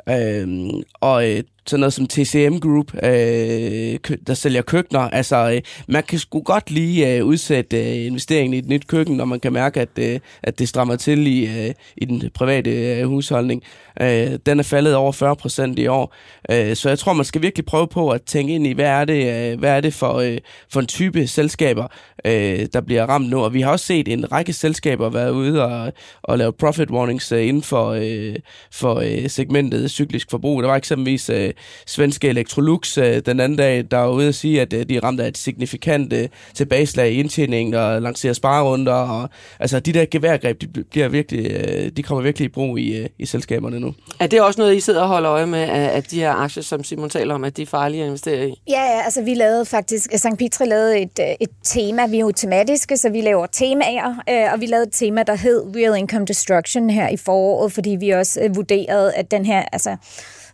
øh, 0.08 0.70
og 1.00 1.30
øh, 1.30 1.42
sådan 1.68 1.80
noget 1.80 1.92
som 1.92 2.06
TCM 2.06 2.58
Group, 2.58 2.94
øh, 2.94 3.98
der 4.26 4.34
sælger 4.34 4.62
køkkener. 4.62 5.00
Altså, 5.00 5.52
øh, 5.54 5.60
man 5.88 6.02
kan 6.02 6.18
sgu 6.18 6.40
godt 6.40 6.70
lige 6.70 7.16
øh, 7.16 7.24
udsætte 7.24 7.78
øh, 7.78 8.06
investeringen 8.06 8.54
i 8.54 8.58
et 8.58 8.68
nyt 8.68 8.86
køkken, 8.86 9.16
når 9.16 9.24
man 9.24 9.40
kan 9.40 9.52
mærke, 9.52 9.80
at, 9.80 9.88
øh, 9.98 10.20
at 10.42 10.58
det 10.58 10.68
strammer 10.68 10.96
til 10.96 11.26
i, 11.26 11.46
øh, 11.46 11.74
i 11.96 12.04
den 12.04 12.30
private 12.34 12.70
øh, 12.70 13.06
husholdning. 13.06 13.62
Øh, 14.00 14.38
den 14.46 14.58
er 14.58 14.62
faldet 14.62 14.94
over 14.94 15.12
40 15.12 15.36
procent 15.36 15.78
i 15.78 15.86
år. 15.86 16.14
Øh, 16.50 16.76
så 16.76 16.88
jeg 16.88 16.98
tror, 16.98 17.12
man 17.12 17.24
skal 17.24 17.42
virkelig 17.42 17.66
prøve 17.66 17.88
på 17.88 18.10
at 18.10 18.22
tænke 18.22 18.54
ind 18.54 18.66
i, 18.66 18.72
hvad 18.72 18.86
er 18.86 19.04
det, 19.04 19.52
øh, 19.52 19.58
hvad 19.58 19.70
er 19.70 19.80
det 19.80 19.94
for, 19.94 20.14
øh, 20.14 20.38
for 20.72 20.80
en 20.80 20.86
type 20.86 21.26
selskaber, 21.26 21.86
øh, 22.24 22.66
der 22.72 22.80
bliver 22.80 23.06
ramt 23.06 23.30
nu. 23.30 23.44
Og 23.44 23.54
vi 23.54 23.60
har 23.60 23.70
også 23.70 23.86
set 23.86 24.08
en 24.08 24.32
række 24.32 24.52
selskaber 24.52 25.10
være 25.10 25.32
ude 25.32 25.64
og, 25.64 25.92
og 26.22 26.38
lave 26.38 26.52
profit 26.52 26.90
warnings 26.90 27.32
øh, 27.32 27.46
inden 27.46 27.62
for, 27.62 27.88
øh, 27.90 28.36
for 28.72 28.94
øh, 28.94 29.30
segmentet 29.30 29.90
cyklisk 29.90 30.30
forbrug. 30.30 30.62
Der 30.62 30.68
var 30.68 30.76
eksempelvis 30.76 31.30
øh, 31.30 31.50
svenske 31.86 32.28
Electrolux 32.28 32.98
øh, 32.98 33.22
den 33.26 33.40
anden 33.40 33.58
dag, 33.58 33.84
der 33.90 33.96
var 33.96 34.08
ude 34.08 34.28
at 34.28 34.34
sige, 34.34 34.60
at 34.60 34.72
øh, 34.72 34.88
de 34.88 34.96
er 34.96 35.04
ramt 35.04 35.20
af 35.20 35.28
et 35.28 35.38
signifikant 35.38 36.12
øh, 36.12 36.28
tilbageslag 36.54 37.12
i 37.12 37.14
indtjeningen 37.14 37.74
og 37.74 38.02
lancerer 38.02 38.32
sparerunder. 38.32 38.92
Og, 38.92 39.28
altså 39.60 39.80
de 39.80 39.92
der 39.92 40.04
geværgreb, 40.10 40.60
de, 40.60 40.66
bliver 40.66 41.08
virkelig, 41.08 41.50
øh, 41.50 41.90
de 41.96 42.02
kommer 42.02 42.22
virkelig 42.22 42.44
i 42.44 42.48
brug 42.48 42.78
i, 42.78 42.96
øh, 42.96 43.08
i 43.18 43.26
selskaberne 43.26 43.80
nu. 43.80 43.94
Er 44.20 44.26
det 44.26 44.40
også 44.40 44.60
noget, 44.60 44.76
I 44.76 44.80
sidder 44.80 45.02
og 45.02 45.08
holder 45.08 45.32
øje 45.32 45.46
med, 45.46 45.60
at 45.68 46.10
de 46.10 46.20
her 46.20 46.32
aktier, 46.32 46.62
som 46.62 46.84
Simon 46.84 47.10
taler 47.10 47.34
om, 47.34 47.44
at 47.44 47.56
de 47.56 47.62
er 47.62 47.66
farlige 47.66 48.02
at 48.02 48.06
investere 48.06 48.48
i? 48.48 48.62
Ja, 48.68 48.82
ja 48.82 49.02
altså 49.04 49.22
vi 49.22 49.34
lavede 49.34 49.64
faktisk, 49.64 50.10
St. 50.16 50.38
Petri 50.38 50.66
lavede 50.66 50.98
et, 50.98 51.20
et 51.40 51.50
tema, 51.64 52.06
vi 52.06 52.16
er 52.16 52.20
jo 52.20 52.32
tematiske, 52.32 52.96
så 52.96 53.10
vi 53.10 53.20
laver 53.20 53.46
temaer, 53.46 54.22
øh, 54.30 54.52
og 54.52 54.60
vi 54.60 54.66
lavede 54.66 54.86
et 54.86 54.92
tema, 54.92 55.22
der 55.22 55.34
hed 55.34 55.62
Real 55.76 55.98
Income 55.98 56.26
Destruction 56.26 56.90
her 56.90 57.08
i 57.08 57.16
foråret, 57.16 57.72
fordi 57.72 57.96
vi 58.00 58.10
også 58.10 58.48
vurderede, 58.54 59.14
at 59.14 59.30
den 59.30 59.46
her, 59.46 59.62
altså 59.72 59.96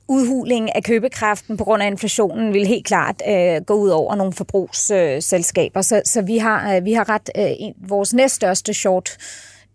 udhuling 0.09 0.77
af 0.77 0.85
købekraften 0.85 1.57
på 1.57 1.64
grund 1.64 1.83
af 1.83 1.87
inflationen 1.87 2.53
vil 2.53 2.67
helt 2.67 2.87
klart 2.87 3.23
øh, 3.29 3.62
gå 3.67 3.75
ud 3.75 3.88
over 3.88 4.14
nogle 4.14 4.33
forbrugsselskaber. 4.33 5.79
Øh, 5.81 5.85
så, 5.85 6.03
så 6.05 6.23
vi 6.23 6.38
har 6.38 6.75
øh, 6.75 6.85
vi 6.85 6.93
har 6.93 7.09
ret 7.09 7.31
øh, 7.37 7.88
vores 7.88 8.14
næststørste 8.14 8.75
short 8.75 9.17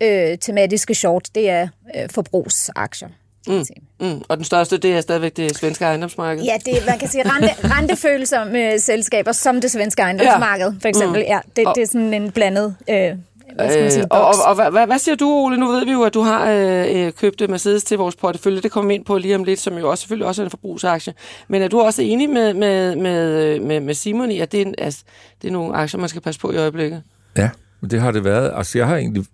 øh, 0.01 0.37
tematiske 0.37 0.95
short, 0.95 1.29
det 1.35 1.49
er 1.49 1.67
øh, 1.95 2.09
forbrugsaktier. 2.09 3.09
Mm. 3.47 3.65
Mm. 3.99 4.21
Og 4.29 4.37
den 4.37 4.45
største, 4.45 4.77
det 4.77 4.93
er 4.93 5.01
stadigvæk 5.01 5.37
det 5.37 5.57
svenske 5.57 5.85
ejendomsmarked? 5.85 6.43
Ja, 6.43 6.57
det, 6.65 6.85
man 6.87 6.99
kan 6.99 7.07
sige 7.07 7.23
rente, 7.29 7.49
rentefølsomme 7.77 8.79
selskaber, 8.79 9.31
som 9.31 9.61
det 9.61 9.71
svenske 9.71 10.01
ejendomsmarked, 10.01 10.65
ja. 10.65 10.77
for 10.81 10.87
eksempel. 10.87 11.21
Mm. 11.21 11.27
Ja, 11.27 11.39
det, 11.55 11.67
det 11.75 11.81
er 11.81 11.87
sådan 11.87 12.13
en 12.13 12.31
blandet... 12.31 12.75
Øh, 12.89 13.15
hvad 13.59 13.71
skal 13.71 13.83
man 13.83 13.91
sige, 13.91 14.03
øh, 14.03 14.07
og, 14.11 14.27
og, 14.27 14.33
og 14.45 14.71
hvad, 14.71 14.85
hvad 14.85 14.99
siger 14.99 15.15
du, 15.15 15.29
Ole? 15.29 15.57
Nu 15.57 15.67
ved 15.71 15.85
vi 15.85 15.91
jo, 15.91 16.03
at 16.03 16.13
du 16.13 16.21
har 16.21 16.51
øh, 16.51 17.11
købt 17.11 17.49
Mercedes 17.49 17.83
til 17.83 17.97
vores 17.97 18.15
portefølje. 18.15 18.61
Det 18.61 18.71
kommer 18.71 18.87
vi 18.87 18.95
ind 18.95 19.05
på 19.05 19.17
lige 19.17 19.35
om 19.35 19.43
lidt, 19.43 19.59
som 19.59 19.77
jo 19.77 19.89
også 19.89 20.01
selvfølgelig 20.01 20.27
også 20.27 20.41
er 20.41 20.45
en 20.45 20.49
forbrugsaktie. 20.49 21.13
Men 21.47 21.61
er 21.61 21.67
du 21.67 21.79
også 21.79 22.01
enig 22.01 22.29
med, 22.29 22.53
med, 22.53 22.95
med, 22.95 23.59
med, 23.59 23.79
med 23.79 23.93
Simon 23.93 24.31
i, 24.31 24.39
at 24.39 24.51
det 24.51 24.61
er, 24.61 24.73
altså, 24.77 25.03
det 25.41 25.47
er 25.47 25.51
nogle 25.51 25.75
aktier, 25.75 25.99
man 25.99 26.09
skal 26.09 26.21
passe 26.21 26.41
på 26.41 26.51
i 26.51 26.57
øjeblikket? 26.57 27.03
Ja, 27.37 27.49
men 27.81 27.91
det 27.91 28.01
har 28.01 28.11
det 28.11 28.23
været. 28.23 28.51
Altså, 28.55 28.77
jeg 28.77 28.87
har 28.87 28.97
egentlig... 28.97 29.25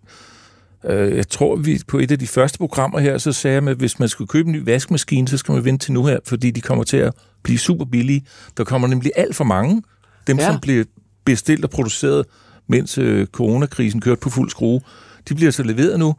Øh, 0.84 1.18
jeg 1.18 1.30
tror, 1.30 1.56
vi 1.56 1.82
på 1.88 1.98
et 1.98 2.12
af 2.12 2.20
de 2.20 2.28
første 2.28 2.58
programmer 2.58 3.00
her, 3.00 3.18
så 3.18 3.32
sagde 3.32 3.62
jeg, 3.62 3.68
at 3.68 3.78
hvis 3.78 4.00
man 4.00 4.10
skulle 4.10 4.28
købe 4.28 4.48
en 4.48 4.54
ny 4.54 4.66
vaskemaskine, 4.66 5.28
så 5.28 5.38
skal 5.38 5.54
man 5.54 5.66
vente 5.66 5.86
til 5.86 5.94
nu 5.94 6.06
her, 6.06 6.20
fordi 6.28 6.52
de 6.52 6.62
kommer 6.62 6.84
til 6.84 6.98
at 6.98 7.14
blive 7.44 7.60
super 7.60 7.86
billige. 7.86 8.26
Der 8.58 8.64
kommer 8.64 8.88
nemlig 8.88 9.12
alt 9.16 9.36
for 9.36 9.44
mange. 9.44 9.84
Dem, 10.28 10.38
ja. 10.38 10.46
som 10.46 10.60
bliver 10.60 10.84
bestilt 11.26 11.64
og 11.64 11.70
produceret 11.70 12.26
mens 12.68 12.98
øh, 12.98 13.28
coronakrisen 13.28 14.02
kørte 14.02 14.22
på 14.22 14.30
fuld 14.30 14.50
skrue. 14.50 14.82
De 15.30 15.36
bliver 15.36 15.52
så 15.52 15.64
leveret 15.64 16.00
nu, 16.00 16.16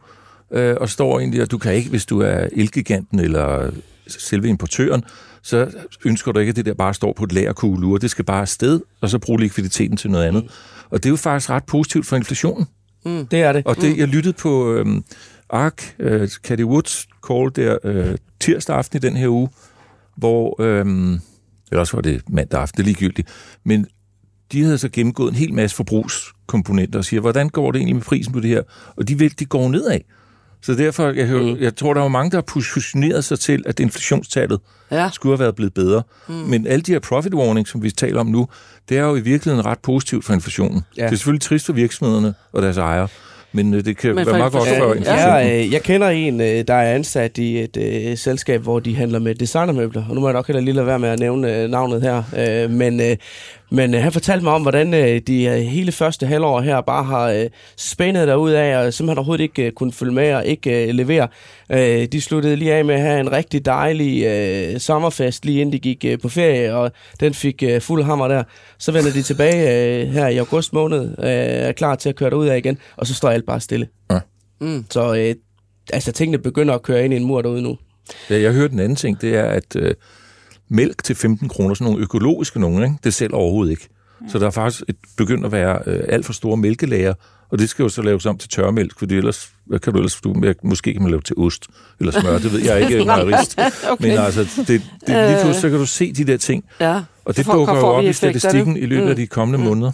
øh, 0.51 0.75
og 0.81 0.89
står 0.89 1.19
egentlig, 1.19 1.41
at 1.41 1.51
du 1.51 1.57
kan 1.57 1.73
ikke, 1.73 1.89
hvis 1.89 2.05
du 2.05 2.19
er 2.19 2.47
elgiganten 2.51 3.19
eller 3.19 3.71
selve 4.07 4.47
importøren, 4.47 5.03
så 5.41 5.71
ønsker 6.05 6.31
du 6.31 6.39
ikke, 6.39 6.49
at 6.49 6.55
det 6.55 6.65
der 6.65 6.73
bare 6.73 6.93
står 6.93 7.13
på 7.13 7.23
et 7.23 7.31
lagerkugle 7.31 7.99
Det 7.99 8.11
skal 8.11 8.25
bare 8.25 8.41
afsted, 8.41 8.81
og 9.01 9.09
så 9.09 9.19
bruge 9.19 9.39
likviditeten 9.39 9.97
til 9.97 10.11
noget 10.11 10.25
andet. 10.25 10.43
Mm. 10.43 10.49
Og 10.89 11.03
det 11.03 11.05
er 11.05 11.09
jo 11.09 11.15
faktisk 11.15 11.49
ret 11.49 11.63
positivt 11.63 12.05
for 12.05 12.15
inflationen. 12.15 12.67
Mm. 13.05 13.27
Det 13.27 13.41
er 13.41 13.51
det. 13.51 13.65
Og 13.65 13.75
det, 13.75 13.91
mm. 13.91 13.97
jeg 13.97 14.07
lyttede 14.07 14.33
på 14.33 14.73
øh, 14.73 14.85
ARK, 15.49 15.95
øh, 15.99 16.27
Cathy 16.27 16.63
Woods 16.63 17.07
call 17.27 17.51
der 17.55 17.77
øh, 17.83 18.17
tirsdag 18.39 18.75
aften 18.75 18.97
i 18.97 18.99
den 18.99 19.17
her 19.17 19.27
uge, 19.27 19.49
hvor, 20.15 20.61
øh, 20.61 20.85
eller 21.71 21.79
også 21.79 21.97
var 21.97 22.01
det 22.01 22.21
mandag 22.29 22.61
aften, 22.61 22.77
det 22.77 22.83
er 22.83 22.85
ligegyldigt, 22.85 23.27
men 23.63 23.87
de 24.51 24.63
havde 24.63 24.77
så 24.77 24.89
gennemgået 24.89 25.29
en 25.29 25.35
hel 25.35 25.53
masse 25.53 25.75
forbrugskomponenter 25.75 26.99
og 26.99 27.05
siger, 27.05 27.21
hvordan 27.21 27.49
går 27.49 27.71
det 27.71 27.79
egentlig 27.79 27.95
med 27.95 28.03
prisen 28.03 28.33
på 28.33 28.39
det 28.39 28.49
her? 28.49 28.61
Og 28.95 29.07
de, 29.07 29.17
vil, 29.17 29.39
de 29.39 29.45
går 29.45 29.69
nedad. 29.69 29.99
Så 30.61 30.73
derfor, 30.73 31.11
jeg, 31.11 31.27
hører, 31.27 31.55
mm. 31.55 31.61
jeg 31.61 31.75
tror, 31.75 31.93
der 31.93 32.01
var 32.01 32.07
mange, 32.07 32.31
der 32.31 32.37
har 32.37 32.41
positioneret 32.41 33.23
sig 33.23 33.39
til, 33.39 33.63
at 33.65 33.79
inflationstallet 33.79 34.59
ja. 34.91 35.09
skulle 35.13 35.33
have 35.33 35.39
været 35.39 35.55
blevet 35.55 35.73
bedre. 35.73 36.03
Mm. 36.27 36.33
Men 36.33 36.67
alle 36.67 36.81
de 36.81 36.91
her 36.91 36.99
profit 36.99 37.33
warnings, 37.33 37.71
som 37.71 37.83
vi 37.83 37.91
taler 37.91 38.19
om 38.19 38.27
nu, 38.27 38.47
det 38.89 38.97
er 38.97 39.01
jo 39.01 39.15
i 39.15 39.21
virkeligheden 39.21 39.65
ret 39.65 39.79
positivt 39.79 40.25
for 40.25 40.33
inflationen. 40.33 40.81
Ja. 40.97 41.03
Det 41.03 41.11
er 41.11 41.15
selvfølgelig 41.15 41.41
trist 41.41 41.65
for 41.65 41.73
virksomhederne 41.73 42.33
og 42.53 42.61
deres 42.61 42.77
ejere, 42.77 43.07
men 43.51 43.73
øh, 43.73 43.85
det 43.85 43.97
kan 43.97 44.15
men 44.15 44.25
være 44.25 44.37
meget 44.37 44.53
godt 44.53 44.67
for 44.67 44.93
inflationen. 44.93 45.43
Ja, 45.43 45.65
øh, 45.65 45.73
jeg 45.73 45.83
kender 45.83 46.09
en, 46.09 46.41
øh, 46.41 46.63
der 46.67 46.73
er 46.73 46.95
ansat 46.95 47.37
i 47.37 47.59
et 47.59 47.77
uh, 48.11 48.17
selskab, 48.17 48.61
hvor 48.61 48.79
de 48.79 48.95
handler 48.95 49.19
med 49.19 49.35
designermøbler, 49.35 50.05
og 50.09 50.15
nu 50.15 50.21
må 50.21 50.27
jeg 50.27 50.33
nok 50.33 50.47
heller 50.47 50.61
lige 50.61 50.73
lade 50.73 50.87
være 50.87 50.99
med 50.99 51.09
at 51.09 51.19
nævne 51.19 51.63
uh, 51.63 51.71
navnet 51.71 52.01
her, 52.01 52.23
uh, 52.65 52.71
men 52.71 52.99
uh, 52.99 53.05
men 53.69 53.93
øh, 53.93 54.01
han 54.01 54.11
fortalte 54.11 54.43
mig 54.43 54.53
om, 54.53 54.61
hvordan 54.61 54.93
øh, 54.93 55.21
de 55.27 55.43
øh, 55.43 55.55
hele 55.55 55.91
første 55.91 56.25
halvår 56.27 56.61
her 56.61 56.81
bare 56.81 57.03
har 57.03 57.29
øh, 57.29 57.45
spændet 57.77 58.27
derud 58.27 58.51
af, 58.51 58.77
og 58.77 58.93
simpelthen 58.93 59.17
overhovedet 59.17 59.43
ikke 59.43 59.65
øh, 59.65 59.71
kunne 59.71 59.91
følge 59.91 60.13
med 60.13 60.33
og 60.33 60.45
ikke 60.45 60.87
øh, 60.87 60.95
levere. 60.95 61.27
Øh, 61.71 62.05
de 62.05 62.21
sluttede 62.21 62.55
lige 62.55 62.73
af 62.73 62.85
med 62.85 62.95
at 62.95 63.01
have 63.01 63.19
en 63.19 63.31
rigtig 63.31 63.65
dejlig 63.65 64.25
øh, 64.25 64.79
sommerfest, 64.79 65.45
lige 65.45 65.61
inden 65.61 65.73
de 65.73 65.79
gik 65.79 66.05
øh, 66.05 66.19
på 66.19 66.29
ferie, 66.29 66.75
og 66.75 66.91
den 67.19 67.33
fik 67.33 67.63
øh, 67.63 67.81
fuld 67.81 68.03
hammer 68.03 68.27
der. 68.27 68.43
Så 68.77 68.91
vender 68.91 69.11
de 69.11 69.21
tilbage 69.21 70.01
øh, 70.01 70.07
her 70.07 70.27
i 70.27 70.37
august 70.37 70.73
måned, 70.73 71.01
øh, 71.19 71.25
er 71.67 71.71
klar 71.71 71.95
til 71.95 72.09
at 72.09 72.15
køre 72.15 72.29
derud 72.29 72.47
af 72.47 72.57
igen, 72.57 72.77
og 72.97 73.07
så 73.07 73.13
står 73.13 73.29
alt 73.29 73.45
bare 73.45 73.59
stille. 73.59 73.87
Ja. 74.11 74.19
Mm. 74.61 74.85
Så 74.89 75.15
øh, 75.15 75.35
altså, 75.93 76.11
tingene 76.11 76.37
begynder 76.37 76.73
at 76.73 76.81
køre 76.81 77.05
ind 77.05 77.13
i 77.13 77.17
en 77.17 77.23
mur 77.23 77.41
derude 77.41 77.61
nu. 77.61 77.77
Ja, 78.29 78.41
jeg 78.41 78.51
hørte 78.51 78.73
en 78.73 78.79
anden 78.79 78.95
ting, 78.95 79.21
det 79.21 79.35
er, 79.35 79.45
at... 79.45 79.75
Øh 79.75 79.93
mælk 80.69 81.03
til 81.03 81.15
15 81.15 81.49
kroner, 81.49 81.73
sådan 81.73 81.85
nogle 81.85 82.03
økologiske 82.03 82.59
nogle, 82.59 82.85
ikke? 82.85 82.97
det 83.03 83.13
sælger 83.13 83.35
overhovedet 83.35 83.71
ikke. 83.71 83.87
Så 84.27 84.39
der 84.39 84.45
er 84.45 84.51
faktisk 84.51 84.83
et, 84.87 84.95
begyndt 85.17 85.45
at 85.45 85.51
være 85.51 85.79
øh, 85.85 86.03
alt 86.09 86.25
for 86.25 86.33
store 86.33 86.57
mælkelager, 86.57 87.13
og 87.51 87.59
det 87.59 87.69
skal 87.69 87.83
jo 87.83 87.89
så 87.89 88.01
laves 88.01 88.25
om 88.25 88.37
til 88.37 88.49
tørmælk, 88.49 88.99
fordi 88.99 89.15
ellers, 89.15 89.49
hvad 89.65 89.79
kan 89.79 89.93
du 89.93 89.99
ellers, 89.99 90.21
du, 90.21 90.35
måske 90.63 90.93
kan 90.93 91.01
man 91.01 91.11
lave 91.11 91.21
til 91.21 91.35
ost 91.37 91.65
eller 91.99 92.11
smør, 92.21 92.37
det 92.37 92.53
ved 92.53 92.59
jeg 92.59 92.81
ikke, 92.81 93.05
mejerist. 93.05 93.59
okay. 93.89 94.07
Men 94.07 94.17
altså, 94.17 94.41
det, 94.57 94.67
det, 94.67 94.81
lige 95.07 95.37
pludselig, 95.41 95.55
så 95.55 95.69
kan 95.69 95.79
du 95.79 95.85
se 95.85 96.13
de 96.13 96.23
der 96.23 96.37
ting. 96.37 96.63
Ja. 96.79 97.01
Og 97.25 97.37
det 97.37 97.45
dukker 97.45 97.75
jo 97.75 97.85
op 97.85 98.03
i 98.03 98.13
statistikken 98.13 98.77
i 98.77 98.85
løbet 98.85 99.03
mm. 99.03 99.09
af 99.09 99.15
de 99.15 99.27
kommende 99.27 99.57
mm. 99.57 99.65
måneder. 99.65 99.91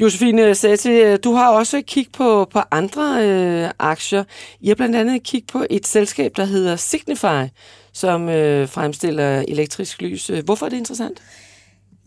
Josefine 0.00 0.54
Sati, 0.54 1.16
du 1.16 1.34
har 1.34 1.50
også 1.50 1.82
kigget 1.86 2.12
på, 2.12 2.48
på 2.52 2.60
andre 2.70 3.28
øh, 3.28 3.70
aktier. 3.78 4.24
I 4.60 4.68
har 4.68 4.74
blandt 4.74 4.96
andet 4.96 5.22
kigget 5.22 5.50
på 5.52 5.64
et 5.70 5.86
selskab, 5.86 6.32
der 6.36 6.44
hedder 6.44 6.76
Signify, 6.76 7.48
som 7.92 8.28
øh, 8.28 8.68
fremstiller 8.68 9.44
elektrisk 9.48 10.02
lys. 10.02 10.30
Hvorfor 10.44 10.66
er 10.66 10.70
det 10.70 10.76
interessant? 10.76 11.22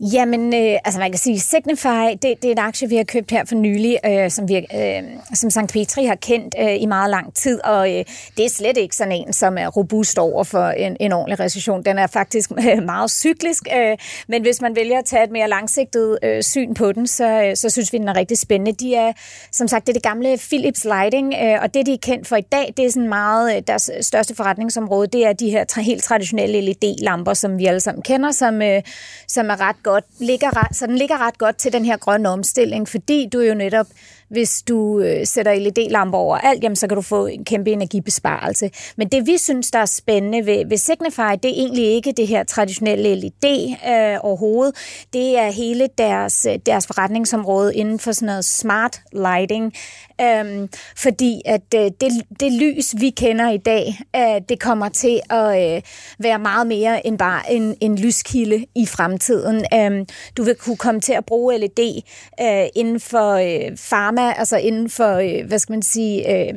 Jamen, 0.00 0.54
øh, 0.54 0.78
altså 0.84 1.00
man 1.00 1.10
kan 1.10 1.18
sige, 1.18 1.40
Signify, 1.40 2.10
det, 2.22 2.22
det 2.22 2.44
er 2.44 2.52
en 2.52 2.58
aktie, 2.58 2.88
vi 2.88 2.96
har 2.96 3.04
købt 3.04 3.30
her 3.30 3.44
for 3.44 3.54
nylig, 3.54 3.98
øh, 4.06 4.30
som, 4.30 4.48
vi, 4.48 4.56
øh, 4.56 5.02
som 5.34 5.50
St. 5.50 5.72
Petri 5.72 6.04
har 6.04 6.14
kendt 6.14 6.54
øh, 6.60 6.82
i 6.82 6.86
meget 6.86 7.10
lang 7.10 7.34
tid, 7.34 7.60
og 7.64 7.88
øh, 7.88 8.04
det 8.36 8.44
er 8.44 8.48
slet 8.48 8.76
ikke 8.76 8.96
sådan 8.96 9.12
en, 9.12 9.32
som 9.32 9.58
er 9.58 9.68
robust 9.68 10.18
over 10.18 10.44
for 10.44 10.68
en, 10.68 10.96
en 11.00 11.12
ordentlig 11.12 11.40
recession. 11.40 11.82
Den 11.82 11.98
er 11.98 12.06
faktisk 12.06 12.50
øh, 12.50 12.82
meget 12.82 13.10
cyklisk, 13.10 13.62
øh, 13.76 13.96
men 14.28 14.42
hvis 14.42 14.60
man 14.60 14.76
vælger 14.76 14.98
at 14.98 15.04
tage 15.04 15.24
et 15.24 15.30
mere 15.30 15.48
langsigtet 15.48 16.18
øh, 16.22 16.42
syn 16.42 16.74
på 16.74 16.92
den, 16.92 17.06
så, 17.06 17.42
øh, 17.42 17.56
så 17.56 17.70
synes 17.70 17.92
vi, 17.92 17.98
den 17.98 18.08
er 18.08 18.16
rigtig 18.16 18.38
spændende. 18.38 18.72
De 18.72 18.94
er, 18.94 19.12
som 19.52 19.68
sagt, 19.68 19.86
det 19.86 19.92
er 19.92 19.94
det 19.94 20.02
gamle 20.02 20.38
Philips 20.48 20.84
Lighting, 20.84 21.34
øh, 21.42 21.58
og 21.62 21.74
det, 21.74 21.86
de 21.86 21.92
er 21.92 21.98
kendt 22.02 22.26
for 22.26 22.36
i 22.36 22.46
dag, 22.52 22.74
det 22.76 22.84
er 22.84 22.90
sådan 22.90 23.08
meget, 23.08 23.56
øh, 23.56 23.62
deres 23.66 23.90
største 24.00 24.34
forretningsområde, 24.34 25.06
det 25.06 25.26
er 25.26 25.32
de 25.32 25.50
her 25.50 25.64
tra- 25.72 25.80
helt 25.80 26.02
traditionelle 26.02 26.60
LED-lamper, 26.60 27.34
som 27.34 27.58
vi 27.58 27.66
alle 27.66 27.80
sammen 27.80 28.02
kender, 28.02 28.30
som, 28.30 28.62
øh, 28.62 28.82
som 29.28 29.50
er 29.50 29.60
ret 29.60 29.76
godt, 29.86 30.04
ligger 30.20 30.68
så 30.72 30.86
den 30.86 30.98
ligger 30.98 31.26
ret 31.26 31.38
godt 31.38 31.56
til 31.56 31.72
den 31.72 31.84
her 31.84 31.96
grønne 31.96 32.28
omstilling, 32.28 32.88
fordi 32.88 33.28
du 33.32 33.40
jo 33.40 33.54
netop 33.54 33.86
hvis 34.28 34.62
du 34.62 35.00
øh, 35.00 35.26
sætter 35.26 35.54
LED-lamper 35.54 36.18
over 36.18 36.36
alt, 36.36 36.62
jamen, 36.62 36.76
så 36.76 36.88
kan 36.88 36.96
du 36.96 37.02
få 37.02 37.26
en 37.26 37.44
kæmpe 37.44 37.70
energibesparelse. 37.70 38.70
Men 38.96 39.08
det 39.08 39.26
vi 39.26 39.38
synes, 39.38 39.70
der 39.70 39.78
er 39.78 39.86
spændende 39.86 40.46
ved, 40.46 40.68
ved 40.68 40.76
Signify, 40.76 41.42
det 41.42 41.50
er 41.50 41.54
egentlig 41.54 41.84
ikke 41.84 42.12
det 42.12 42.26
her 42.26 42.44
traditionelle 42.44 43.14
LED 43.14 43.76
øh, 43.88 44.18
overhovedet. 44.22 44.74
Det 45.12 45.38
er 45.38 45.50
hele 45.50 45.88
deres, 45.98 46.46
øh, 46.50 46.58
deres 46.66 46.86
forretningsområde 46.86 47.74
inden 47.74 47.98
for 47.98 48.12
sådan 48.12 48.26
noget 48.26 48.44
smart 48.44 49.00
lighting. 49.12 49.72
Øhm, 50.20 50.68
fordi 50.96 51.42
at 51.44 51.74
øh, 51.74 51.90
det, 52.00 52.12
det 52.40 52.52
lys, 52.52 52.94
vi 53.00 53.10
kender 53.10 53.50
i 53.50 53.56
dag, 53.56 54.00
øh, 54.16 54.40
det 54.48 54.60
kommer 54.60 54.88
til 54.88 55.20
at 55.30 55.76
øh, 55.76 55.82
være 56.18 56.38
meget 56.38 56.66
mere 56.66 57.06
end 57.06 57.18
bare 57.18 57.52
en, 57.52 57.76
en 57.80 57.98
lyskilde 57.98 58.66
i 58.74 58.86
fremtiden. 58.86 59.64
Øhm, 59.74 60.06
du 60.36 60.42
vil 60.42 60.54
kunne 60.54 60.76
komme 60.76 61.00
til 61.00 61.12
at 61.12 61.24
bruge 61.24 61.58
LED 61.58 62.02
øh, 62.40 62.66
inden 62.74 63.00
for 63.00 63.32
øh, 63.32 63.76
pharma, 63.90 64.32
altså 64.32 64.56
inden 64.56 64.90
for, 64.90 65.14
øh, 65.16 65.46
hvad 65.48 65.58
skal 65.58 65.72
man 65.72 65.82
sige, 65.82 66.32
øh, 66.34 66.54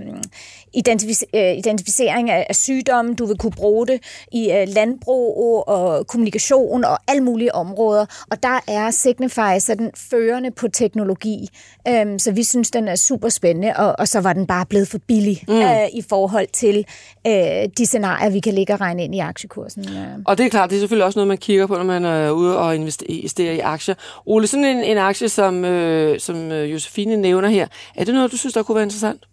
identific- 0.77 1.29
øh, 1.36 1.58
identificering 1.58 2.29
af, 2.29 2.45
af 2.49 2.55
sygdomme. 2.55 3.13
Du 3.13 3.25
vil 3.25 3.38
kunne 3.38 3.51
bruge 3.51 3.88
det 3.88 3.99
i 4.32 4.51
øh, 4.51 4.67
landbrug 4.67 5.67
og 5.67 6.08
kommunikation 6.08 6.84
og 6.84 6.97
alle 7.08 7.23
mulige 7.23 7.55
områder. 7.55 8.05
Og 8.32 8.43
der 8.43 8.60
er 8.67 8.91
Signify 8.91 9.60
så 9.60 9.75
den 9.77 9.91
førende 9.95 10.51
på 10.51 10.67
teknologi. 10.67 11.47
Øhm, 11.88 12.19
så 12.19 12.32
vi 12.32 12.43
synes, 12.43 12.71
den 12.71 12.88
er 12.88 12.95
super 12.95 13.29
spændende, 13.29 13.73
og, 13.75 13.95
og 13.99 14.08
så 14.08 14.21
var 14.21 14.34
den 14.34 14.47
bare 14.47 14.65
blevet 14.65 14.88
for 14.88 14.97
billig 15.08 15.43
mm. 15.47 15.62
øh, 15.62 15.88
i 15.93 16.01
forhold 16.10 16.47
til 16.53 16.86
øh, 17.27 17.34
de 17.77 17.86
scenarier, 17.86 18.29
vi 18.29 18.39
kan 18.39 18.53
ligge 18.53 18.73
og 18.73 18.82
regne 18.82 19.03
ind 19.03 19.15
i 19.15 19.19
aktiekursen. 19.19 19.86
Øh. 19.89 20.08
Og 20.25 20.38
det 20.38 20.45
er 20.45 20.49
klart, 20.49 20.69
det 20.69 20.75
er 20.75 20.79
selvfølgelig 20.79 21.05
også 21.05 21.19
noget, 21.19 21.27
man 21.27 21.38
kigger 21.38 21.67
på, 21.67 21.75
når 21.75 21.84
man 21.84 22.05
er 22.05 22.32
ude 22.32 22.58
og 22.58 22.75
investerer 22.75 23.51
i 23.51 23.60
aktier. 23.60 23.95
Ole, 24.25 24.47
sådan 24.47 24.65
en, 24.65 24.84
en 24.84 24.97
aktie, 24.97 25.29
som, 25.29 25.65
øh, 25.65 26.19
som 26.19 26.51
Josefine 26.51 27.17
nævner 27.17 27.49
her, 27.49 27.67
er 27.95 28.03
det 28.03 28.13
noget, 28.13 28.32
du 28.32 28.38
synes, 28.38 28.53
der 28.53 28.63
kunne 28.63 28.75
være 28.75 28.84
interessant? 28.84 29.25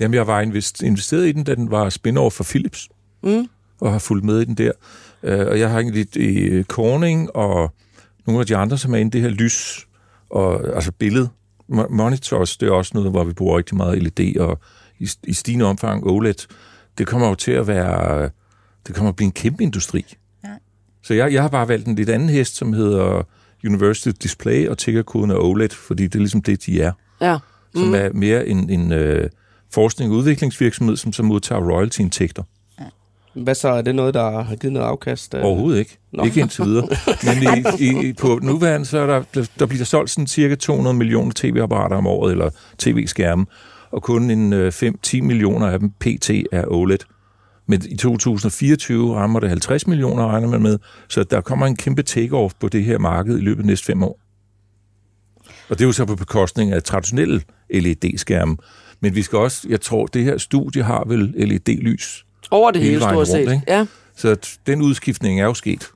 Jamen, 0.00 0.14
jeg 0.14 0.26
var 0.26 0.40
investeret 0.82 1.26
i 1.26 1.32
den, 1.32 1.44
da 1.44 1.54
den 1.54 1.70
var 1.70 1.90
spin-off 1.90 2.30
for 2.30 2.44
Philips, 2.44 2.88
mm. 3.22 3.48
og 3.80 3.92
har 3.92 3.98
fulgt 3.98 4.24
med 4.24 4.40
i 4.40 4.44
den 4.44 4.54
der. 4.54 4.72
Uh, 5.22 5.30
og 5.30 5.60
jeg 5.60 5.70
har 5.70 5.80
egentlig 5.80 6.16
i 6.16 6.62
Corning 6.62 7.36
og 7.36 7.74
nogle 8.26 8.40
af 8.40 8.46
de 8.46 8.56
andre, 8.56 8.78
som 8.78 8.94
er 8.94 8.98
inde 8.98 9.08
i 9.08 9.20
det 9.20 9.30
her 9.30 9.36
lys, 9.36 9.86
og 10.30 10.74
altså 10.74 10.92
billede. 10.92 11.28
Monitors, 11.90 12.56
det 12.56 12.68
er 12.68 12.72
også 12.72 12.90
noget, 12.94 13.10
hvor 13.10 13.24
vi 13.24 13.32
bruger 13.32 13.58
rigtig 13.58 13.76
meget 13.76 14.02
LED, 14.02 14.36
og 14.36 14.60
i, 14.98 15.10
i 15.24 15.32
stigende 15.32 15.64
omfang 15.64 16.06
OLED. 16.06 16.46
Det 16.98 17.06
kommer 17.06 17.28
jo 17.28 17.34
til 17.34 17.52
at 17.52 17.66
være, 17.66 18.30
det 18.86 18.94
kommer 18.94 19.08
at 19.08 19.16
blive 19.16 19.26
en 19.26 19.32
kæmpe 19.32 19.62
industri. 19.62 20.16
Ja. 20.44 20.48
Så 21.02 21.14
jeg, 21.14 21.32
jeg 21.32 21.42
har 21.42 21.48
bare 21.48 21.68
valgt 21.68 21.88
en 21.88 21.94
lidt 21.94 22.10
anden 22.10 22.28
hest, 22.28 22.56
som 22.56 22.72
hedder 22.72 23.22
Universal 23.64 24.12
Display, 24.12 24.68
og 24.68 24.78
tiggerkoden 24.78 25.30
er 25.30 25.36
OLED, 25.36 25.68
fordi 25.68 26.02
det 26.02 26.14
er 26.14 26.18
ligesom 26.18 26.42
det, 26.42 26.66
de 26.66 26.82
er. 26.82 26.92
Ja. 27.20 27.38
Mm. 27.74 27.80
Som 27.80 27.94
er 27.94 28.12
mere 28.12 28.46
en, 28.46 28.70
en 28.70 28.92
uh, 28.92 29.24
forskning 29.74 30.12
og 30.12 30.18
udviklingsvirksomhed, 30.18 30.96
som 30.96 31.12
så 31.12 31.22
modtager 31.22 31.70
royalty-indtægter. 31.70 32.42
Hvad 33.34 33.54
så? 33.54 33.68
Er 33.68 33.82
det 33.82 33.94
noget, 33.94 34.14
der 34.14 34.42
har 34.42 34.56
givet 34.56 34.72
noget 34.72 34.86
afkast? 34.86 35.34
Overhovedet 35.34 35.78
ikke. 35.78 35.98
Nå. 36.12 36.24
Ikke 36.24 36.40
indtil 36.40 36.64
videre. 36.64 36.88
Men 37.24 37.64
i, 37.78 38.08
i, 38.08 38.12
på 38.12 38.38
nuværende, 38.42 38.86
så 38.86 38.98
er 38.98 39.06
der, 39.06 39.46
der 39.58 39.66
bliver 39.66 39.84
solgt 39.84 40.10
sådan 40.10 40.26
cirka 40.26 40.54
200 40.54 40.96
millioner 40.96 41.32
tv-apparater 41.36 41.96
om 41.96 42.06
året, 42.06 42.32
eller 42.32 42.50
tv-skærme, 42.78 43.46
og 43.90 44.02
kun 44.02 44.30
en 44.30 44.68
5-10 44.68 45.16
øh, 45.16 45.22
millioner 45.22 45.66
af 45.66 45.78
dem 45.78 45.90
pt. 45.90 46.30
er 46.52 46.64
OLED. 46.66 46.98
Men 47.66 47.82
i 47.88 47.96
2024 47.96 49.16
rammer 49.16 49.40
det 49.40 49.48
50 49.48 49.86
millioner, 49.86 50.28
regner 50.28 50.48
man 50.48 50.62
med. 50.62 50.78
Så 51.08 51.24
der 51.24 51.40
kommer 51.40 51.66
en 51.66 51.76
kæmpe 51.76 52.02
take-off 52.10 52.52
på 52.60 52.68
det 52.68 52.84
her 52.84 52.98
marked 52.98 53.38
i 53.38 53.40
løbet 53.40 53.62
af 53.62 53.66
næste 53.66 53.86
fem 53.86 54.02
år. 54.02 54.20
Og 55.68 55.78
det 55.78 55.80
er 55.80 55.86
jo 55.86 55.92
så 55.92 56.04
på 56.04 56.16
bekostning 56.16 56.72
af 56.72 56.82
traditionelle 56.82 57.42
LED-skærme. 57.70 58.56
Men 59.04 59.14
vi 59.14 59.22
skal 59.22 59.38
også, 59.38 59.66
jeg 59.68 59.80
tror, 59.80 60.06
det 60.06 60.24
her 60.24 60.38
studie 60.38 60.82
har 60.82 61.04
vel 61.06 61.34
LED-lys. 61.36 62.24
Over 62.50 62.70
det 62.70 62.82
hele, 62.82 62.92
Hele 62.92 63.02
stort 63.02 63.26
set. 63.26 63.34
rundt, 63.34 63.52
ikke? 63.52 63.62
ja. 63.68 63.86
Så 64.16 64.36
den 64.66 64.82
udskiftning 64.82 65.40
er 65.40 65.44
jo 65.44 65.54
sket. 65.54 65.90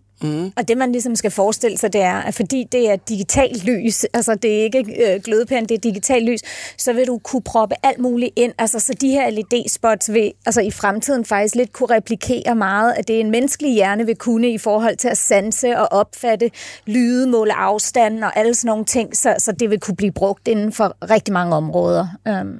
Og 0.57 0.69
det, 0.69 0.79
man 0.79 0.93
ligesom 0.93 1.17
skal 1.17 1.31
forestille 1.31 1.79
sig, 1.79 1.93
det 1.93 2.01
er, 2.01 2.17
at 2.17 2.35
fordi 2.35 2.67
det 2.73 2.91
er 2.91 2.97
digitalt 2.97 3.65
lys, 3.65 4.05
altså 4.15 4.35
det 4.35 4.59
er 4.59 4.63
ikke 4.63 4.79
øh, 4.79 5.21
glødepæren, 5.23 5.67
det 5.67 5.75
er 5.75 5.79
digitalt 5.79 6.25
lys, 6.25 6.41
så 6.79 6.93
vil 6.93 7.07
du 7.07 7.19
kunne 7.19 7.43
proppe 7.43 7.75
alt 7.83 7.99
muligt 7.99 8.33
ind. 8.37 8.53
Altså, 8.59 8.81
så 8.81 8.95
de 9.01 9.11
her 9.11 9.31
LED-spots 9.31 10.13
vil 10.13 10.33
altså, 10.47 10.61
i 10.61 10.71
fremtiden 10.71 11.25
faktisk 11.25 11.55
lidt 11.55 11.73
kunne 11.73 11.95
replikere 11.95 12.55
meget 12.55 12.93
af 12.93 13.05
det, 13.05 13.21
en 13.21 13.31
menneskelig 13.31 13.75
hjerne 13.75 14.07
vil 14.07 14.17
kunne 14.17 14.51
i 14.51 14.59
forhold 14.59 14.97
til 14.97 15.09
at 15.09 15.19
sanse 15.19 15.79
og 15.79 15.93
opfatte 15.93 16.51
lyde, 16.87 17.27
måle 17.27 17.55
afstand 17.55 18.25
og 18.25 18.39
alle 18.39 18.55
sådan 18.55 18.69
nogle 18.69 18.85
ting, 18.85 19.17
så, 19.17 19.35
så 19.39 19.53
det 19.53 19.71
vil 19.71 19.81
kunne 19.81 19.97
blive 19.97 20.13
brugt 20.13 20.49
inden 20.49 20.73
for 20.73 20.97
rigtig 21.11 21.33
mange 21.33 21.57
områder. 21.57 22.07
Um. 22.43 22.59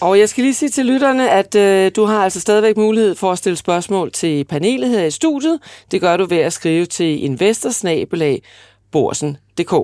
Og 0.00 0.18
jeg 0.18 0.28
skal 0.28 0.44
lige 0.44 0.54
sige 0.54 0.68
til 0.68 0.86
lytterne, 0.86 1.30
at 1.30 1.54
øh, 1.54 1.92
du 1.96 2.04
har 2.04 2.24
altså 2.24 2.40
stadigvæk 2.40 2.76
mulighed 2.76 3.14
for 3.14 3.32
at 3.32 3.38
stille 3.38 3.56
spørgsmål 3.56 4.12
til 4.12 4.44
panelet 4.44 4.90
her 4.90 5.04
i 5.04 5.10
studiet. 5.10 5.60
Det 5.90 6.00
gør 6.00 6.16
du 6.16 6.24
ved 6.24 6.38
at 6.38 6.52
skrive 6.52 6.86
til 6.86 7.24
investorsnabelag.borsen.dk. 7.24 9.74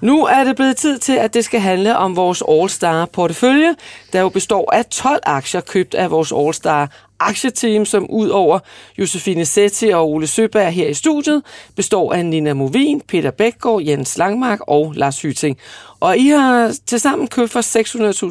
Nu 0.00 0.24
er 0.24 0.44
det 0.44 0.56
blevet 0.56 0.76
tid 0.76 0.98
til, 0.98 1.12
at 1.12 1.34
det 1.34 1.44
skal 1.44 1.60
handle 1.60 1.96
om 1.96 2.16
vores 2.16 2.42
All-Star-portefølje, 2.48 3.74
der 4.12 4.20
jo 4.20 4.28
består 4.28 4.74
af 4.74 4.86
12 4.86 5.20
aktier 5.26 5.60
købt 5.60 5.94
af 5.94 6.10
vores 6.10 6.32
All-Star 6.32 7.09
aktieteam, 7.20 7.84
som 7.84 8.10
ud 8.10 8.28
over 8.28 8.58
Josefine 8.98 9.44
Setti 9.44 9.88
og 9.88 10.08
Ole 10.08 10.26
Søberg 10.26 10.72
her 10.72 10.88
i 10.88 10.94
studiet, 10.94 11.42
består 11.76 12.12
af 12.12 12.26
Nina 12.26 12.54
Movin, 12.54 13.00
Peter 13.08 13.30
Bækgaard, 13.30 13.82
Jens 13.82 14.18
Langmark 14.18 14.58
og 14.66 14.92
Lars 14.96 15.22
Hyting. 15.22 15.58
Og 16.00 16.18
I 16.18 16.28
har 16.28 16.74
tilsammen 16.86 17.28
købt 17.28 17.50
for 17.50 17.60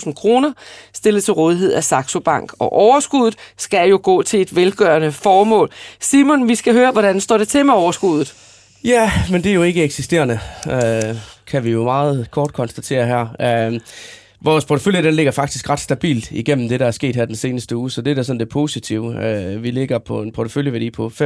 600.000 0.05 0.13
kroner, 0.13 0.53
stillet 0.93 1.23
til 1.23 1.33
rådighed 1.33 1.73
af 1.73 1.83
Saxo 1.83 2.19
Bank. 2.19 2.53
Og 2.59 2.73
overskuddet 2.73 3.35
skal 3.57 3.89
jo 3.89 3.99
gå 4.03 4.21
til 4.21 4.41
et 4.41 4.55
velgørende 4.55 5.11
formål. 5.11 5.69
Simon, 5.99 6.47
vi 6.47 6.55
skal 6.55 6.73
høre, 6.73 6.91
hvordan 6.91 7.21
står 7.21 7.37
det 7.37 7.47
til 7.47 7.65
med 7.65 7.73
overskuddet? 7.73 8.33
Ja, 8.83 9.11
men 9.31 9.43
det 9.43 9.49
er 9.49 9.53
jo 9.53 9.63
ikke 9.63 9.83
eksisterende, 9.83 10.39
øh, 10.67 11.15
kan 11.47 11.63
vi 11.63 11.71
jo 11.71 11.83
meget 11.83 12.31
kort 12.31 12.53
konstatere 12.53 13.05
her. 13.05 13.27
Øh, 13.71 13.79
vores 14.41 14.65
portefølje 14.65 15.03
den 15.03 15.13
ligger 15.13 15.31
faktisk 15.31 15.69
ret 15.69 15.79
stabilt 15.79 16.31
igennem 16.31 16.69
det, 16.69 16.79
der 16.79 16.85
er 16.85 16.91
sket 16.91 17.15
her 17.15 17.25
den 17.25 17.35
seneste 17.35 17.75
uge, 17.75 17.91
så 17.91 18.01
det 18.01 18.11
er 18.11 18.15
da 18.15 18.23
sådan 18.23 18.39
det 18.39 18.49
positive. 18.49 19.25
Øh, 19.25 19.63
vi 19.63 19.71
ligger 19.71 19.99
på 19.99 20.21
en 20.21 20.31
porteføljeværdi 20.31 20.91
på 20.91 21.07
550.000, 21.07 21.19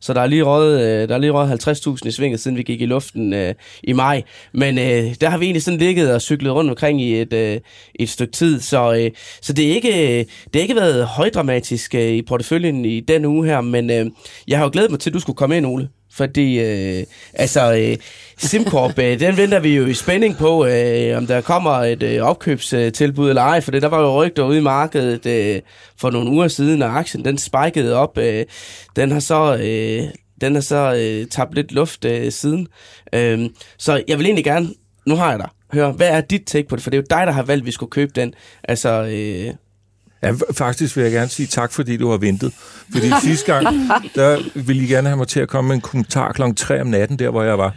så 0.00 0.14
der 0.14 0.20
er 0.20 0.26
lige 0.26 0.42
røget, 0.42 0.80
øh, 0.80 1.08
der 1.08 1.14
er 1.14 1.18
lige 1.18 1.30
røget 1.30 1.68
50.000 1.68 2.08
i 2.08 2.10
svinget, 2.10 2.40
siden 2.40 2.56
vi 2.56 2.62
gik 2.62 2.80
i 2.80 2.86
luften 2.86 3.32
øh, 3.32 3.54
i 3.82 3.92
maj. 3.92 4.22
Men 4.52 4.78
øh, 4.78 5.14
der 5.20 5.28
har 5.28 5.38
vi 5.38 5.44
egentlig 5.44 5.62
sådan 5.62 5.78
ligget 5.78 6.14
og 6.14 6.22
cyklet 6.22 6.52
rundt 6.52 6.70
omkring 6.70 7.02
i 7.02 7.20
et, 7.20 7.32
øh, 7.32 7.60
et 7.94 8.08
stykke 8.08 8.32
tid, 8.32 8.60
så, 8.60 8.94
øh, 8.94 9.10
så 9.42 9.52
det, 9.52 9.68
er 9.70 9.74
ikke, 9.74 10.18
øh, 10.18 10.24
det 10.44 10.54
har 10.54 10.60
ikke 10.60 10.76
været 10.76 11.06
højdramatisk 11.06 11.94
øh, 11.94 12.12
i 12.12 12.22
porteføljen 12.22 12.84
i 12.84 13.00
den 13.00 13.24
uge 13.24 13.46
her, 13.46 13.60
men 13.60 13.90
øh, 13.90 14.06
jeg 14.48 14.58
har 14.58 14.64
jo 14.64 14.70
glædet 14.72 14.90
mig 14.90 15.00
til, 15.00 15.10
at 15.10 15.14
du 15.14 15.20
skulle 15.20 15.36
komme 15.36 15.56
ind, 15.56 15.66
Ole. 15.66 15.88
Fordi, 16.12 16.60
øh, 16.60 17.04
altså, 17.34 17.74
øh, 17.74 17.96
SimCorp, 18.38 18.98
øh, 18.98 19.20
den 19.20 19.36
venter 19.36 19.60
vi 19.60 19.76
jo 19.76 19.86
i 19.86 19.94
spænding 19.94 20.36
på, 20.36 20.66
øh, 20.66 21.16
om 21.16 21.26
der 21.26 21.40
kommer 21.40 21.70
et 21.70 22.02
øh, 22.02 22.22
opkøbstilbud 22.22 23.28
eller 23.28 23.42
ej, 23.42 23.60
for 23.60 23.70
det, 23.70 23.82
der 23.82 23.88
var 23.88 24.00
jo 24.00 24.24
rygter 24.24 24.42
ude 24.42 24.58
i 24.58 24.62
markedet 24.62 25.26
øh, 25.26 25.62
for 26.00 26.10
nogle 26.10 26.30
uger 26.30 26.48
siden, 26.48 26.82
og 26.82 26.98
aktien 26.98 27.24
den 27.24 27.38
spikede 27.38 27.94
op. 27.94 28.18
Øh, 28.18 28.44
den 28.96 29.10
har 29.10 29.20
så... 29.20 29.56
Øh, 29.62 30.04
den 30.40 30.54
har 30.54 30.60
så 30.60 30.94
øh, 30.94 31.26
tabt 31.26 31.54
lidt 31.54 31.72
luft 31.72 32.04
øh, 32.04 32.32
siden. 32.32 32.68
Øh, 33.12 33.50
så 33.78 34.02
jeg 34.08 34.18
vil 34.18 34.26
egentlig 34.26 34.44
gerne, 34.44 34.68
nu 35.06 35.16
har 35.16 35.30
jeg 35.30 35.38
dig, 35.38 35.48
høre, 35.72 35.92
hvad 35.92 36.08
er 36.08 36.20
dit 36.20 36.42
take 36.46 36.68
på 36.68 36.76
det? 36.76 36.82
For 36.82 36.90
det 36.90 36.98
er 36.98 37.02
jo 37.02 37.18
dig, 37.18 37.26
der 37.26 37.32
har 37.32 37.42
valgt, 37.42 37.62
at 37.62 37.66
vi 37.66 37.72
skulle 37.72 37.90
købe 37.90 38.12
den. 38.14 38.34
Altså, 38.64 39.02
øh, 39.02 39.54
Ja, 40.22 40.32
faktisk 40.52 40.96
vil 40.96 41.02
jeg 41.02 41.12
gerne 41.12 41.28
sige 41.28 41.46
tak, 41.46 41.72
fordi 41.72 41.96
du 41.96 42.10
har 42.10 42.16
ventet. 42.16 42.52
Fordi 42.92 43.10
sidste 43.24 43.52
gang, 43.52 43.66
der 44.14 44.38
ville 44.54 44.82
I 44.82 44.86
gerne 44.86 45.08
have 45.08 45.16
mig 45.16 45.28
til 45.28 45.40
at 45.40 45.48
komme 45.48 45.68
med 45.68 45.74
en 45.74 45.80
kommentar 45.80 46.32
kl. 46.32 46.42
3 46.56 46.80
om 46.80 46.86
natten, 46.86 47.18
der 47.18 47.30
hvor 47.30 47.42
jeg 47.42 47.58
var. 47.58 47.74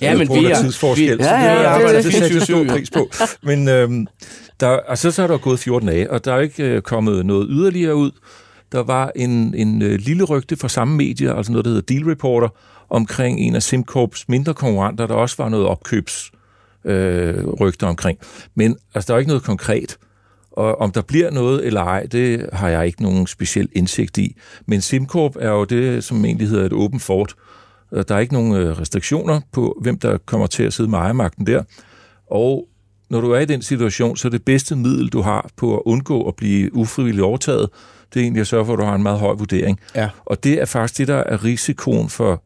Ja, 0.00 0.16
men 0.16 0.26
på 0.26 0.32
grund 0.32 0.46
vi 0.46 0.52
er- 0.52 0.62
tidsforskel. 0.62 1.18
vi- 1.18 1.24
Ja, 1.24 1.42
ja, 1.44 1.54
det, 1.56 1.62
ja, 1.62 1.68
arbejder, 1.68 1.88
det 1.88 1.98
er 1.98 2.02
det 2.02 2.12
sætter 2.12 2.36
jeg 2.36 2.42
stor 2.42 2.64
24/7, 2.64 2.70
pris 2.72 2.90
på. 2.90 3.10
Men 3.42 3.68
øhm, 3.68 4.06
der, 4.60 4.68
og 4.68 4.98
så, 4.98 5.10
så 5.10 5.22
er 5.22 5.26
der 5.26 5.38
gået 5.38 5.58
14 5.58 5.88
dage, 5.88 6.10
og 6.10 6.24
der 6.24 6.34
er 6.34 6.40
ikke 6.40 6.64
øh, 6.64 6.82
kommet 6.82 7.26
noget 7.26 7.46
yderligere 7.50 7.94
ud. 7.96 8.10
Der 8.72 8.82
var 8.82 9.12
en, 9.16 9.54
en 9.54 9.82
øh, 9.82 9.98
lille 9.98 10.24
rygte 10.24 10.56
fra 10.56 10.68
samme 10.68 10.96
medie, 10.96 11.36
altså 11.36 11.52
noget, 11.52 11.64
der 11.64 11.70
hedder 11.70 11.94
Deal 11.94 12.04
Reporter, 12.04 12.48
omkring 12.90 13.40
en 13.40 13.54
af 13.54 13.62
SimCorps 13.62 14.24
mindre 14.28 14.54
konkurrenter, 14.54 15.06
der 15.06 15.14
også 15.14 15.34
var 15.38 15.48
noget 15.48 15.66
opkøbs 15.66 16.30
øh, 16.84 17.46
rygter 17.60 17.86
omkring. 17.86 18.18
Men 18.54 18.76
altså, 18.94 19.08
der 19.08 19.14
er 19.14 19.18
ikke 19.18 19.28
noget 19.28 19.42
konkret. 19.42 19.96
Og 20.56 20.80
om 20.80 20.92
der 20.92 21.02
bliver 21.02 21.30
noget 21.30 21.66
eller 21.66 21.80
ej, 21.80 22.06
det 22.06 22.48
har 22.52 22.68
jeg 22.68 22.86
ikke 22.86 23.02
nogen 23.02 23.26
speciel 23.26 23.68
indsigt 23.72 24.18
i. 24.18 24.36
Men 24.66 24.80
SimCorp 24.80 25.36
er 25.40 25.50
jo 25.50 25.64
det, 25.64 26.04
som 26.04 26.24
egentlig 26.24 26.48
hedder 26.48 26.66
et 26.66 26.72
åbent 26.72 27.02
fort. 27.02 27.34
Og 27.90 28.08
Der 28.08 28.14
er 28.14 28.18
ikke 28.18 28.34
nogen 28.34 28.54
øh, 28.54 28.78
restriktioner 28.78 29.40
på, 29.52 29.78
hvem 29.82 29.98
der 29.98 30.18
kommer 30.18 30.46
til 30.46 30.62
at 30.62 30.72
sidde 30.72 30.90
med 30.90 30.98
ejermagten 30.98 31.46
der. 31.46 31.62
Og 32.30 32.68
når 33.10 33.20
du 33.20 33.30
er 33.30 33.38
i 33.38 33.44
den 33.44 33.62
situation, 33.62 34.16
så 34.16 34.28
er 34.28 34.30
det 34.30 34.44
bedste 34.44 34.76
middel, 34.76 35.08
du 35.08 35.20
har 35.20 35.50
på 35.56 35.76
at 35.76 35.82
undgå 35.84 36.28
at 36.28 36.36
blive 36.36 36.74
ufrivilligt 36.74 37.24
overtaget, 37.24 37.68
det 38.14 38.20
er 38.20 38.24
egentlig 38.24 38.40
at 38.40 38.46
sørge 38.46 38.66
for, 38.66 38.72
at 38.72 38.78
du 38.78 38.84
har 38.84 38.94
en 38.94 39.02
meget 39.02 39.18
høj 39.18 39.34
vurdering. 39.34 39.80
Ja. 39.94 40.08
Og 40.24 40.44
det 40.44 40.60
er 40.60 40.64
faktisk 40.64 40.98
det, 40.98 41.08
der 41.08 41.16
er 41.16 41.44
risikoen 41.44 42.08
for 42.08 42.42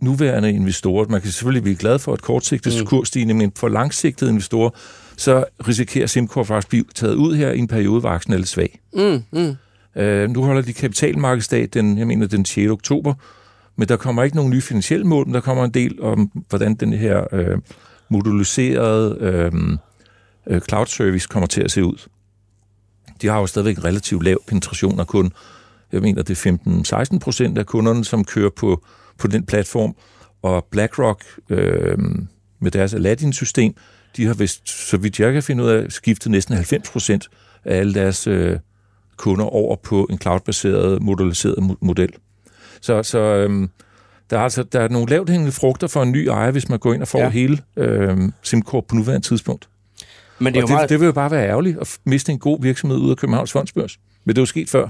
nuværende 0.00 0.52
investorer. 0.52 1.08
Man 1.08 1.20
kan 1.20 1.30
selvfølgelig 1.30 1.62
blive 1.62 1.76
glad 1.76 1.98
for 1.98 2.14
et 2.14 2.22
kortsigtet 2.22 2.80
mm. 2.80 2.86
kursstigning, 2.86 3.38
men 3.38 3.52
for 3.56 3.68
langsigtede 3.68 4.30
investorer, 4.30 4.70
så 5.20 5.44
risikerer 5.68 6.06
SimCorp 6.06 6.46
faktisk 6.46 6.66
at 6.66 6.68
blive 6.68 6.84
taget 6.94 7.14
ud 7.14 7.34
her 7.34 7.50
i 7.50 7.58
en 7.58 7.68
periode, 7.68 8.00
hvor 8.00 8.08
aktien 8.08 8.32
er 8.32 8.38
lidt 8.38 8.48
svag. 8.48 8.80
Mm, 8.92 9.22
mm. 9.32 9.56
Øh, 10.02 10.30
nu 10.30 10.44
holder 10.44 10.62
de 10.62 10.72
kapitalmarkedsdag 10.72 11.68
den, 11.72 11.98
jeg 11.98 12.06
mener, 12.06 12.26
den 12.26 12.44
6. 12.44 12.70
oktober, 12.70 13.14
men 13.76 13.88
der 13.88 13.96
kommer 13.96 14.22
ikke 14.22 14.36
nogen 14.36 14.50
nye 14.50 14.60
finansielle 14.60 15.06
mål, 15.06 15.26
men 15.26 15.34
der 15.34 15.40
kommer 15.40 15.64
en 15.64 15.70
del 15.70 16.02
om, 16.02 16.30
hvordan 16.48 16.74
den 16.74 16.92
her 16.92 17.34
øh, 17.34 17.58
moduliserede 18.08 19.16
øh, 19.20 19.52
øh, 20.46 20.60
cloud 20.60 20.86
service 20.86 21.28
kommer 21.30 21.46
til 21.46 21.62
at 21.62 21.70
se 21.70 21.84
ud. 21.84 22.08
De 23.22 23.26
har 23.26 23.38
jo 23.38 23.46
stadigvæk 23.46 23.84
relativt 23.84 24.24
lav 24.24 24.42
penetration 24.46 25.00
af 25.00 25.06
kun, 25.06 25.32
jeg 25.92 26.00
mener, 26.00 26.22
det 26.22 26.46
er 26.46 27.04
15-16 27.14 27.18
procent 27.18 27.58
af 27.58 27.66
kunderne, 27.66 28.04
som 28.04 28.24
kører 28.24 28.50
på, 28.56 28.84
på 29.18 29.26
den 29.26 29.46
platform, 29.46 29.94
og 30.42 30.66
BlackRock 30.70 31.24
øh, 31.50 31.98
med 32.60 32.70
deres 32.70 32.94
Aladdin-system, 32.94 33.74
de 34.16 34.26
har 34.26 34.34
vist, 34.34 34.68
så 34.88 34.96
vidt 34.96 35.20
jeg 35.20 35.32
kan 35.32 35.42
finde 35.42 35.64
ud 35.64 35.68
af, 35.68 35.92
skiftet 35.92 36.30
næsten 36.30 36.54
90 36.54 36.90
procent 36.90 37.28
af 37.64 37.76
alle 37.76 37.94
deres 37.94 38.26
øh, 38.26 38.58
kunder 39.16 39.44
over 39.44 39.76
på 39.76 40.06
en 40.10 40.18
cloud-baseret, 40.18 41.02
moduliseret 41.02 41.54
mo- 41.58 41.76
model. 41.80 42.10
Så, 42.80 43.02
så 43.02 43.18
øhm, 43.18 43.70
der, 44.30 44.38
er 44.38 44.42
altså, 44.42 44.62
der 44.62 44.80
er 44.80 44.88
nogle 44.88 45.10
lavt 45.10 45.30
hængende 45.30 45.52
frugter 45.52 45.86
for 45.86 46.02
en 46.02 46.12
ny 46.12 46.26
ejer, 46.28 46.50
hvis 46.50 46.68
man 46.68 46.78
går 46.78 46.92
ind 46.94 47.02
og 47.02 47.08
får 47.08 47.18
ja. 47.18 47.28
Hele 47.28 47.58
øhm, 47.76 48.32
SimCorp 48.42 48.84
på 48.88 48.94
nuværende 48.94 49.26
tidspunkt. 49.26 49.68
men 50.38 50.54
det 50.54 50.58
er 50.58 50.62
Og 50.64 50.68
jo 50.70 50.72
det, 50.72 50.74
meget... 50.76 50.88
det 50.88 51.00
vil 51.00 51.06
jo 51.06 51.12
bare 51.12 51.30
være 51.30 51.48
ærgerligt 51.48 51.78
at 51.80 51.98
miste 52.04 52.32
en 52.32 52.38
god 52.38 52.62
virksomhed 52.62 52.98
ud 52.98 53.10
af 53.10 53.16
Københavns 53.16 53.52
Fondsbørs. 53.52 53.98
Men 54.24 54.36
det 54.36 54.38
er 54.40 54.42
jo 54.42 54.46
sket 54.46 54.68
før. 54.68 54.88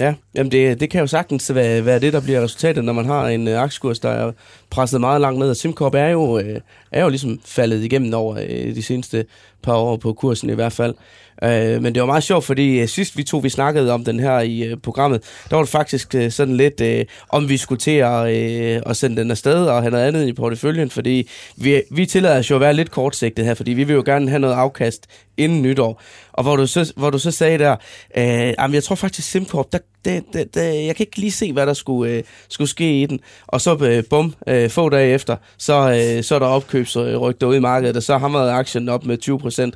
Ja, 0.00 0.14
jamen 0.34 0.52
det, 0.52 0.80
det 0.80 0.90
kan 0.90 1.00
jo 1.00 1.06
sagtens 1.06 1.54
være, 1.54 1.84
være 1.84 1.98
det, 2.00 2.12
der 2.12 2.20
bliver 2.20 2.42
resultatet, 2.42 2.84
når 2.84 2.92
man 2.92 3.04
har 3.04 3.28
en 3.28 3.48
øh, 3.48 3.62
aktiekurs, 3.62 3.98
der 3.98 4.08
er 4.08 4.32
presset 4.70 5.00
meget 5.00 5.20
langt 5.20 5.38
ned. 5.38 5.50
Og 5.50 5.56
SimCorp 5.56 5.94
er 5.94 6.08
jo, 6.08 6.38
øh, 6.38 6.60
er 6.92 7.02
jo 7.02 7.08
ligesom 7.08 7.40
faldet 7.44 7.84
igennem 7.84 8.14
over 8.14 8.36
øh, 8.36 8.74
de 8.74 8.82
seneste 8.82 9.26
par 9.62 9.76
år 9.76 9.96
på 9.96 10.12
kursen 10.12 10.50
i 10.50 10.54
hvert 10.54 10.72
fald. 10.72 10.94
Øh, 11.42 11.82
men 11.82 11.94
det 11.94 12.00
var 12.00 12.06
meget 12.06 12.22
sjovt, 12.22 12.44
fordi 12.44 12.80
øh, 12.80 12.88
sidst 12.88 13.16
vi 13.16 13.22
to 13.22 13.38
vi 13.38 13.48
snakkede 13.48 13.92
om 13.92 14.04
den 14.04 14.20
her 14.20 14.40
i 14.40 14.62
øh, 14.62 14.76
programmet, 14.76 15.22
der 15.50 15.56
var 15.56 15.62
det 15.62 15.70
faktisk 15.70 16.14
øh, 16.14 16.30
sådan 16.30 16.56
lidt, 16.56 16.80
øh, 16.80 17.04
om 17.28 17.48
vi 17.48 17.56
skulle 17.56 17.78
til 17.78 17.90
at, 17.90 18.34
øh, 18.34 18.82
at 18.86 18.96
sende 18.96 19.16
den 19.16 19.30
afsted 19.30 19.66
og 19.66 19.82
have 19.82 19.90
noget 19.90 20.04
andet 20.06 20.28
i 20.28 20.32
porteføljen, 20.32 20.90
fordi 20.90 21.28
vi, 21.56 21.82
vi 21.90 22.06
tillader 22.06 22.38
os 22.38 22.50
jo 22.50 22.54
at 22.54 22.60
være 22.60 22.74
lidt 22.74 22.90
kortsigtet 22.90 23.44
her, 23.44 23.54
fordi 23.54 23.72
vi 23.72 23.84
vil 23.84 23.94
jo 23.94 24.02
gerne 24.06 24.28
have 24.28 24.40
noget 24.40 24.54
afkast 24.54 25.06
inden 25.36 25.62
nytår. 25.62 26.02
Og 26.32 26.42
hvor 26.42 26.56
du 26.56 26.66
så, 26.66 26.92
hvor 26.96 27.10
du 27.10 27.18
så 27.18 27.30
sagde 27.30 27.58
der, 27.58 27.76
øh, 28.16 28.24
jamen 28.58 28.74
jeg 28.74 28.84
tror 28.84 28.96
faktisk 28.96 29.30
SimCorp, 29.30 29.66
der, 29.72 29.78
det, 30.04 30.24
det, 30.32 30.54
det, 30.54 30.86
jeg 30.86 30.96
kan 30.96 31.06
ikke 31.06 31.20
lige 31.20 31.32
se, 31.32 31.52
hvad 31.52 31.66
der 31.66 31.74
skulle, 31.74 32.12
øh, 32.12 32.22
skulle 32.48 32.68
ske 32.68 33.02
i 33.02 33.06
den. 33.06 33.20
Og 33.46 33.60
så 33.60 33.76
øh, 33.76 34.04
bum, 34.10 34.34
øh, 34.46 34.70
få 34.70 34.88
dage 34.88 35.14
efter, 35.14 35.36
så, 35.58 35.90
øh, 35.90 36.24
så 36.24 36.34
er 36.34 36.38
der 36.38 36.46
opkøbsrygter 36.46 37.46
ude 37.46 37.56
i 37.56 37.60
markedet, 37.60 37.96
og 37.96 38.02
så 38.02 38.18
hamrede 38.18 38.52
aktien 38.52 38.88
op 38.88 39.04
med 39.04 39.18
20 39.18 39.38
procent. 39.50 39.74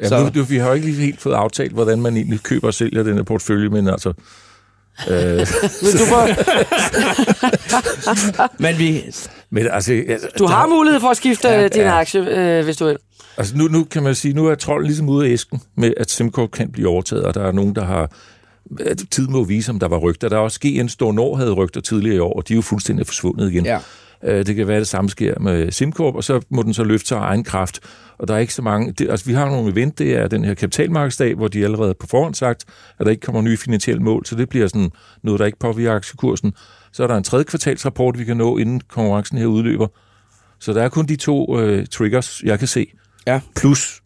Ja, 0.00 0.08
Så- 0.08 0.30
nu, 0.34 0.42
vi 0.42 0.56
har 0.56 0.68
jo 0.68 0.74
ikke 0.74 0.86
lige 0.86 1.00
helt 1.04 1.20
fået 1.20 1.34
aftalt, 1.34 1.72
hvordan 1.72 2.02
man 2.02 2.16
egentlig 2.16 2.40
køber 2.42 2.66
og 2.66 2.74
sælger 2.74 3.02
den 3.02 3.14
her 3.14 3.22
portefølje, 3.22 3.68
men 3.68 3.88
altså... 3.88 4.12
Øh, 5.10 5.38
du 5.82 6.04
får, 6.08 6.28
Men 8.62 8.78
vi, 8.78 9.04
Men 9.50 9.68
altså, 9.70 9.92
altså, 10.08 10.28
Du 10.38 10.46
har 10.46 10.66
der- 10.66 10.74
mulighed 10.74 11.00
for 11.00 11.08
at 11.08 11.16
skifte 11.16 11.48
Ja, 11.48 11.60
ja, 11.60 11.68
din 11.68 11.80
ja. 11.82 11.98
aktie, 12.00 12.20
øh, 12.58 12.64
hvis 12.64 12.76
du 12.76 12.84
vil. 12.86 12.96
Altså 13.36 13.56
nu, 13.56 13.68
nu 13.68 13.84
kan 13.84 14.02
man 14.02 14.14
sige, 14.14 14.34
nu 14.34 14.46
er 14.46 14.54
trolden 14.54 14.86
ligesom 14.86 15.08
ude 15.08 15.26
af 15.26 15.30
æsken 15.32 15.60
med, 15.76 15.92
at 15.96 16.10
SimCorp 16.10 16.50
kan 16.50 16.72
blive 16.72 16.88
overtaget, 16.88 17.24
og 17.24 17.34
der 17.34 17.42
er 17.42 17.52
nogen, 17.52 17.74
der 17.74 17.84
har... 17.84 18.10
at 18.86 19.02
Tid 19.10 19.26
må 19.26 19.44
vise, 19.44 19.70
om 19.70 19.78
der 19.80 19.88
var 19.88 19.98
rygter. 19.98 20.28
Der 20.28 20.36
er 20.36 20.40
også 20.40 20.60
GN 20.60 20.88
Store 20.88 21.14
Nord 21.14 21.38
havde 21.38 21.52
rygter 21.52 21.80
tidligere 21.80 22.16
i 22.16 22.18
år, 22.18 22.32
og 22.36 22.48
de 22.48 22.52
er 22.52 22.56
jo 22.56 22.62
fuldstændig 22.62 23.06
forsvundet 23.06 23.50
igen. 23.52 23.64
Ja. 23.64 23.78
Øh, 24.24 24.46
Det 24.46 24.56
kan 24.56 24.66
være, 24.66 24.76
at 24.76 24.80
det 24.80 24.88
samme 24.88 25.10
sker 25.10 25.38
med 25.40 25.70
SimCorp, 25.70 26.14
og 26.14 26.24
så 26.24 26.40
må 26.50 26.62
den 26.62 26.74
så 26.74 26.84
løfte 26.84 27.08
sig 27.08 27.18
af 27.18 27.22
egen 27.22 27.44
kraft. 27.44 27.80
Og 28.18 28.28
der 28.28 28.34
er 28.34 28.38
ikke 28.38 28.54
så 28.54 28.62
mange... 28.62 28.92
Det, 28.92 29.10
altså, 29.10 29.26
vi 29.26 29.32
har 29.32 29.46
nogle 29.50 29.72
event, 29.72 29.98
det 29.98 30.16
er 30.16 30.28
den 30.28 30.44
her 30.44 30.54
kapitalmarkedsdag, 30.54 31.34
hvor 31.34 31.48
de 31.48 31.64
allerede 31.64 31.94
på 32.00 32.06
forhånd 32.06 32.34
sagt, 32.34 32.64
at 32.98 33.06
der 33.06 33.10
ikke 33.10 33.20
kommer 33.20 33.40
nye 33.42 33.56
finansielle 33.56 34.02
mål, 34.02 34.26
så 34.26 34.34
det 34.34 34.48
bliver 34.48 34.68
sådan 34.68 34.90
noget, 35.22 35.38
der 35.40 35.46
ikke 35.46 35.58
påvirker 35.58 35.94
aktiekursen. 35.94 36.52
Så 36.92 37.02
er 37.02 37.06
der 37.06 37.16
en 37.16 37.24
tredje 37.24 37.44
kvartalsrapport, 37.44 38.18
vi 38.18 38.24
kan 38.24 38.36
nå, 38.36 38.58
inden 38.58 38.80
konkurrencen 38.88 39.38
her 39.38 39.46
udløber. 39.46 39.86
Så 40.60 40.72
der 40.72 40.82
er 40.82 40.88
kun 40.88 41.06
de 41.06 41.16
to 41.16 41.60
øh, 41.60 41.86
triggers, 41.86 42.42
jeg 42.44 42.58
kan 42.58 42.68
se. 42.68 42.86
Ja. 43.26 43.40
Plus 43.56 44.02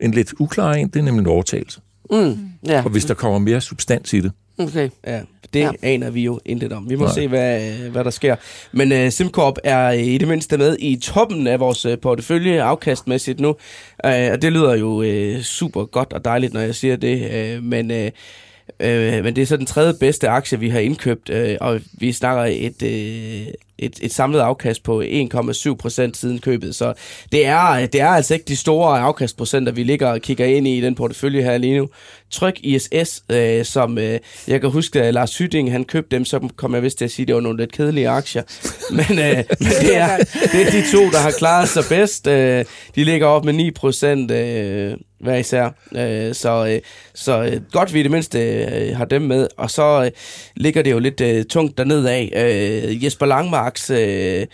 en 0.00 0.10
lidt 0.10 0.34
uklar 0.38 0.72
en, 0.72 0.88
det 0.88 0.96
er 0.96 1.02
nemlig 1.02 1.20
en 1.20 1.26
overtagelse. 1.26 1.80
Mm. 2.10 2.38
Ja, 2.66 2.82
Og 2.84 2.90
hvis 2.90 3.04
der 3.04 3.14
kommer 3.14 3.38
mere 3.38 3.60
substans 3.60 4.12
i 4.12 4.20
det. 4.20 4.32
Okay. 4.60 4.88
Ja, 5.06 5.20
det 5.54 5.60
Ja. 5.60 5.70
aner 5.82 6.10
vi 6.10 6.20
jo 6.22 6.40
intet 6.44 6.72
om. 6.72 6.90
Vi 6.90 6.96
må 6.96 7.04
Nej. 7.04 7.14
Se, 7.14 7.28
hvad, 7.28 7.60
hvad 7.90 8.04
der 8.04 8.10
sker. 8.10 8.36
Men 8.72 8.92
uh, 8.92 9.08
SimCorp 9.12 9.54
er 9.64 9.90
i 9.90 10.18
det 10.18 10.28
mindste 10.28 10.58
med 10.58 10.76
i 10.78 10.96
toppen 11.02 11.46
af 11.46 11.60
vores 11.60 11.86
uh, 11.86 11.92
portefølje 12.02 12.62
afkastmæssigt 12.62 13.40
nu. 13.40 13.48
Uh, 13.48 14.10
og 14.32 14.42
det 14.42 14.52
lyder 14.52 14.74
jo 14.76 14.88
uh, 14.88 15.40
super 15.42 15.84
godt 15.84 16.12
og 16.12 16.24
dejligt, 16.24 16.52
når 16.52 16.60
jeg 16.60 16.74
siger 16.74 16.96
det. 16.96 17.56
Uh, 17.58 17.64
men, 17.64 17.90
uh, 17.90 17.96
uh, 17.96 19.24
men 19.24 19.36
det 19.36 19.42
er 19.42 19.46
så 19.46 19.56
den 19.56 19.66
tredje 19.66 19.94
bedste 20.00 20.28
aktie, 20.28 20.60
vi 20.60 20.68
har 20.68 20.80
indkøbt. 20.80 21.30
Uh, 21.30 21.54
og 21.60 21.80
vi 21.92 22.12
snakker 22.12 22.44
et, 22.44 22.82
uh, 22.82 23.52
et, 23.78 23.98
et 24.02 24.12
samlet 24.12 24.40
afkast 24.40 24.82
på 24.82 25.02
1,7 25.02 25.74
procent 25.74 26.16
siden 26.16 26.38
købet. 26.38 26.74
Så 26.74 26.92
det 27.32 27.46
er, 27.46 27.86
det 27.86 28.00
er 28.00 28.08
altså 28.08 28.34
ikke 28.34 28.44
de 28.48 28.56
store 28.56 28.98
afkastprocenter, 29.00 29.72
vi 29.72 29.82
ligger 29.82 30.08
og 30.08 30.20
kigger 30.20 30.46
ind 30.46 30.68
i 30.68 30.78
i 30.78 30.80
den 30.80 30.94
portefølje 30.94 31.42
her 31.42 31.58
lige 31.58 31.78
nu. 31.78 31.88
Tryk 32.30 32.60
ISS, 32.62 33.22
øh, 33.30 33.64
som 33.64 33.98
øh, 33.98 34.18
jeg 34.48 34.60
kan 34.60 34.70
huske, 34.70 35.02
at 35.02 35.14
Lars 35.14 35.38
Hytting, 35.38 35.72
han 35.72 35.84
købte 35.84 36.16
dem, 36.16 36.24
så 36.24 36.48
kom 36.56 36.74
jeg 36.74 36.82
vist 36.82 36.98
til 36.98 37.04
at 37.04 37.10
sige, 37.10 37.24
at 37.24 37.28
det 37.28 37.34
var 37.34 37.40
nogle 37.40 37.58
lidt 37.58 37.72
kedelige 37.72 38.08
aktier. 38.08 38.42
Men, 38.98 39.18
øh, 39.18 39.44
men 39.60 39.68
det, 39.80 39.96
er, 39.96 40.16
det 40.52 40.66
er 40.66 40.70
de 40.70 40.92
to, 40.92 41.10
der 41.10 41.18
har 41.18 41.30
klaret 41.30 41.68
sig 41.68 41.84
bedst. 41.88 42.26
Øh, 42.26 42.64
de 42.94 43.04
ligger 43.04 43.26
op 43.26 43.44
med 43.44 43.52
9 43.52 43.70
procent 43.70 44.30
øh, 44.30 44.96
hver 45.20 45.36
især. 45.36 45.70
Øh, 45.96 46.34
så 46.34 46.66
øh, 46.66 46.80
så 47.14 47.42
øh, 47.42 47.60
godt 47.72 47.94
vi 47.94 48.00
i 48.00 48.02
det 48.02 48.10
mindste 48.10 48.38
øh, 48.38 48.96
har 48.96 49.04
dem 49.04 49.22
med. 49.22 49.48
Og 49.56 49.70
så 49.70 50.04
øh, 50.04 50.10
ligger 50.56 50.82
det 50.82 50.90
jo 50.90 50.98
lidt 50.98 51.20
øh, 51.20 51.44
tungt 51.44 51.78
dernede 51.78 52.10
af. 52.10 52.32
Øh, 52.36 53.04
Jesper 53.04 53.26
Langmarks 53.26 53.90
øh, 53.90 54.46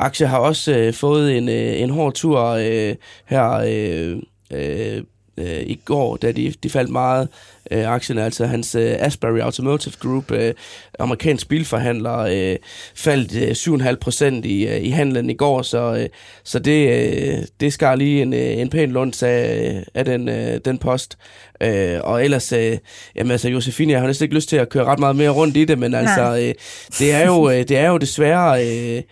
aktie 0.00 0.26
har 0.26 0.38
også 0.38 0.72
øh, 0.72 0.94
fået 0.94 1.36
en, 1.36 1.48
øh, 1.48 1.80
en 1.80 1.90
hård 1.90 2.14
tur 2.14 2.40
øh, 2.40 2.94
her 3.26 3.50
øh, 3.66 4.16
øh, 4.52 5.02
øh, 5.40 5.62
i 5.66 5.80
går, 5.84 6.16
da 6.16 6.32
de, 6.32 6.54
de 6.62 6.70
faldt 6.70 6.90
meget 6.90 7.28
øh, 7.70 7.88
aktierne, 7.88 8.24
altså 8.24 8.46
hans 8.46 8.74
øh, 8.74 8.96
Asbury 8.98 9.38
Automotive 9.38 9.94
Group, 10.00 10.30
øh, 10.30 10.54
amerikansk 10.98 11.48
bilforhandler, 11.48 12.18
øh, 12.18 12.56
faldt 12.94 13.36
øh, 13.36 13.84
7,5 13.90 13.94
procent 13.94 14.46
i, 14.46 14.66
øh, 14.66 14.80
i 14.80 14.90
handlen 14.90 15.30
i 15.30 15.34
går, 15.34 15.62
så, 15.62 15.94
øh, 15.94 16.08
så 16.44 16.58
det, 16.58 16.88
øh, 16.88 17.38
det 17.60 17.72
skar 17.72 17.94
lige 17.94 18.22
en, 18.22 18.32
øh, 18.32 18.58
en 18.58 18.70
pæn 18.70 18.90
lunds 18.90 19.22
af, 19.22 19.84
af 19.94 20.04
den, 20.04 20.28
øh, 20.28 20.60
den 20.64 20.78
post. 20.78 21.18
Øh, 21.62 21.98
og 22.00 22.24
ellers, 22.24 22.52
øh, 22.52 22.78
jamen 23.14 23.30
altså 23.30 23.48
Josefine, 23.48 23.92
jeg 23.92 24.00
har 24.00 24.06
næsten 24.06 24.24
ikke 24.24 24.34
lyst 24.34 24.48
til 24.48 24.56
at 24.56 24.68
køre 24.68 24.84
ret 24.84 24.98
meget 24.98 25.16
mere 25.16 25.30
rundt 25.30 25.56
i 25.56 25.64
det, 25.64 25.78
men 25.78 25.94
altså, 25.94 26.36
øh, 26.36 26.54
det, 26.98 27.12
er 27.12 27.26
jo, 27.26 27.50
øh, 27.50 27.58
det 27.58 27.76
er 27.76 27.88
jo 27.88 27.98
desværre... 27.98 28.66
Øh, 28.66 29.02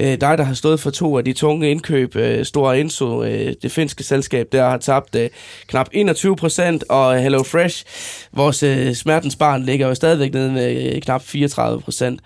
øh, 0.00 0.20
dig, 0.20 0.38
der 0.38 0.44
har 0.44 0.54
stået 0.54 0.80
for 0.80 0.90
to 0.90 1.18
af 1.18 1.24
de 1.24 1.32
tunge 1.32 1.70
indkøb. 1.70 2.16
Øh, 2.16 2.44
Stora 2.44 2.74
Enso, 2.74 3.24
øh, 3.24 3.54
det 3.62 3.72
finske 3.72 4.04
selskab, 4.04 4.48
der 4.52 4.68
har 4.68 4.78
tabt 4.78 5.14
øh, 5.14 5.30
knap 5.66 5.88
21 5.92 6.36
procent, 6.36 6.84
og 6.88 7.16
øh, 7.16 7.22
Hello 7.22 7.42
Fresh, 7.42 7.84
vores 8.32 8.62
øh, 8.62 8.94
smertens 8.94 9.36
barn, 9.36 9.62
ligger 9.62 9.88
jo 9.88 9.94
stadigvæk 9.94 10.34
nede 10.34 10.52
med 10.52 10.94
øh, 10.94 11.02
knap 11.02 11.22
34 11.22 11.80
procent. 11.80 12.20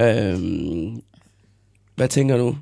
Øh, 0.00 0.38
hvad 1.96 2.08
tænker 2.08 2.36
du 2.36 2.56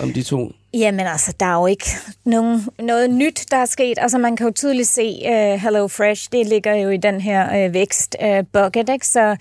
om 0.00 0.12
de 0.12 0.22
to? 0.22 0.52
Jamen 0.74 1.06
altså, 1.06 1.34
der 1.40 1.46
er 1.46 1.54
jo 1.60 1.66
ikke 1.66 1.86
nogen, 2.24 2.68
noget 2.78 3.10
nyt, 3.10 3.44
der 3.50 3.56
er 3.56 3.64
sket. 3.64 3.98
Altså, 4.00 4.18
man 4.18 4.36
kan 4.36 4.46
jo 4.46 4.52
tydeligt 4.52 4.88
se 4.88 5.22
øh, 5.26 5.52
uh, 5.52 5.60
Hello 5.60 5.88
Fresh, 5.88 6.28
det 6.32 6.46
ligger 6.46 6.74
jo 6.74 6.88
i 6.88 6.96
den 6.96 7.20
her 7.20 7.64
øh, 7.64 7.68
uh, 7.68 7.74
vækst 7.74 8.16
uh, 8.22 8.38
bucket, 8.52 8.88
ikke? 8.88 9.06
Så, 9.06 9.36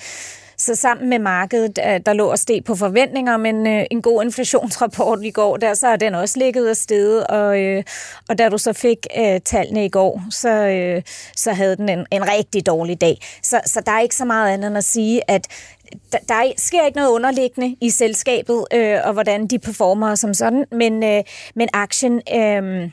så 0.63 0.75
sammen 0.75 1.09
med 1.09 1.19
markedet, 1.19 1.79
øh, 1.87 1.99
der 2.05 2.13
lå 2.13 2.27
og 2.27 2.39
steg 2.39 2.63
på 2.65 2.75
forventninger 2.75 3.37
men 3.37 3.67
øh, 3.67 3.85
en, 3.91 4.01
god 4.01 4.23
inflationsrapport 4.23 5.19
i 5.23 5.31
går, 5.31 5.57
der, 5.57 5.73
så 5.73 5.87
er 5.87 5.95
den 5.95 6.15
også 6.15 6.39
ligget 6.39 6.67
af 6.67 6.77
stedet, 6.77 7.27
og, 7.27 7.61
øh, 7.61 7.83
og 8.29 8.37
da 8.37 8.49
du 8.49 8.57
så 8.57 8.73
fik 8.73 9.07
uh, 9.17 9.37
tallene 9.45 9.85
i 9.85 9.89
går, 9.89 10.23
så, 10.31 10.49
uh, 10.97 11.03
så 11.35 11.53
havde 11.53 11.75
den 11.75 11.89
en, 11.89 12.05
en 12.11 12.29
rigtig 12.29 12.65
dårlig 12.65 13.01
dag. 13.01 13.17
Så, 13.41 13.61
så 13.65 13.81
der 13.85 13.91
er 13.91 13.99
ikke 13.99 14.15
så 14.15 14.25
meget 14.25 14.53
andet 14.53 14.67
end 14.67 14.77
at 14.77 14.83
sige, 14.83 15.31
at 15.31 15.47
der, 16.11 16.17
der 16.27 16.51
sker 16.57 16.85
ikke 16.85 16.97
noget 16.97 17.09
underliggende 17.09 17.75
i 17.81 17.89
selskabet, 17.89 18.65
øh, 18.73 18.97
og 19.03 19.13
hvordan 19.13 19.47
de 19.47 19.59
performer 19.59 20.15
som 20.15 20.33
sådan, 20.33 20.65
men, 20.71 21.03
øh, 21.03 21.23
men 21.55 21.69
aktien... 21.73 22.21
Øh, 22.35 22.91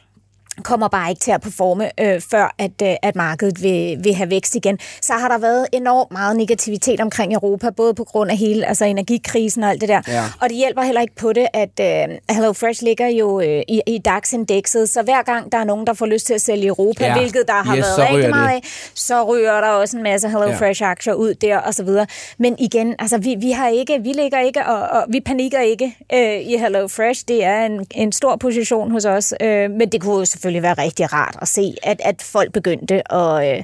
kommer 0.61 0.88
bare 0.88 1.11
ikke 1.11 1.20
til 1.20 1.30
at 1.30 1.40
performe, 1.40 1.90
øh, 2.00 2.20
før 2.30 2.54
at, 2.58 2.70
øh, 2.82 2.94
at 3.02 3.16
markedet 3.16 3.62
vil, 3.62 3.98
vil 4.04 4.14
have 4.14 4.30
vækst 4.30 4.54
igen. 4.54 4.78
Så 5.00 5.12
har 5.12 5.28
der 5.28 5.38
været 5.38 5.66
enormt 5.72 6.12
meget 6.12 6.36
negativitet 6.36 7.00
omkring 7.00 7.32
Europa, 7.34 7.70
både 7.70 7.94
på 7.94 8.04
grund 8.04 8.30
af 8.30 8.36
hele 8.36 8.66
altså 8.66 8.84
energikrisen 8.84 9.62
og 9.64 9.70
alt 9.70 9.80
det 9.80 9.88
der. 9.88 10.00
Ja. 10.08 10.24
Og 10.40 10.48
det 10.48 10.56
hjælper 10.56 10.82
heller 10.82 11.00
ikke 11.00 11.14
på 11.14 11.32
det, 11.32 11.46
at 11.54 11.80
øh, 11.80 12.16
HelloFresh 12.30 12.82
ligger 12.84 13.08
jo 13.08 13.40
øh, 13.40 13.62
i, 13.68 13.80
i 13.86 13.98
DAX-indekset, 13.98 14.88
så 14.88 15.02
hver 15.02 15.22
gang 15.22 15.52
der 15.52 15.58
er 15.58 15.64
nogen, 15.64 15.86
der 15.86 15.92
får 15.94 16.06
lyst 16.06 16.26
til 16.26 16.34
at 16.34 16.40
sælge 16.40 16.66
Europa, 16.66 17.04
Ja. 17.04 17.12
ja. 17.12 17.18
hvilket 17.18 17.42
der 17.46 17.52
har 17.62 17.76
Yes, 17.76 17.84
været 17.98 18.11
rigtig 18.12 18.30
meget 18.30 18.48
det. 18.48 18.54
af, 18.56 18.90
så 18.94 19.22
ryger 19.24 19.61
der 19.61 19.68
også 19.68 19.96
en 19.96 20.02
masse 20.02 20.28
HelloFresh-aktier 20.28 21.12
ud 21.14 21.34
der 21.34 21.56
og 21.58 21.74
så 21.74 21.84
videre. 21.84 22.06
Men 22.38 22.56
igen, 22.58 22.94
altså 22.98 23.18
vi, 23.18 23.34
vi 23.40 23.50
har 23.50 23.68
ikke, 23.68 23.98
vi 24.02 24.12
ligger 24.12 24.40
ikke 24.40 24.66
og, 24.66 24.80
og 25.00 25.04
vi 25.08 25.20
panikker 25.20 25.61
ikke 25.61 25.96
øh, 26.14 26.40
i 26.40 26.56
HelloFresh. 26.56 27.24
Det 27.28 27.44
er 27.44 27.66
en, 27.66 27.86
en 27.94 28.12
stor 28.12 28.36
position 28.36 28.90
hos 28.90 29.04
os, 29.04 29.34
øh, 29.40 29.70
men 29.70 29.88
det 29.88 30.00
kunne 30.00 30.18
jo 30.18 30.24
selvfølgelig 30.24 30.49
være 30.59 30.74
rigtig 30.74 31.12
rart 31.12 31.36
at 31.42 31.48
se, 31.48 31.74
at, 31.82 32.01
at 32.05 32.22
folk 32.22 32.53
begyndte 32.53 33.12
at, 33.12 33.57
øh, 33.59 33.62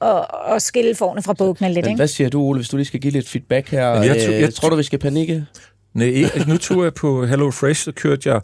at, 0.00 0.26
at 0.54 0.62
skille 0.62 0.94
forne 0.94 1.22
fra 1.22 1.32
bukkene 1.32 1.68
lidt. 1.72 1.84
Men 1.84 1.90
Ikke? 1.90 1.96
hvad 1.98 2.08
siger 2.08 2.30
du, 2.30 2.40
Ole, 2.42 2.58
hvis 2.58 2.68
du 2.68 2.76
lige 2.76 2.86
skal 2.86 3.00
give 3.00 3.12
lidt 3.12 3.28
feedback 3.28 3.68
her? 3.68 3.94
Men 3.94 4.04
jeg 4.04 4.22
tror- 4.24 4.34
Øh, 4.34 4.40
jeg 4.40 4.54
tror 4.54 4.68
du, 4.68 4.76
vi 4.76 4.82
skal 4.82 4.98
panikke? 4.98 5.46
Nej, 5.94 6.06
ikke. 6.06 6.44
nu 6.48 6.56
tog 6.56 6.84
jeg 6.84 6.94
på 6.94 7.26
Hello 7.26 7.50
Fresh, 7.50 7.84
så 7.84 7.92
kørte 7.92 8.28
jeg 8.32 8.40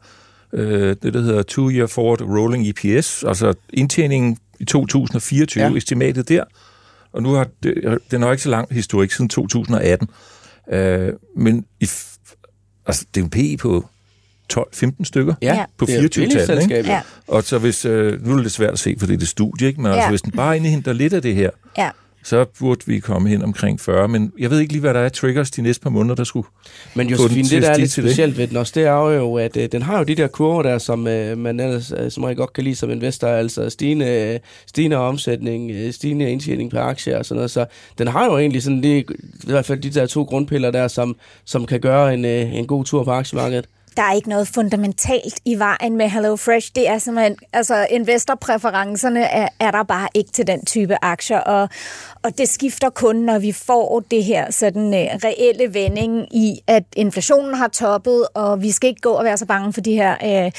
øh, 0.52 0.96
det, 1.02 1.14
der 1.14 1.20
hedder 1.20 1.42
Two 1.42 1.70
Year 1.70 1.86
Forward 1.86 2.22
Rolling 2.22 2.68
EPS, 2.68 3.24
altså 3.24 3.54
indtjeningen 3.72 4.38
i 4.60 4.64
2024, 4.64 5.64
Ja. 5.64 5.70
estimatet 5.76 6.28
der. 6.28 6.44
Og 7.12 7.22
nu 7.22 7.32
har 7.32 7.46
det, 7.62 7.98
den 8.10 8.22
har 8.22 8.30
ikke 8.30 8.42
så 8.42 8.50
lang 8.50 8.68
historik 8.74 9.10
siden 9.12 9.28
2018. 9.28 10.08
Øh, 10.72 11.12
men 11.36 11.64
i, 11.80 11.88
altså, 12.86 13.04
det 13.14 13.20
er 13.20 13.24
en 13.24 13.30
PE 13.30 13.56
på 13.56 13.86
12-15 14.52 15.04
stykker 15.04 15.34
Ja. 15.42 15.64
på 15.78 15.86
det 15.86 15.94
er 15.96 16.00
jo 16.00 16.06
et 16.06 16.14
24 16.14 16.26
tallet, 16.26 16.46
billigt 16.48 16.62
ikke? 16.62 16.74
selskab, 16.74 16.86
Ja. 16.86 17.00
Og 17.28 17.42
så 17.42 17.58
hvis, 17.58 17.84
øh, 17.84 18.26
nu 18.26 18.30
er 18.30 18.34
det 18.34 18.44
lidt 18.44 18.52
svært 18.52 18.72
at 18.72 18.78
se, 18.78 18.94
for 18.98 19.06
det 19.06 19.14
er 19.14 19.18
det 19.18 19.28
studie, 19.28 19.68
ikke? 19.68 19.80
men 19.80 19.86
ja. 19.86 19.92
altså, 19.92 20.04
Ja. 20.06 20.10
hvis 20.10 20.22
den 20.22 20.32
bare 20.32 20.56
indhenter 20.56 20.92
lidt 20.92 21.12
af 21.12 21.22
det 21.22 21.34
her, 21.34 21.50
Ja. 21.78 21.90
så 22.24 22.44
burde 22.58 22.80
vi 22.86 22.98
komme 22.98 23.28
hen 23.28 23.42
omkring 23.42 23.80
40. 23.80 24.08
Men 24.08 24.32
jeg 24.38 24.50
ved 24.50 24.60
ikke 24.60 24.72
lige, 24.72 24.80
hvad 24.80 24.94
der 24.94 25.00
er 25.00 25.08
triggers 25.08 25.50
de 25.50 25.62
næste 25.62 25.82
par 25.82 25.90
måneder, 25.90 26.14
der 26.14 26.24
skulle 26.24 26.46
Men 26.94 27.08
Josefine, 27.08 27.48
det 27.48 27.62
der 27.62 27.70
er 27.70 27.78
lidt 27.78 27.92
til 27.92 28.02
det. 28.04 28.10
specielt 28.10 28.38
ved 28.38 28.46
den 28.48 28.56
også, 28.56 28.72
det 28.76 28.84
er 28.84 28.92
jo, 29.14 29.34
at 29.36 29.56
øh, 29.56 29.68
den 29.72 29.82
har 29.82 29.98
jo 29.98 30.04
de 30.04 30.14
der 30.14 30.26
kurver 30.26 30.62
der, 30.62 30.78
som 30.78 31.06
øh, 31.06 31.38
man 31.38 31.60
ellers, 31.60 31.92
øh, 31.98 32.10
som 32.10 32.24
jeg 32.24 32.36
godt 32.36 32.52
kan 32.52 32.64
lide 32.64 32.74
som 32.76 32.90
investor, 32.90 33.28
altså 33.28 33.70
stigende, 33.70 34.38
stigende 34.66 34.96
omsætning, 34.96 35.70
øh, 35.70 35.92
stigende 35.92 36.30
indtjening 36.30 36.70
per 36.70 36.80
aktie 36.80 37.18
og 37.18 37.24
sådan 37.26 37.36
noget, 37.36 37.50
så 37.50 37.66
den 37.98 38.08
har 38.08 38.24
jo 38.26 38.38
egentlig 38.38 38.62
sådan, 38.62 38.82
det, 38.82 39.04
i 39.44 39.50
hvert 39.50 39.66
fald 39.66 39.78
de 39.80 39.90
der 39.90 40.06
to 40.06 40.22
grundpiller 40.22 40.70
der, 40.70 40.88
som, 40.88 41.16
som 41.44 41.66
kan 41.66 41.80
gøre 41.80 42.14
en, 42.14 42.24
øh, 42.24 42.54
en 42.54 42.66
god 42.66 42.84
tur 42.84 43.04
på 43.04 43.10
aktiemarkedet. 43.10 43.66
Der 43.96 44.02
er 44.02 44.12
ikke 44.12 44.28
noget 44.28 44.48
fundamentalt 44.48 45.40
i 45.44 45.58
vejen 45.58 45.96
med 45.96 46.08
HelloFresh. 46.08 46.70
Det 46.74 46.88
er 46.88 46.98
simpelthen, 46.98 47.36
altså 47.52 47.86
investorpræferencerne 47.90 49.20
er, 49.20 49.48
er 49.60 49.70
der 49.70 49.82
bare 49.82 50.08
ikke 50.14 50.30
til 50.30 50.46
den 50.46 50.64
type 50.64 50.96
aktier, 51.02 51.38
og, 51.38 51.68
og 52.22 52.38
det 52.38 52.48
skifter 52.48 52.90
kun, 52.90 53.16
når 53.16 53.38
vi 53.38 53.52
får 53.52 54.02
det 54.10 54.24
her 54.24 54.50
sådan 54.50 54.86
uh, 54.86 54.94
reelle 55.24 55.74
vending 55.74 56.36
i, 56.36 56.60
at 56.66 56.82
inflationen 56.96 57.54
har 57.54 57.68
toppet, 57.68 58.26
og 58.34 58.62
vi 58.62 58.70
skal 58.70 58.88
ikke 58.88 59.00
gå 59.00 59.10
og 59.10 59.24
være 59.24 59.36
så 59.36 59.46
bange 59.46 59.72
for 59.72 59.80
de 59.80 59.94
her, 59.94 60.14
uh, 60.22 60.52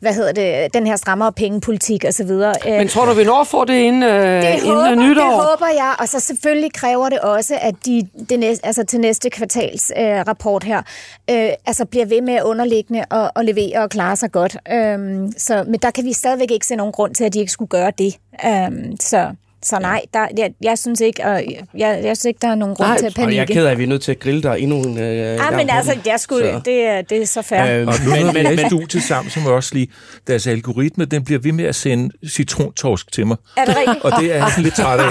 hvad 0.00 0.14
hedder 0.14 0.32
det, 0.32 0.74
den 0.74 0.86
her 0.86 0.96
strammere 0.96 1.32
pengepolitik 1.32 2.04
osv. 2.08 2.30
Men 2.66 2.88
tror 2.88 3.04
du, 3.04 3.12
vi 3.12 3.24
når 3.24 3.40
at 3.40 3.46
få 3.46 3.64
det 3.64 3.74
inden, 3.74 4.02
øh, 4.02 4.42
det 4.42 4.54
inden 4.54 4.70
håber, 4.70 4.94
nytår? 4.94 5.24
det 5.24 5.34
håber 5.34 5.66
jeg, 5.66 5.94
og 5.98 6.08
så 6.08 6.20
selvfølgelig 6.20 6.72
kræver 6.72 7.08
det 7.08 7.20
også, 7.20 7.58
at 7.60 7.74
de 7.86 8.08
det 8.28 8.38
næste, 8.38 8.66
altså 8.66 8.84
til 8.84 9.00
næste 9.00 9.30
kvartals 9.30 9.92
øh, 9.96 10.04
rapport 10.04 10.64
her, 10.64 10.82
øh, 11.30 11.48
altså 11.66 11.84
bliver 11.84 12.06
ved 12.06 12.22
med 12.22 12.34
at 12.34 12.42
underliggende 12.80 13.04
og, 13.10 13.32
og 13.34 13.44
levere 13.44 13.82
og 13.82 13.90
klare 13.90 14.16
sig 14.16 14.32
godt. 14.32 14.56
Øhm, 14.72 15.32
så, 15.36 15.64
men 15.64 15.80
der 15.82 15.90
kan 15.90 16.04
vi 16.04 16.12
stadigvæk 16.12 16.50
ikke 16.50 16.66
se 16.66 16.76
nogen 16.76 16.92
grund 16.92 17.14
til, 17.14 17.24
at 17.24 17.34
de 17.34 17.38
ikke 17.38 17.52
skulle 17.52 17.68
gøre 17.68 17.92
det. 17.98 18.18
Øhm, 18.46 18.96
så 19.00 19.34
så 19.62 19.78
nej, 19.78 20.02
der, 20.14 20.26
jeg, 20.38 20.50
jeg, 20.62 20.78
synes 20.78 21.00
ikke, 21.00 21.24
og 21.24 21.42
jeg, 21.78 22.00
jeg 22.04 22.16
synes 22.16 22.24
ikke, 22.24 22.38
der 22.42 22.48
er 22.48 22.54
nogen 22.54 22.74
grund 22.74 22.88
Nej, 22.88 22.98
til 22.98 23.06
at 23.06 23.18
Og 23.18 23.22
jeg 23.22 23.24
er 23.24 23.30
panikke. 23.30 23.52
ked 23.52 23.66
af, 23.66 23.70
at 23.70 23.78
vi 23.78 23.82
er 23.82 23.88
nødt 23.88 24.02
til 24.02 24.10
at 24.12 24.18
grille 24.20 24.42
dig 24.42 24.56
endnu 24.58 24.82
en 24.82 24.98
øh, 24.98 25.16
Ja, 25.16 25.34
gang 25.36 25.56
men 25.56 25.70
altså, 25.70 25.98
jeg 26.06 26.20
skulle, 26.20 26.44
Så. 26.52 26.60
det, 26.64 26.86
er, 26.86 27.02
det 27.02 27.22
er 27.22 27.26
så 27.26 27.42
fair. 27.42 27.80
Øh, 27.80 27.86
Og 27.86 27.94
nu 28.04 28.10
men, 28.10 28.26
men, 28.26 28.56
men, 28.56 28.66
studiet 28.66 29.02
sammen, 29.02 29.32
jeg 29.36 29.46
også 29.46 29.74
lige, 29.74 29.88
deres 30.26 30.46
algoritme, 30.46 31.04
den 31.04 31.24
bliver 31.24 31.40
ved 31.40 31.52
med 31.52 31.64
at 31.64 31.74
sende 31.74 32.10
citrontorsk 32.28 33.12
til 33.12 33.26
mig. 33.26 33.36
er 33.56 33.64
det 33.64 33.76
rigtigt? 33.76 34.04
Og 34.04 34.12
det 34.20 34.32
er 34.32 34.36
jeg 34.36 34.50
lidt 34.58 34.74
træt 34.74 35.00
af. 35.00 35.06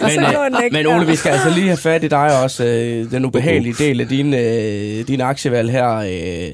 men, 0.00 0.34
går 0.34 0.44
den 0.44 0.54
øh, 0.64 0.72
men. 0.72 0.86
Ole, 0.86 1.06
vi 1.06 1.16
skal 1.16 1.30
altså 1.32 1.50
lige 1.50 1.66
have 1.66 1.76
fat 1.76 2.04
i 2.04 2.08
dig 2.08 2.42
også. 2.42 2.64
Øh, 2.64 3.10
den 3.10 3.24
ubehagelige 3.24 3.74
del 3.78 4.00
af 4.00 4.08
din, 4.08 4.34
øh, 4.34 5.08
din 5.08 5.20
aktievalg 5.20 5.70
her. 5.70 5.94
Øh, 5.94 6.52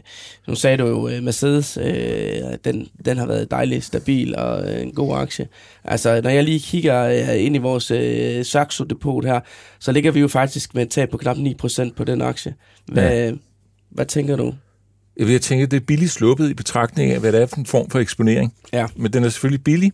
nu 0.49 0.55
sagde 0.55 0.77
du 0.77 0.87
jo, 0.87 1.09
øh, 1.09 1.23
Mercedes, 1.23 1.79
øh, 1.83 2.35
den, 2.65 2.87
den 3.05 3.19
har 3.19 3.27
været 3.27 3.51
dejlig 3.51 3.83
stabil 3.83 4.37
og 4.37 4.73
øh, 4.73 4.87
en 4.91 4.95
god 4.95 5.19
aktie. 5.19 5.49
Altså, 5.85 6.21
når 6.21 6.31
jeg 6.31 6.45
lige 6.45 6.61
kigger 6.61 7.05
øh, 7.05 7.45
ind 7.45 7.57
i 7.57 7.59
vores 7.59 7.91
øh, 7.91 8.45
Saxo-depot 8.45 9.25
her, 9.25 9.41
så 9.79 9.93
ligger 9.93 10.11
vi 10.11 10.21
jo 10.21 10.29
faktisk 10.29 10.75
med 10.75 10.83
et 10.83 10.91
tab 10.91 11.11
på 11.11 11.17
knap 11.17 11.37
9% 11.37 11.93
på 11.97 12.05
den 12.05 12.23
aktie. 12.23 12.55
Hvad, 12.87 13.25
ja. 13.25 13.33
hvad 13.91 14.07
tænker 14.07 14.37
du? 14.37 14.55
Jeg 15.17 15.27
vil 15.27 15.41
tænke, 15.41 15.63
at 15.63 15.71
det 15.71 15.77
er 15.77 15.87
billigt 15.87 16.11
sluppet 16.11 16.51
i 16.51 16.55
betragtning 16.55 17.13
af, 17.13 17.21
hvad 17.21 17.33
det 17.33 17.43
er 17.43 17.47
for 17.47 17.57
en 17.57 17.67
form 17.67 17.91
for 17.91 17.99
eksponering. 17.99 18.55
Ja. 18.73 18.87
Men 18.97 19.13
den 19.13 19.25
er 19.25 19.29
selvfølgelig 19.29 19.65
billig. 19.65 19.93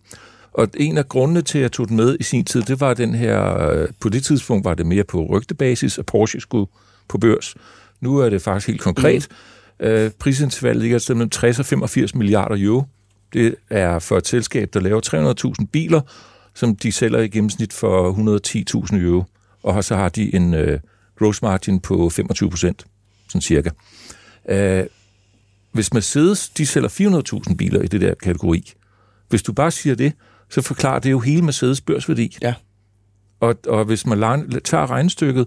Og 0.52 0.68
en 0.76 0.98
af 0.98 1.08
grundene 1.08 1.42
til, 1.42 1.58
at 1.58 1.62
jeg 1.62 1.72
tog 1.72 1.88
den 1.88 1.96
med 1.96 2.16
i 2.20 2.22
sin 2.22 2.44
tid, 2.44 2.62
det 2.62 2.80
var 2.80 2.94
den 2.94 3.14
her, 3.14 3.68
øh, 3.68 3.88
på 4.00 4.08
det 4.08 4.24
tidspunkt 4.24 4.64
var 4.64 4.74
det 4.74 4.86
mere 4.86 5.04
på 5.04 5.26
rygtebasis, 5.26 5.98
at 5.98 6.06
Porsche 6.06 6.40
skulle 6.40 6.66
på 7.08 7.18
børs. 7.18 7.54
Nu 8.00 8.18
er 8.18 8.30
det 8.30 8.42
faktisk 8.42 8.66
helt 8.66 8.80
konkret. 8.80 9.28
Mm. 9.80 9.86
Øh, 9.86 10.10
prisintervallet 10.18 10.82
ligger 10.82 10.96
et 10.96 11.02
sted 11.02 11.14
mellem 11.14 11.30
60 11.30 11.58
og 11.58 11.66
85 11.66 12.14
milliarder 12.14 12.56
euro. 12.58 12.84
Det 13.36 13.54
er 13.70 13.98
for 13.98 14.16
et 14.16 14.28
selskab, 14.28 14.74
der 14.74 14.80
laver 14.80 15.54
300.000 15.60 15.66
biler, 15.72 16.00
som 16.54 16.76
de 16.76 16.92
sælger 16.92 17.18
i 17.18 17.28
gennemsnit 17.28 17.72
for 17.72 18.12
110.000 18.92 18.96
euro. 18.96 19.24
Og 19.62 19.84
så 19.84 19.96
har 19.96 20.08
de 20.08 20.34
en 20.34 20.54
øh, 20.54 20.80
gross 21.18 21.42
margin 21.42 21.80
på 21.80 22.10
25 22.10 22.50
procent, 22.50 22.84
sådan 23.28 23.40
cirka. 23.40 23.70
Øh, 24.48 24.84
hvis 25.72 25.92
Mercedes, 25.92 26.48
de 26.48 26.66
sælger 26.66 26.88
400.000 27.48 27.56
biler 27.56 27.82
i 27.82 27.86
det 27.86 28.00
der 28.00 28.14
kategori, 28.14 28.72
hvis 29.28 29.42
du 29.42 29.52
bare 29.52 29.70
siger 29.70 29.96
det, 29.96 30.12
så 30.50 30.62
forklarer 30.62 30.98
det 30.98 31.10
jo 31.10 31.18
hele 31.18 31.42
Mercedes 31.42 31.80
børsværdi. 31.80 32.38
Ja. 32.42 32.54
Og, 33.40 33.56
og 33.68 33.84
hvis 33.84 34.06
man 34.06 34.20
tager 34.64 34.90
regnstykket, 34.90 35.46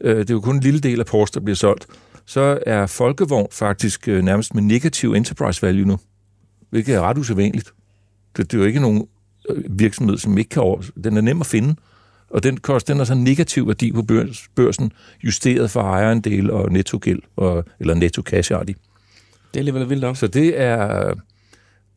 øh, 0.00 0.16
det 0.16 0.30
er 0.30 0.34
jo 0.34 0.40
kun 0.40 0.56
en 0.56 0.62
lille 0.62 0.80
del 0.80 1.00
af 1.00 1.06
Porsche, 1.06 1.40
der 1.40 1.44
bliver 1.44 1.56
solgt, 1.56 1.86
så 2.26 2.58
er 2.66 2.86
Folkevogn 2.86 3.48
faktisk 3.52 4.08
øh, 4.08 4.22
nærmest 4.24 4.54
med 4.54 4.62
negativ 4.62 5.12
enterprise 5.12 5.62
value 5.62 5.86
nu, 5.86 5.98
hvilket 6.74 6.94
er 6.94 7.00
ret 7.00 7.18
usædvanligt. 7.18 7.72
Det, 8.36 8.50
det 8.52 8.56
er 8.56 8.60
jo 8.62 8.66
ikke 8.66 8.80
nogen 8.80 9.06
øh, 9.50 9.62
virksomhed, 9.68 10.18
som 10.18 10.38
ikke 10.38 10.48
kan 10.48 10.62
over... 10.62 10.82
Den 11.04 11.16
er 11.16 11.20
nem 11.20 11.40
at 11.40 11.46
finde, 11.46 11.74
og 12.30 12.42
den, 12.42 12.56
kost, 12.56 12.88
den 12.88 13.00
er 13.00 13.04
så 13.04 13.14
negativ 13.14 13.66
værdi 13.66 13.92
på 13.92 14.02
børs, 14.02 14.48
børsen, 14.54 14.92
justeret 15.24 15.70
for 15.70 15.80
ejerandel 15.80 16.50
og 16.50 16.72
nettogæld, 16.72 17.18
og, 17.36 17.64
eller 17.80 17.94
netto 17.94 18.22
cash 18.22 18.52
har 18.52 18.62
de. 18.62 18.72
Det 18.72 18.78
er 19.54 19.58
alligevel 19.58 19.88
vildt 19.88 20.02
nok. 20.02 20.16
Så 20.16 20.26
det 20.26 20.60
er... 20.60 21.14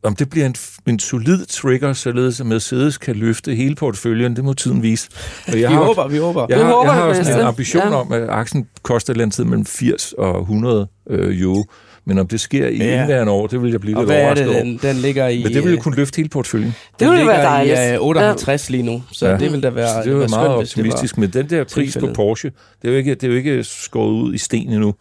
Om 0.02 0.16
det 0.16 0.30
bliver 0.30 0.46
en, 0.46 0.54
en 0.86 0.98
solid 0.98 1.46
trigger, 1.46 1.92
således 1.92 2.40
at 2.40 2.46
Mercedes 2.46 2.98
kan 2.98 3.16
løfte 3.16 3.54
hele 3.54 3.74
porteføljen, 3.74 4.36
det 4.36 4.44
må 4.44 4.52
tiden 4.54 4.82
vise. 4.82 5.08
Og 5.48 5.60
jeg 5.60 5.70
Vi 5.70 5.74
håber, 5.76 6.08
vi 6.08 6.18
håber. 6.18 6.46
jeg 6.48 6.58
Vi 6.58 6.62
har, 6.62 6.70
håber 6.70 6.92
jeg 6.92 7.00
har 7.02 7.08
det 7.08 7.18
også 7.18 7.32
en 7.32 7.46
ambition 7.46 7.82
Ja. 7.82 7.94
om, 7.94 8.12
at 8.12 8.28
aktien 8.28 8.68
koster 8.82 9.10
et 9.10 9.14
eller 9.14 9.24
andet 9.24 9.34
tid 9.36 9.44
mellem 9.44 9.64
80 9.66 10.12
og 10.12 10.40
100 10.40 10.88
øh, 11.10 11.40
euro. 11.40 11.64
Men 12.08 12.18
om 12.18 12.26
det 12.26 12.40
sker 12.40 12.66
i 12.68 12.76
Ja. 12.76 12.84
ja. 12.84 13.00
indværende 13.00 13.32
år, 13.32 13.46
det 13.46 13.62
vil 13.62 13.70
jeg 13.70 13.80
blive 13.80 13.96
Og 13.96 14.02
lidt 14.02 14.08
hvad 14.08 14.16
er 14.20 14.22
overrasket 14.24 14.48
over. 14.48 14.58
den, 14.62 14.78
den 14.82 14.96
ligger 14.96 15.28
i... 15.28 15.42
Men 15.42 15.52
det 15.52 15.64
vil 15.64 15.70
jo 15.70 15.76
øh, 15.76 15.82
kunne 15.82 15.96
løfte 15.96 16.16
hele 16.16 16.28
porteføljen. 16.28 16.74
Det 17.00 17.06
ville 17.08 17.18
den 17.20 17.26
være 17.28 17.36
ligger 17.36 17.74
dejligt. 17.76 17.92
i 17.92 17.94
øh, 17.94 18.00
58 18.06 18.70
lige 18.70 18.82
nu, 18.82 19.02
så 19.12 19.28
Ja. 19.28 19.36
det 19.36 19.52
vil 19.52 19.62
da 19.62 19.70
være, 19.70 19.88
Så 19.88 20.02
det 20.10 20.12
er 20.12 20.18
være 20.18 20.28
meget 20.28 20.28
skønt, 20.28 20.58
hvis 20.58 20.70
det 20.72 20.84
var- 20.84 20.90
optimistisk. 20.90 21.18
Men 21.18 21.30
den 21.30 21.50
der 21.50 21.64
pris 21.64 21.72
tilfældet. 21.92 22.08
på 22.08 22.14
Porsche, 22.14 22.50
det 22.82 22.88
er, 22.88 22.92
jo 22.92 22.98
ikke, 22.98 23.14
det 23.14 23.24
er 23.24 23.28
jo 23.28 23.34
ikke 23.34 23.64
skåret 23.64 24.10
ud 24.12 24.34
i 24.34 24.38
sten 24.38 24.68
endnu. 24.72 24.94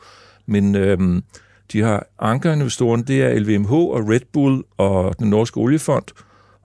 Men 0.47 0.75
øhm, 0.75 1.23
de 1.73 1.81
har 1.81 2.07
ankerinvestoren, 2.19 3.03
det 3.03 3.21
er 3.23 3.39
LVMH 3.39 3.73
og 3.73 4.09
Red 4.09 4.19
Bull 4.33 4.61
og 4.77 5.15
den 5.19 5.29
norske 5.29 5.57
oliefond, 5.57 6.03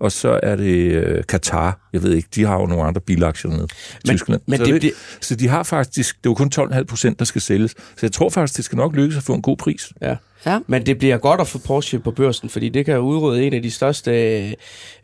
og 0.02 0.12
så 0.12 0.40
er 0.42 0.56
det 0.56 0.92
øh, 0.92 1.24
Qatar. 1.24 1.88
Jeg 1.92 2.02
ved 2.02 2.12
ikke, 2.14 2.28
de 2.34 2.44
har 2.44 2.60
jo 2.60 2.66
nogle 2.66 2.84
andre 2.84 3.00
bilaktier 3.00 3.50
dernede. 3.50 3.68
Men- 4.06 4.16
Tyskland. 4.16 4.40
men 4.46 4.58
så, 4.58 4.64
det 4.64 4.72
det, 4.72 4.80
bliver- 4.80 4.94
så 5.20 5.34
de 5.34 5.48
har 5.48 5.62
faktisk, 5.62 6.16
det 6.16 6.26
er 6.26 6.30
jo 6.30 6.34
kun 6.34 6.50
12,5 6.54 6.84
procent, 6.84 7.18
der 7.18 7.24
skal 7.24 7.40
sælges. 7.40 7.70
Så 7.70 7.98
jeg 8.02 8.12
tror 8.12 8.28
faktisk, 8.30 8.56
det 8.56 8.64
skal 8.64 8.76
nok 8.76 8.96
lykkes 8.96 9.16
at 9.16 9.22
få 9.22 9.34
en 9.34 9.42
god 9.42 9.56
pris. 9.56 9.92
Ja. 10.02 10.16
Ja. 10.46 10.58
Men 10.66 10.86
det 10.86 10.98
bliver 10.98 11.16
godt 11.18 11.40
at 11.40 11.48
få 11.48 11.58
Porsche 11.58 11.98
på 11.98 12.10
børsen, 12.10 12.48
fordi 12.48 12.68
det 12.68 12.84
kan 12.86 12.98
udrydde 13.00 13.44
en 13.46 13.54
af 13.54 13.62
de 13.62 13.70
største 13.70 14.10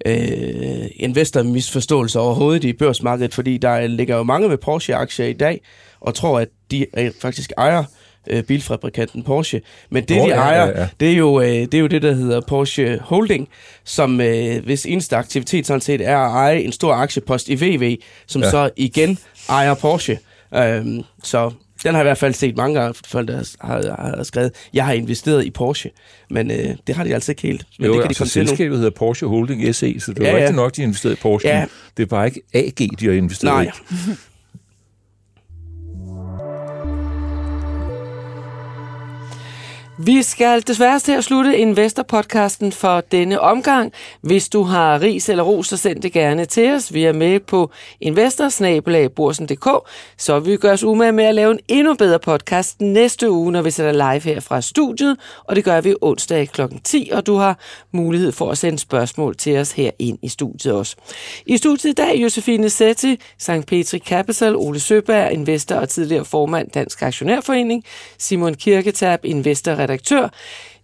øh, 0.06 0.86
investormisforståelser 0.96 2.20
overhovedet 2.20 2.64
i 2.64 2.72
børsmarkedet, 2.72 3.34
fordi 3.34 3.58
der 3.58 3.86
ligger 3.86 4.16
jo 4.16 4.22
mange 4.22 4.48
med 4.48 4.56
Porsche-aktier 4.58 5.26
i 5.26 5.32
dag, 5.32 5.60
og 6.00 6.14
tror, 6.14 6.40
at 6.40 6.48
de 6.70 6.86
øh, 6.98 7.10
faktisk 7.20 7.52
ejer 7.58 7.84
øh, 8.30 8.42
bilfabrikanten 8.42 9.22
Porsche. 9.22 9.60
Men 9.90 10.04
det, 10.04 10.16
Nå, 10.16 10.22
de 10.22 10.28
ja, 10.28 10.36
ejer, 10.36 10.66
ja, 10.66 10.80
ja. 10.80 10.88
Det, 11.00 11.12
er 11.12 11.16
jo, 11.16 11.40
øh, 11.40 11.48
det 11.48 11.74
er 11.74 11.78
jo 11.78 11.86
det, 11.86 12.02
der 12.02 12.12
hedder 12.12 12.40
Porsche 12.40 12.98
Holding, 13.02 13.48
som 13.84 14.20
øh, 14.20 14.64
hvis 14.64 14.86
eneste 14.86 15.16
aktivitet 15.16 15.66
sådan 15.66 15.80
set 15.80 16.00
er 16.08 16.18
at 16.18 16.30
eje 16.32 16.60
en 16.60 16.72
stor 16.72 16.94
aktiepost 16.94 17.48
i 17.48 17.54
VV, 17.54 17.96
som 18.26 18.42
ja. 18.42 18.50
Så 18.50 18.70
igen 18.76 19.18
ejer 19.48 19.74
Porsche. 19.74 20.18
Øhm, 20.54 21.02
så 21.22 21.50
den 21.82 21.94
har 21.94 21.98
jeg 21.98 22.04
i 22.04 22.08
hvert 22.08 22.18
fald 22.18 22.34
set 22.34 22.56
mange 22.56 22.80
af 22.80 22.94
folk, 23.06 23.28
der 23.28 23.56
har, 23.60 24.16
har, 24.16 24.22
skrevet, 24.22 24.52
jeg 24.74 24.86
har 24.86 24.92
investeret 24.92 25.44
i 25.44 25.50
Porsche, 25.50 25.90
men 26.30 26.50
øh, 26.50 26.74
det 26.86 26.94
har 26.94 27.04
de 27.04 27.14
altså 27.14 27.32
ikke 27.32 27.42
helt. 27.42 27.66
Men 27.78 27.86
Jo, 27.86 27.92
det 27.92 28.00
kan 28.00 28.02
de 28.02 28.08
altså 28.08 28.18
komme 28.20 28.28
til 28.30 28.42
nu. 28.42 28.48
selskabet 28.48 28.76
hedder 28.78 28.90
Porsche 28.90 29.26
Holding 29.26 29.74
SE, 29.74 30.00
så 30.00 30.12
det 30.12 30.18
er 30.18 30.24
Ja, 30.24 30.30
ja, 30.30 30.36
rigtigt 30.36 30.56
nok, 30.56 30.76
de 30.76 30.80
har 30.80 30.86
investeret 30.86 31.12
i 31.12 31.16
Porsche. 31.16 31.50
Ja. 31.50 31.64
Det 31.96 32.02
er 32.02 32.06
bare 32.06 32.26
ikke 32.26 32.40
AG, 32.54 32.88
de 33.00 33.06
har 33.06 33.12
investeret 33.12 33.54
Nej. 33.54 33.72
i. 33.90 33.94
Vi 40.00 40.22
skal 40.22 40.66
desværre 40.66 40.98
til 41.00 41.12
at 41.12 41.24
slutte 41.24 41.58
Investor-podcasten 41.58 42.72
for 42.72 43.00
denne 43.00 43.40
omgang. 43.40 43.92
Hvis 44.20 44.48
du 44.48 44.62
har 44.62 45.00
ris 45.00 45.28
eller 45.28 45.42
ros, 45.42 45.66
så 45.66 45.76
send 45.76 46.02
det 46.02 46.12
gerne 46.12 46.44
til 46.44 46.70
os. 46.70 46.94
Vi 46.94 47.04
er 47.04 47.12
med 47.12 47.40
på 47.40 47.70
investorsnabelagborsen.dk, 48.00 49.68
så 50.18 50.38
vi 50.38 50.56
gør 50.56 50.72
os 50.72 50.84
umage 50.84 51.12
med 51.12 51.24
at 51.24 51.34
lave 51.34 51.50
en 51.52 51.58
endnu 51.68 51.94
bedre 51.94 52.18
podcast 52.18 52.80
næste 52.80 53.30
uge, 53.30 53.52
når 53.52 53.62
vi 53.62 53.70
sætter 53.70 53.92
live 53.92 54.20
her 54.20 54.40
fra 54.40 54.60
studiet, 54.60 55.16
og 55.44 55.56
det 55.56 55.64
gør 55.64 55.80
vi 55.80 55.94
onsdag 56.00 56.48
kl. 56.48 56.62
10, 56.84 57.10
og 57.12 57.26
du 57.26 57.34
har 57.34 57.58
mulighed 57.92 58.32
for 58.32 58.50
at 58.50 58.58
sende 58.58 58.78
spørgsmål 58.78 59.36
til 59.36 59.58
os 59.58 59.72
her 59.72 59.90
ind 59.98 60.18
i 60.22 60.28
studiet 60.28 60.74
også. 60.74 60.96
I 61.46 61.56
studiet 61.56 61.90
i 61.90 61.94
dag, 61.94 62.22
Josefine 62.22 62.70
Setti, 62.70 63.20
St. 63.38 63.66
Petri 63.66 63.98
Capital, 63.98 64.56
Ole 64.56 64.80
Søberg, 64.80 65.32
investor 65.32 65.74
og 65.74 65.88
tidligere 65.88 66.24
formand 66.24 66.70
Dansk 66.70 67.02
Aktionærforening, 67.02 67.84
Simon 68.18 68.54
Kirketab, 68.54 69.24
redaktør. 69.88 70.28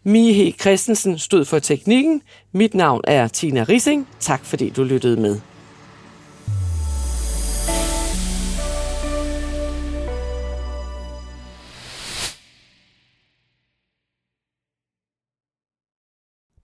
Mie 0.03 0.53
Christensen 0.53 1.19
stod 1.19 1.45
for 1.45 1.59
teknikken. 1.59 2.23
Mit 2.53 2.75
navn 2.75 3.01
er 3.05 3.29
Tina 3.29 3.63
Rising. 3.63 4.09
Tak 4.21 4.45
fordi 4.45 4.71
du 4.71 4.85
lyttede 4.85 5.21
med. 5.21 5.41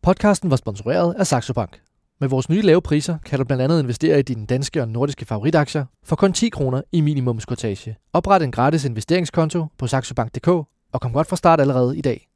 Podcasten 0.03 0.51
var 0.51 0.57
sponsoreret 0.57 1.15
af 1.19 1.27
Saxo 1.27 1.53
Bank. 1.53 1.81
Med 2.21 2.29
vores 2.29 2.49
nye 2.49 2.63
lave 2.63 2.83
priser 2.83 3.19
kan 3.19 3.39
du 3.39 3.45
blandt 3.45 3.63
andet 3.63 3.83
investere 3.83 4.19
i 4.19 4.23
dine 4.23 4.47
danske 4.47 4.83
og 4.83 4.89
nordiske 4.89 5.25
favoritaktier 5.25 5.85
for 6.05 6.17
kun 6.17 6.33
10 6.33 6.49
kroner 6.49 6.83
i 6.93 7.01
minimumskortage. 7.01 7.97
Opret 8.13 8.43
en 8.43 8.53
gratis 8.53 8.85
investeringskonto 8.85 9.67
på 9.79 9.87
saxobank.dk 9.87 10.49
og 10.93 11.01
kom 11.01 11.13
godt 11.13 11.29
fra 11.29 11.37
start 11.37 11.61
allerede 11.61 11.99
i 11.99 12.01
dag. 12.01 12.30